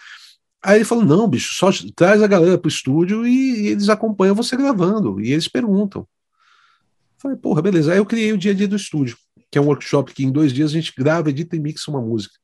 Aí 0.63 0.79
ele 0.79 0.85
falou: 0.85 1.05
não, 1.05 1.29
bicho, 1.29 1.55
só 1.55 1.71
traz 1.95 2.23
a 2.23 2.27
galera 2.27 2.59
pro 2.59 2.69
estúdio 2.69 3.27
e, 3.27 3.63
e 3.63 3.67
eles 3.69 3.89
acompanham 3.89 4.35
você 4.35 4.57
gravando, 4.57 5.21
e 5.21 5.33
eles 5.33 5.49
perguntam. 5.49 6.03
Eu 6.03 7.21
falei, 7.31 7.37
porra, 7.37 7.63
beleza. 7.63 7.93
Aí 7.93 7.99
eu 7.99 8.07
criei 8.07 8.33
o 8.33 8.39
dia 8.39 8.53
a 8.53 8.55
dia 8.55 8.69
do 8.69 8.77
estúdio, 8.77 9.17
que 9.51 9.57
é 9.57 9.61
um 9.61 9.67
workshop 9.67 10.13
que 10.13 10.25
em 10.25 10.33
dois 10.33 10.53
dias 10.53 10.71
a 10.71 10.75
gente 10.75 10.93
grava, 10.97 11.31
edita 11.31 11.57
e 11.57 11.61
mixa 11.61 11.91
uma 11.91 12.01
música. 12.01 12.35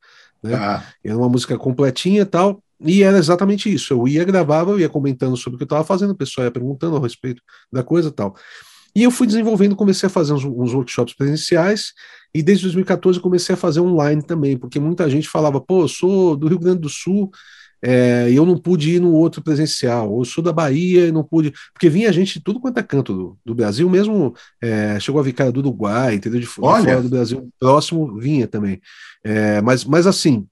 Né? 0.43 0.55
Ah. 0.55 0.85
Era 1.05 1.17
uma 1.17 1.29
música 1.29 1.59
completinha 1.59 2.23
e 2.23 2.27
tal. 2.27 2.63
E 2.83 3.03
era 3.03 3.19
exatamente 3.19 3.73
isso. 3.73 3.93
Eu 3.93 4.09
ia, 4.09 4.25
gravava, 4.25 4.71
eu 4.71 4.81
ia 4.81 4.89
comentando 4.89 5.37
sobre 5.37 5.57
o 5.57 5.59
que 5.59 5.65
eu 5.65 5.67
estava 5.67 5.85
fazendo, 5.85 6.13
o 6.13 6.17
pessoal 6.17 6.47
ia 6.47 6.51
perguntando 6.51 6.97
a 6.97 7.01
respeito 7.01 7.43
da 7.71 7.83
coisa 7.83 8.09
e 8.09 8.13
tal. 8.13 8.35
E 8.95 9.03
eu 9.03 9.11
fui 9.11 9.27
desenvolvendo, 9.27 9.77
comecei 9.77 10.07
a 10.07 10.11
fazer 10.11 10.33
uns, 10.33 10.45
uns, 10.45 10.73
workshops 10.73 11.15
presenciais, 11.15 11.93
e 12.35 12.43
desde 12.43 12.65
2014 12.65 13.21
comecei 13.21 13.55
a 13.55 13.59
fazer 13.59 13.81
online 13.81 14.23
também, 14.23 14.57
porque 14.57 14.79
muita 14.81 15.09
gente 15.09 15.29
falava, 15.29 15.61
pô, 15.61 15.83
eu 15.83 15.89
sou 15.89 16.37
do 16.37 16.49
Rio 16.49 16.59
Grande 16.59 16.81
do 16.81 16.89
Sul, 16.89 17.31
é, 17.83 18.31
e 18.31 18.37
eu 18.37 18.45
não 18.45 18.59
pude 18.59 18.97
ir 18.97 19.01
no 19.01 19.13
outro 19.13 19.43
presencial, 19.43 20.13
ou 20.13 20.25
sou 20.25 20.45
da 20.45 20.53
Bahia 20.53 21.07
e 21.07 21.13
não 21.13 21.25
pude, 21.25 21.53
porque 21.73 21.89
vinha 21.89 22.13
gente 22.13 22.35
de 22.35 22.45
tudo 22.45 22.61
quanto 22.61 22.79
é 22.79 22.83
canto 22.83 23.15
do, 23.15 23.39
do 23.45 23.55
Brasil, 23.55 23.89
mesmo 23.89 24.35
é, 24.61 25.01
chegou 25.01 25.21
a 25.21 25.25
vir 25.25 25.33
cara 25.33 25.51
do 25.51 25.61
Uruguai, 25.61 26.15
entendeu? 26.15 26.41
De, 26.41 26.47
de 26.47 26.53
fora 26.53 27.01
do 27.01 27.09
Brasil, 27.09 27.49
próximo 27.59 28.19
vinha 28.19 28.47
também. 28.47 28.81
É, 29.25 29.63
mas, 29.63 29.85
mas 29.85 30.07
assim, 30.07 30.47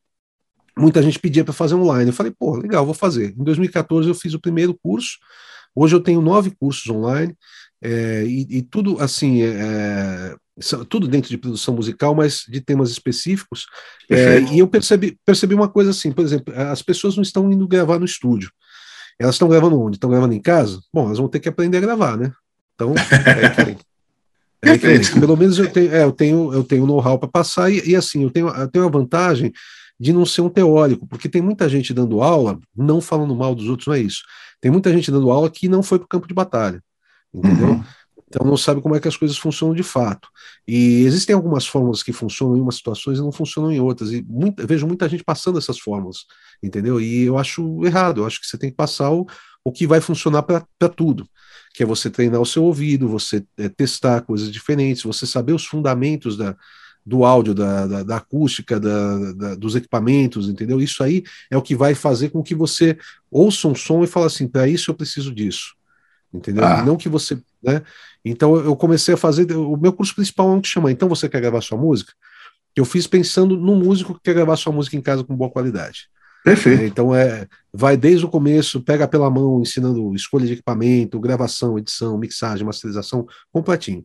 muita 0.78 1.02
gente 1.02 1.18
pedia 1.18 1.44
para 1.44 1.52
fazer 1.52 1.74
online. 1.74 2.08
Eu 2.08 2.14
falei, 2.14 2.32
pô, 2.36 2.56
legal, 2.56 2.84
vou 2.84 2.94
fazer. 2.94 3.34
Em 3.38 3.44
2014 3.44 4.08
eu 4.08 4.14
fiz 4.14 4.32
o 4.32 4.40
primeiro 4.40 4.78
curso, 4.82 5.18
hoje 5.74 5.94
eu 5.94 6.00
tenho 6.00 6.22
nove 6.22 6.52
cursos 6.58 6.88
online. 6.88 7.36
É, 7.80 8.24
e, 8.24 8.58
e, 8.58 8.62
tudo 8.62 9.00
assim, 9.00 9.42
é, 9.42 10.34
tudo 10.88 11.06
dentro 11.06 11.30
de 11.30 11.38
produção 11.38 11.74
musical, 11.74 12.14
mas 12.14 12.44
de 12.48 12.60
temas 12.60 12.90
específicos. 12.90 13.66
É, 14.10 14.40
e 14.40 14.58
eu 14.58 14.66
percebi, 14.66 15.16
percebi 15.24 15.54
uma 15.54 15.68
coisa 15.68 15.90
assim, 15.90 16.10
por 16.10 16.24
exemplo, 16.24 16.52
as 16.54 16.82
pessoas 16.82 17.16
não 17.16 17.22
estão 17.22 17.50
indo 17.52 17.68
gravar 17.68 17.98
no 17.98 18.04
estúdio. 18.04 18.50
Elas 19.18 19.34
estão 19.34 19.48
gravando 19.48 19.80
onde? 19.80 19.96
Estão 19.96 20.10
gravando 20.10 20.34
em 20.34 20.40
casa? 20.40 20.80
Bom, 20.92 21.06
elas 21.06 21.18
vão 21.18 21.28
ter 21.28 21.40
que 21.40 21.48
aprender 21.48 21.78
a 21.78 21.82
gravar, 21.82 22.16
né? 22.16 22.32
Então, 22.74 22.94
é 24.62 24.78
que, 24.78 24.88
é 24.88 24.98
que, 24.98 25.20
pelo 25.20 25.36
menos 25.36 25.58
eu 25.58 25.70
tenho, 25.70 25.92
é, 25.94 26.04
eu 26.04 26.12
tenho, 26.12 26.52
eu 26.52 26.64
tenho 26.64 26.86
know-how 26.86 27.18
para 27.18 27.28
passar, 27.28 27.70
e, 27.70 27.90
e, 27.90 27.96
assim, 27.96 28.22
eu 28.22 28.30
tenho, 28.30 28.48
eu 28.48 28.68
tenho 28.68 28.86
a 28.86 28.90
vantagem 28.90 29.52
de 29.98 30.12
não 30.12 30.24
ser 30.24 30.42
um 30.42 30.48
teórico, 30.48 31.06
porque 31.08 31.28
tem 31.28 31.42
muita 31.42 31.68
gente 31.68 31.92
dando 31.92 32.22
aula, 32.22 32.58
não 32.76 33.00
falando 33.00 33.34
mal 33.34 33.54
dos 33.54 33.68
outros, 33.68 33.88
não 33.88 33.94
é 33.94 34.00
isso. 34.00 34.22
Tem 34.60 34.70
muita 34.70 34.92
gente 34.92 35.10
dando 35.10 35.30
aula 35.30 35.50
que 35.50 35.68
não 35.68 35.82
foi 35.82 35.98
para 35.98 36.06
o 36.06 36.08
campo 36.08 36.28
de 36.28 36.34
batalha 36.34 36.80
entendeu? 37.34 37.70
Uhum. 37.70 37.84
Então 38.28 38.46
não 38.46 38.56
sabe 38.56 38.82
como 38.82 38.94
é 38.94 39.00
que 39.00 39.08
as 39.08 39.16
coisas 39.16 39.38
funcionam 39.38 39.74
de 39.74 39.82
fato. 39.82 40.28
E 40.66 41.02
existem 41.04 41.34
algumas 41.34 41.66
fórmulas 41.66 42.02
que 42.02 42.12
funcionam 42.12 42.56
em 42.56 42.60
umas 42.60 42.76
situações 42.76 43.18
e 43.18 43.22
não 43.22 43.32
funcionam 43.32 43.72
em 43.72 43.80
outras. 43.80 44.12
E 44.12 44.22
muita, 44.22 44.66
vejo 44.66 44.86
muita 44.86 45.08
gente 45.08 45.24
passando 45.24 45.58
essas 45.58 45.78
fórmulas, 45.78 46.26
entendeu? 46.62 47.00
E 47.00 47.22
eu 47.22 47.38
acho 47.38 47.84
errado. 47.84 48.20
Eu 48.20 48.26
acho 48.26 48.40
que 48.40 48.46
você 48.46 48.58
tem 48.58 48.70
que 48.70 48.76
passar 48.76 49.10
o, 49.10 49.26
o 49.64 49.72
que 49.72 49.86
vai 49.86 50.00
funcionar 50.00 50.42
para 50.42 50.88
tudo. 50.94 51.26
Que 51.72 51.82
é 51.82 51.86
você 51.86 52.10
treinar 52.10 52.40
o 52.40 52.46
seu 52.46 52.64
ouvido, 52.64 53.08
você 53.08 53.42
é, 53.56 53.68
testar 53.68 54.20
coisas 54.20 54.52
diferentes, 54.52 55.04
você 55.04 55.26
saber 55.26 55.54
os 55.54 55.64
fundamentos 55.64 56.36
da, 56.36 56.54
do 57.06 57.24
áudio, 57.24 57.54
da, 57.54 57.86
da, 57.86 58.02
da 58.02 58.16
acústica, 58.16 58.78
da, 58.78 59.32
da, 59.32 59.54
dos 59.54 59.74
equipamentos, 59.74 60.50
entendeu? 60.50 60.80
Isso 60.80 61.02
aí 61.02 61.22
é 61.50 61.56
o 61.56 61.62
que 61.62 61.74
vai 61.74 61.94
fazer 61.94 62.28
com 62.28 62.42
que 62.42 62.54
você 62.54 62.98
ouça 63.30 63.68
um 63.68 63.74
som 63.74 64.04
e 64.04 64.06
fale 64.06 64.26
assim: 64.26 64.46
para 64.46 64.68
isso 64.68 64.90
eu 64.90 64.94
preciso 64.94 65.34
disso 65.34 65.77
entendeu? 66.32 66.64
Ah. 66.64 66.82
Não 66.84 66.96
que 66.96 67.08
você, 67.08 67.40
né? 67.62 67.82
Então 68.24 68.56
eu 68.56 68.76
comecei 68.76 69.14
a 69.14 69.16
fazer 69.16 69.50
o 69.52 69.76
meu 69.76 69.92
curso 69.92 70.14
principal 70.14 70.48
é 70.50 70.52
um 70.52 70.60
que 70.60 70.68
chama 70.68 70.90
Então 70.92 71.08
você 71.08 71.28
quer 71.28 71.40
gravar 71.40 71.60
sua 71.60 71.78
música? 71.78 72.12
Eu 72.76 72.84
fiz 72.84 73.06
pensando 73.06 73.56
no 73.56 73.74
músico 73.74 74.14
que 74.14 74.20
quer 74.24 74.34
gravar 74.34 74.56
sua 74.56 74.72
música 74.72 74.96
em 74.96 75.00
casa 75.00 75.24
com 75.24 75.36
boa 75.36 75.50
qualidade. 75.50 76.08
Perfeito. 76.48 76.82
É, 76.82 76.86
então 76.86 77.14
é, 77.14 77.46
vai 77.72 77.96
desde 77.96 78.24
o 78.24 78.28
começo, 78.28 78.80
pega 78.80 79.06
pela 79.06 79.30
mão, 79.30 79.60
ensinando 79.60 80.14
escolha 80.14 80.46
de 80.46 80.54
equipamento, 80.54 81.20
gravação, 81.20 81.78
edição, 81.78 82.18
mixagem, 82.18 82.64
masterização, 82.64 83.26
completinho. 83.52 84.04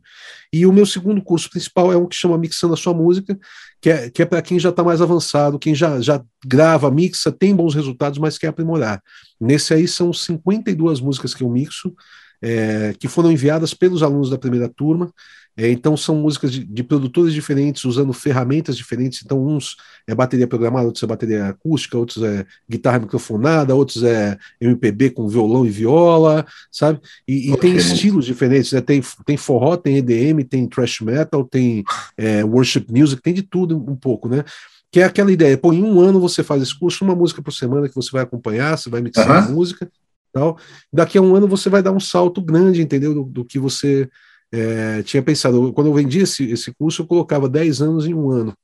E 0.51 0.65
o 0.65 0.73
meu 0.73 0.85
segundo 0.85 1.21
curso 1.21 1.49
principal 1.49 1.91
é 1.91 1.97
um 1.97 2.05
que 2.05 2.15
chama 2.15 2.37
Mixando 2.37 2.73
a 2.73 2.77
Sua 2.77 2.93
Música, 2.93 3.37
que 3.81 3.89
é, 3.89 4.09
que 4.09 4.21
é 4.21 4.25
para 4.25 4.41
quem 4.41 4.59
já 4.59 4.69
está 4.69 4.83
mais 4.83 5.01
avançado, 5.01 5.57
quem 5.59 5.73
já, 5.73 6.01
já 6.01 6.21
grava, 6.45 6.91
mixa, 6.91 7.31
tem 7.31 7.55
bons 7.55 7.73
resultados, 7.73 8.19
mas 8.19 8.37
quer 8.37 8.47
aprimorar. 8.47 9.01
Nesse 9.39 9.73
aí 9.73 9.87
são 9.87 10.11
52 10.11 10.99
músicas 10.99 11.33
que 11.33 11.43
eu 11.43 11.49
mixo, 11.49 11.93
é, 12.41 12.93
que 12.99 13.07
foram 13.07 13.31
enviadas 13.31 13.73
pelos 13.73 14.03
alunos 14.03 14.29
da 14.29 14.37
primeira 14.37 14.67
turma. 14.67 15.11
É, 15.55 15.69
então 15.69 15.95
são 15.95 16.15
músicas 16.15 16.51
de, 16.51 16.63
de, 16.63 16.83
produtores 16.83 17.31
diferentes, 17.33 17.85
usando 17.85 18.11
ferramentas 18.11 18.75
diferentes. 18.75 19.21
Então, 19.23 19.45
uns 19.45 19.75
é 20.07 20.15
bateria 20.15 20.47
programada, 20.47 20.87
outros 20.87 21.03
é 21.03 21.07
bateria 21.07 21.47
acústica, 21.47 21.97
outros 21.97 22.23
é 22.23 22.45
guitarra 22.67 22.99
microfonada, 22.99 23.75
outros 23.75 24.03
é 24.03 24.37
MPB 24.59 25.11
com 25.11 25.27
violão 25.27 25.65
e 25.65 25.69
viola, 25.69 26.45
sabe? 26.71 26.99
E, 27.27 27.51
e 27.51 27.57
tem 27.57 27.75
estilos 27.75 28.25
diferentes, 28.25 28.71
né? 28.71 28.81
Tem, 28.81 29.01
tem 29.25 29.37
forró, 29.37 29.77
tem 29.77 29.97
EDM, 29.97 30.43
tem 30.43 30.67
thrash 30.67 31.01
metal, 31.01 31.43
tem 31.43 31.83
é, 32.17 32.43
worship 32.43 32.87
music, 32.89 33.21
tem 33.21 33.33
de 33.33 33.43
tudo 33.43 33.77
um 33.77 33.95
pouco, 33.95 34.27
né? 34.27 34.43
Que 34.91 35.01
é 35.01 35.03
aquela 35.03 35.31
ideia, 35.31 35.57
pô, 35.57 35.71
em 35.71 35.83
um 35.83 35.99
ano 35.99 36.19
você 36.19 36.43
faz 36.43 36.63
esse 36.63 36.77
curso, 36.77 37.03
uma 37.03 37.15
música 37.15 37.41
por 37.41 37.51
semana 37.51 37.87
que 37.87 37.95
você 37.95 38.11
vai 38.11 38.23
acompanhar, 38.23 38.77
você 38.77 38.89
vai 38.89 39.01
mixar 39.01 39.27
uhum. 39.27 39.37
a 39.37 39.41
música, 39.49 39.91
tal. 40.31 40.57
Daqui 40.91 41.17
a 41.17 41.21
um 41.21 41.35
ano 41.35 41.47
você 41.47 41.69
vai 41.69 41.83
dar 41.83 41.91
um 41.91 41.99
salto 41.99 42.41
grande, 42.41 42.81
entendeu? 42.81 43.13
Do, 43.13 43.23
do 43.23 43.45
que 43.45 43.59
você 43.59 44.09
é, 44.53 45.01
tinha 45.01 45.23
pensado. 45.23 45.73
Quando 45.73 45.87
eu 45.87 45.93
vendi 45.93 46.19
esse, 46.19 46.51
esse 46.51 46.71
curso, 46.73 47.01
eu 47.01 47.07
colocava 47.07 47.49
10 47.49 47.81
anos 47.81 48.05
em 48.05 48.13
um 48.13 48.29
ano, 48.29 48.55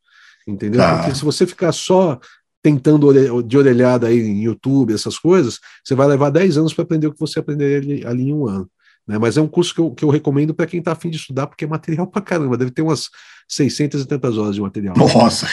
entendeu? 0.48 0.80
Tá. 0.80 0.98
Porque 1.00 1.16
se 1.16 1.26
você 1.26 1.48
ficar 1.48 1.72
só 1.72 2.20
tentando 2.62 3.42
de 3.42 3.58
orelhada 3.58 4.08
aí 4.08 4.20
em 4.20 4.44
YouTube, 4.44 4.94
essas 4.94 5.18
coisas, 5.18 5.60
você 5.84 5.96
vai 5.96 6.08
levar 6.08 6.30
10 6.30 6.58
anos 6.58 6.74
para 6.74 6.84
aprender 6.84 7.08
o 7.08 7.14
que 7.14 7.20
você 7.20 7.40
aprender 7.40 8.06
ali, 8.06 8.30
em 8.30 8.34
um 8.34 8.48
ano. 8.48 8.70
Né? 9.08 9.18
Mas 9.18 9.36
é 9.38 9.42
um 9.42 9.48
curso 9.48 9.74
que 9.74 9.82
eu, 9.82 9.92
que 9.92 10.06
eu 10.06 10.10
recomendo 10.10 10.54
para 10.54 10.68
quem 10.68 10.80
está 10.80 10.92
afim 10.92 11.10
de 11.10 11.18
estudar, 11.18 11.48
porque 11.48 11.66
é 11.66 11.68
material 11.68 12.06
para 12.06 12.22
caramba, 12.22 12.58
deve 12.58 12.72
ter 12.72 12.84
umas 12.84 13.10
670 13.48 14.28
horas 14.40 14.56
de 14.56 14.62
material. 14.62 14.96
Nossa! 14.96 15.48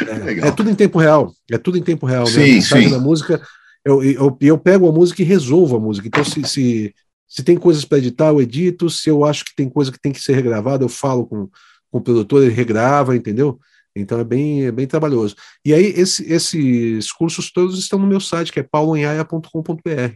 É, 0.00 0.40
é, 0.48 0.50
tudo 0.50 0.68
em 0.68 0.74
tempo 0.74 0.98
real, 0.98 1.32
é 1.48 1.58
tudo 1.58 1.78
em 1.78 1.82
tempo 1.82 2.06
real. 2.06 2.24
Né? 2.24 2.30
Sim, 2.30 2.54
né? 2.54 2.60
sim. 2.60 2.90
da 2.90 2.98
música 2.98 3.40
eu, 3.86 4.02
eu, 4.02 4.36
eu 4.40 4.58
pego 4.58 4.88
a 4.88 4.92
música 4.92 5.22
e 5.22 5.24
resolvo 5.24 5.76
a 5.76 5.80
música. 5.80 6.08
Então, 6.08 6.24
se, 6.24 6.42
se, 6.42 6.94
se 7.28 7.42
tem 7.42 7.56
coisas 7.56 7.84
para 7.84 7.98
editar, 7.98 8.28
eu 8.28 8.40
edito. 8.40 8.88
Se 8.88 9.08
eu 9.08 9.24
acho 9.24 9.44
que 9.44 9.54
tem 9.54 9.68
coisa 9.68 9.90
que 9.90 10.00
tem 10.00 10.12
que 10.12 10.20
ser 10.20 10.34
regravada, 10.34 10.84
eu 10.84 10.88
falo 10.88 11.26
com, 11.26 11.48
com 11.90 11.98
o 11.98 12.00
produtor, 12.00 12.42
ele 12.42 12.54
regrava, 12.54 13.16
entendeu? 13.16 13.58
Então 13.94 14.20
é 14.20 14.24
bem, 14.24 14.66
é 14.66 14.72
bem 14.72 14.86
trabalhoso. 14.86 15.34
E 15.64 15.72
aí, 15.72 15.86
esse, 15.96 16.30
esses 16.30 17.10
cursos 17.12 17.50
todos 17.50 17.78
estão 17.78 17.98
no 17.98 18.06
meu 18.06 18.20
site, 18.20 18.52
que 18.52 18.60
é 18.60 18.62
pauloenhaia.com.br. 18.62 20.14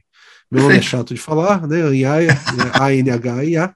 Meu 0.51 0.63
nome 0.65 0.77
é 0.77 0.83
chato 0.83 1.15
de 1.15 1.21
falar, 1.21 1.67
né? 1.67 1.83
Anhaia, 1.83 2.37
A-N-H-I-A, 2.75 3.75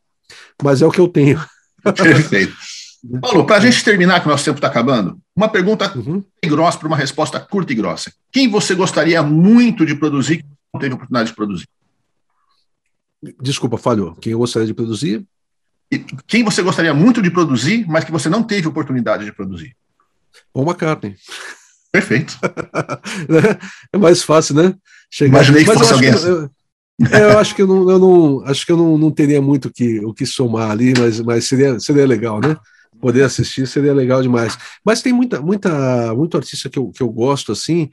mas 0.62 0.82
é 0.82 0.86
o 0.86 0.90
que 0.90 1.00
eu 1.00 1.08
tenho. 1.08 1.42
Perfeito. 1.82 2.54
Paulo, 3.20 3.44
para 3.44 3.56
a 3.56 3.60
gente 3.60 3.84
terminar, 3.84 4.20
que 4.20 4.26
o 4.26 4.30
nosso 4.30 4.44
tempo 4.44 4.56
está 4.56 4.68
acabando, 4.68 5.18
uma 5.36 5.48
pergunta 5.48 5.92
uhum. 5.96 6.24
grossa 6.44 6.78
para 6.78 6.88
uma 6.88 6.96
resposta 6.96 7.38
curta 7.38 7.72
e 7.72 7.76
grossa. 7.76 8.12
Quem 8.32 8.48
você 8.48 8.74
gostaria 8.74 9.22
muito 9.22 9.84
de 9.84 9.94
produzir 9.94 10.38
que 10.38 10.44
não 10.72 10.80
teve 10.80 10.94
oportunidade 10.94 11.28
de 11.28 11.36
produzir? 11.36 11.66
Desculpa, 13.40 13.76
falhou. 13.76 14.14
Quem 14.16 14.32
eu 14.32 14.38
gostaria 14.38 14.66
de 14.66 14.74
produzir? 14.74 15.24
E 15.90 15.98
quem 16.26 16.42
você 16.42 16.62
gostaria 16.62 16.94
muito 16.94 17.22
de 17.22 17.30
produzir, 17.30 17.86
mas 17.88 18.04
que 18.04 18.12
você 18.12 18.28
não 18.28 18.42
teve 18.42 18.66
oportunidade 18.66 19.24
de 19.24 19.32
produzir? 19.32 19.76
Paul 20.52 20.66
McCartney. 20.66 21.16
Perfeito. 21.92 22.38
é 23.92 23.96
mais 23.96 24.22
fácil, 24.22 24.54
né? 24.56 24.74
Chegar... 25.10 25.38
Imaginei 25.38 25.62
que 25.62 25.68
mas 25.68 25.78
fosse 25.78 25.92
alguém 25.92 26.10
assim. 26.10 26.28
Eu, 26.28 26.50
é, 27.10 27.22
eu 27.22 27.38
acho 27.38 27.54
que 27.54 27.62
eu 27.62 27.66
não, 27.66 27.90
eu 27.90 27.98
não 27.98 28.44
acho 28.46 28.66
que 28.66 28.72
eu 28.72 28.76
não, 28.76 28.98
não 28.98 29.10
teria 29.10 29.40
muito 29.40 29.70
que, 29.70 30.00
o 30.04 30.12
que 30.12 30.26
somar 30.26 30.70
ali, 30.70 30.92
mas, 30.98 31.20
mas 31.20 31.46
seria, 31.46 31.78
seria 31.78 32.06
legal, 32.06 32.40
né? 32.40 32.56
poder 33.04 33.22
assistir 33.22 33.66
seria 33.66 33.92
legal 33.92 34.22
demais. 34.22 34.56
Mas 34.82 35.02
tem 35.02 35.12
muita, 35.12 35.38
muita, 35.38 36.14
muito 36.14 36.38
artista 36.38 36.70
que 36.70 36.78
eu, 36.78 36.90
que 36.90 37.02
eu 37.02 37.08
gosto 37.10 37.52
assim, 37.52 37.90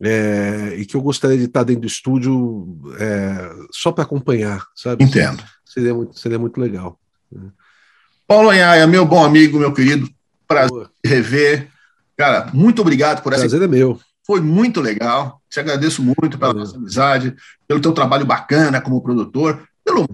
é, 0.00 0.74
e 0.76 0.84
que 0.84 0.96
eu 0.96 1.02
gostaria 1.02 1.38
de 1.38 1.44
estar 1.44 1.62
dentro 1.62 1.82
do 1.82 1.86
estúdio 1.86 2.78
é, 2.98 3.52
só 3.70 3.92
para 3.92 4.04
acompanhar, 4.04 4.66
sabe? 4.74 5.04
Entendo. 5.04 5.42
Seria 5.64 5.94
muito, 5.94 6.18
seria 6.18 6.38
muito 6.38 6.60
legal. 6.60 6.98
Né? 7.30 7.50
Paulo 8.26 8.50
Anhaia, 8.50 8.86
meu 8.86 9.04
bom 9.04 9.24
amigo, 9.24 9.58
meu 9.58 9.72
querido, 9.72 10.08
prazer 10.46 10.70
Boa. 10.70 10.90
rever. 11.04 11.68
Cara, 12.16 12.50
muito 12.52 12.80
obrigado 12.80 13.22
por 13.22 13.32
essa. 13.32 13.42
Prazer 13.42 13.62
é 13.62 13.68
meu. 13.68 14.00
Foi 14.26 14.40
muito 14.40 14.80
legal. 14.80 15.42
Te 15.50 15.60
agradeço 15.60 16.02
muito 16.02 16.38
pela 16.38 16.54
nossa 16.54 16.76
amizade, 16.76 17.34
pelo 17.68 17.80
teu 17.80 17.92
trabalho 17.92 18.24
bacana 18.24 18.80
como 18.80 19.02
produtor, 19.02 19.62
pelo 19.84 20.06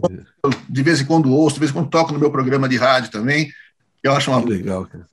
de 0.68 0.82
vez 0.82 1.00
em 1.00 1.04
quando 1.04 1.32
ouço, 1.32 1.54
de 1.54 1.60
vez 1.60 1.70
em 1.70 1.74
quando 1.74 1.90
toco 1.90 2.12
no 2.12 2.18
meu 2.18 2.30
programa 2.30 2.68
de 2.68 2.76
rádio 2.76 3.10
também. 3.10 3.50
Eu 4.02 4.12
acho 4.12 4.30
uma 4.30 4.44
legal, 4.44 4.86
cara. 4.86 5.06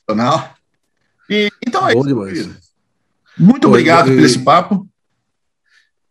E 1.30 1.51
então 1.65 1.88
é 1.88 1.93
Bom 1.93 1.99
isso. 1.99 2.43
Demais. 2.43 2.66
Muito 3.38 3.68
obrigado 3.68 4.08
por 4.08 4.20
esse 4.20 4.40
papo. 4.40 4.88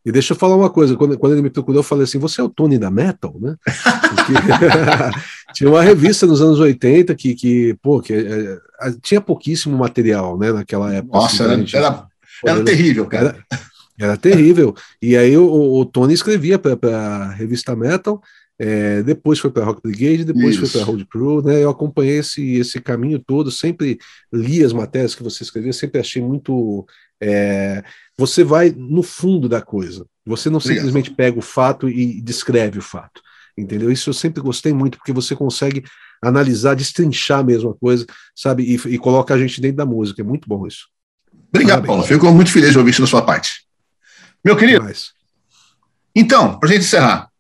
E 0.05 0.12
deixa 0.12 0.35
eu 0.35 0.39
falar 0.39 0.55
uma 0.55 0.70
coisa, 0.70 0.97
quando, 0.97 1.18
quando 1.18 1.33
ele 1.33 1.43
me 1.43 1.51
procurou, 1.51 1.81
eu 1.81 1.85
falei 1.85 2.05
assim, 2.05 2.18
você 2.18 2.41
é 2.41 2.45
o 2.45 2.49
Tony 2.49 2.79
da 2.79 2.93
Metal, 2.93 3.35
né? 3.41 3.57
Porque 3.64 4.33
tinha 5.53 5.68
uma 5.68 5.83
revista 5.83 6.27
nos 6.27 6.41
anos 6.41 6.61
80 6.61 7.12
que, 7.16 7.35
que 7.35 7.77
pô, 7.83 8.01
que 8.01 8.12
é, 8.12 8.59
é 8.83 8.93
tinha 9.03 9.20
pouquíssimo 9.20 9.77
material, 9.77 10.39
né, 10.39 10.53
naquela 10.53 10.95
época. 10.95 11.18
Nossa, 11.18 11.43
assim, 11.43 11.45
era, 11.45 11.57
gente, 11.59 11.77
era, 11.77 12.07
era, 12.45 12.64
terrível, 12.64 13.07
cara. 13.07 13.45
Era, 13.51 13.61
era, 13.99 14.16
terrível. 14.16 14.77
E 15.03 15.16
aí 15.16 15.37
o, 15.37 15.81
o 15.81 15.85
Tony 15.85 16.14
escrevia 16.14 16.57
para 16.57 16.97
a 16.97 17.33
revista 17.33 17.74
Metal, 17.74 18.22
é, 18.59 19.03
depois 19.03 19.39
foi 19.39 19.51
para 19.51 19.64
Rock 19.64 19.83
Brigade, 19.83 20.24
depois 20.24 20.55
Isso. 20.55 20.66
foi 20.66 20.70
para 20.70 20.91
Road 20.91 21.05
Crew, 21.07 21.43
né? 21.43 21.62
Eu 21.62 21.68
acompanhei 21.68 22.18
esse, 22.18 22.55
esse 22.55 22.81
caminho 22.81 23.18
todo, 23.18 23.51
sempre 23.51 23.99
li 24.33 24.64
as 24.64 24.72
matérias 24.72 25.14
que 25.14 25.22
você 25.22 25.43
escrevia, 25.43 25.72
sempre 25.72 26.01
achei 26.01 26.22
muito. 26.22 26.87
É, 27.21 27.83
você 28.17 28.45
vai 28.45 28.71
no 28.77 29.03
fundo 29.03 29.49
da 29.49 29.61
coisa. 29.61 30.07
Você 30.25 30.51
não 30.51 30.59
Obrigado. 30.59 30.77
simplesmente 30.77 31.11
pega 31.11 31.39
o 31.39 31.43
fato 31.43 31.89
e 31.89 32.21
descreve 32.21 32.79
o 32.79 32.83
fato. 32.83 33.23
Entendeu? 33.57 33.91
Isso 33.91 34.11
eu 34.11 34.14
sempre 34.14 34.43
gostei 34.43 34.73
muito, 34.73 34.99
porque 34.99 35.12
você 35.12 35.35
consegue 35.35 35.85
analisar, 36.23 36.75
destrinchar 36.75 37.45
mesmo 37.45 37.71
a 37.71 37.75
coisa, 37.75 38.05
sabe? 38.35 38.64
E, 38.64 38.75
e 38.95 38.99
coloca 38.99 39.33
a 39.35 39.39
gente 39.39 39.61
dentro 39.61 39.79
da 39.79 39.87
música. 39.87 40.21
É 40.21 40.25
muito 40.25 40.49
bom 40.49 40.67
isso. 40.67 40.89
Obrigado, 41.49 41.83
Parabéns. 41.83 41.87
Paulo. 41.87 42.03
Fico 42.03 42.33
muito 42.33 42.51
feliz 42.51 42.73
de 42.73 42.79
ouvir 42.79 42.91
isso 42.91 43.01
da 43.01 43.07
sua 43.07 43.23
parte. 43.23 43.67
Meu 44.45 44.57
querido. 44.57 44.85
Mas... 44.85 45.12
Então, 46.14 46.59
para 46.59 46.69
gente 46.69 46.81
encerrar, 46.81 47.31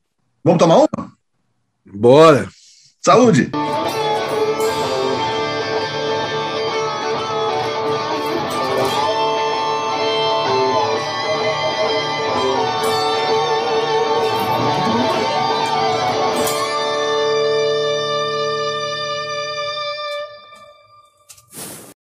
Vamos 0.46 0.60
tomar 0.60 0.76
uma? 0.76 1.12
Bora. 1.84 2.48
Saúde! 3.00 3.50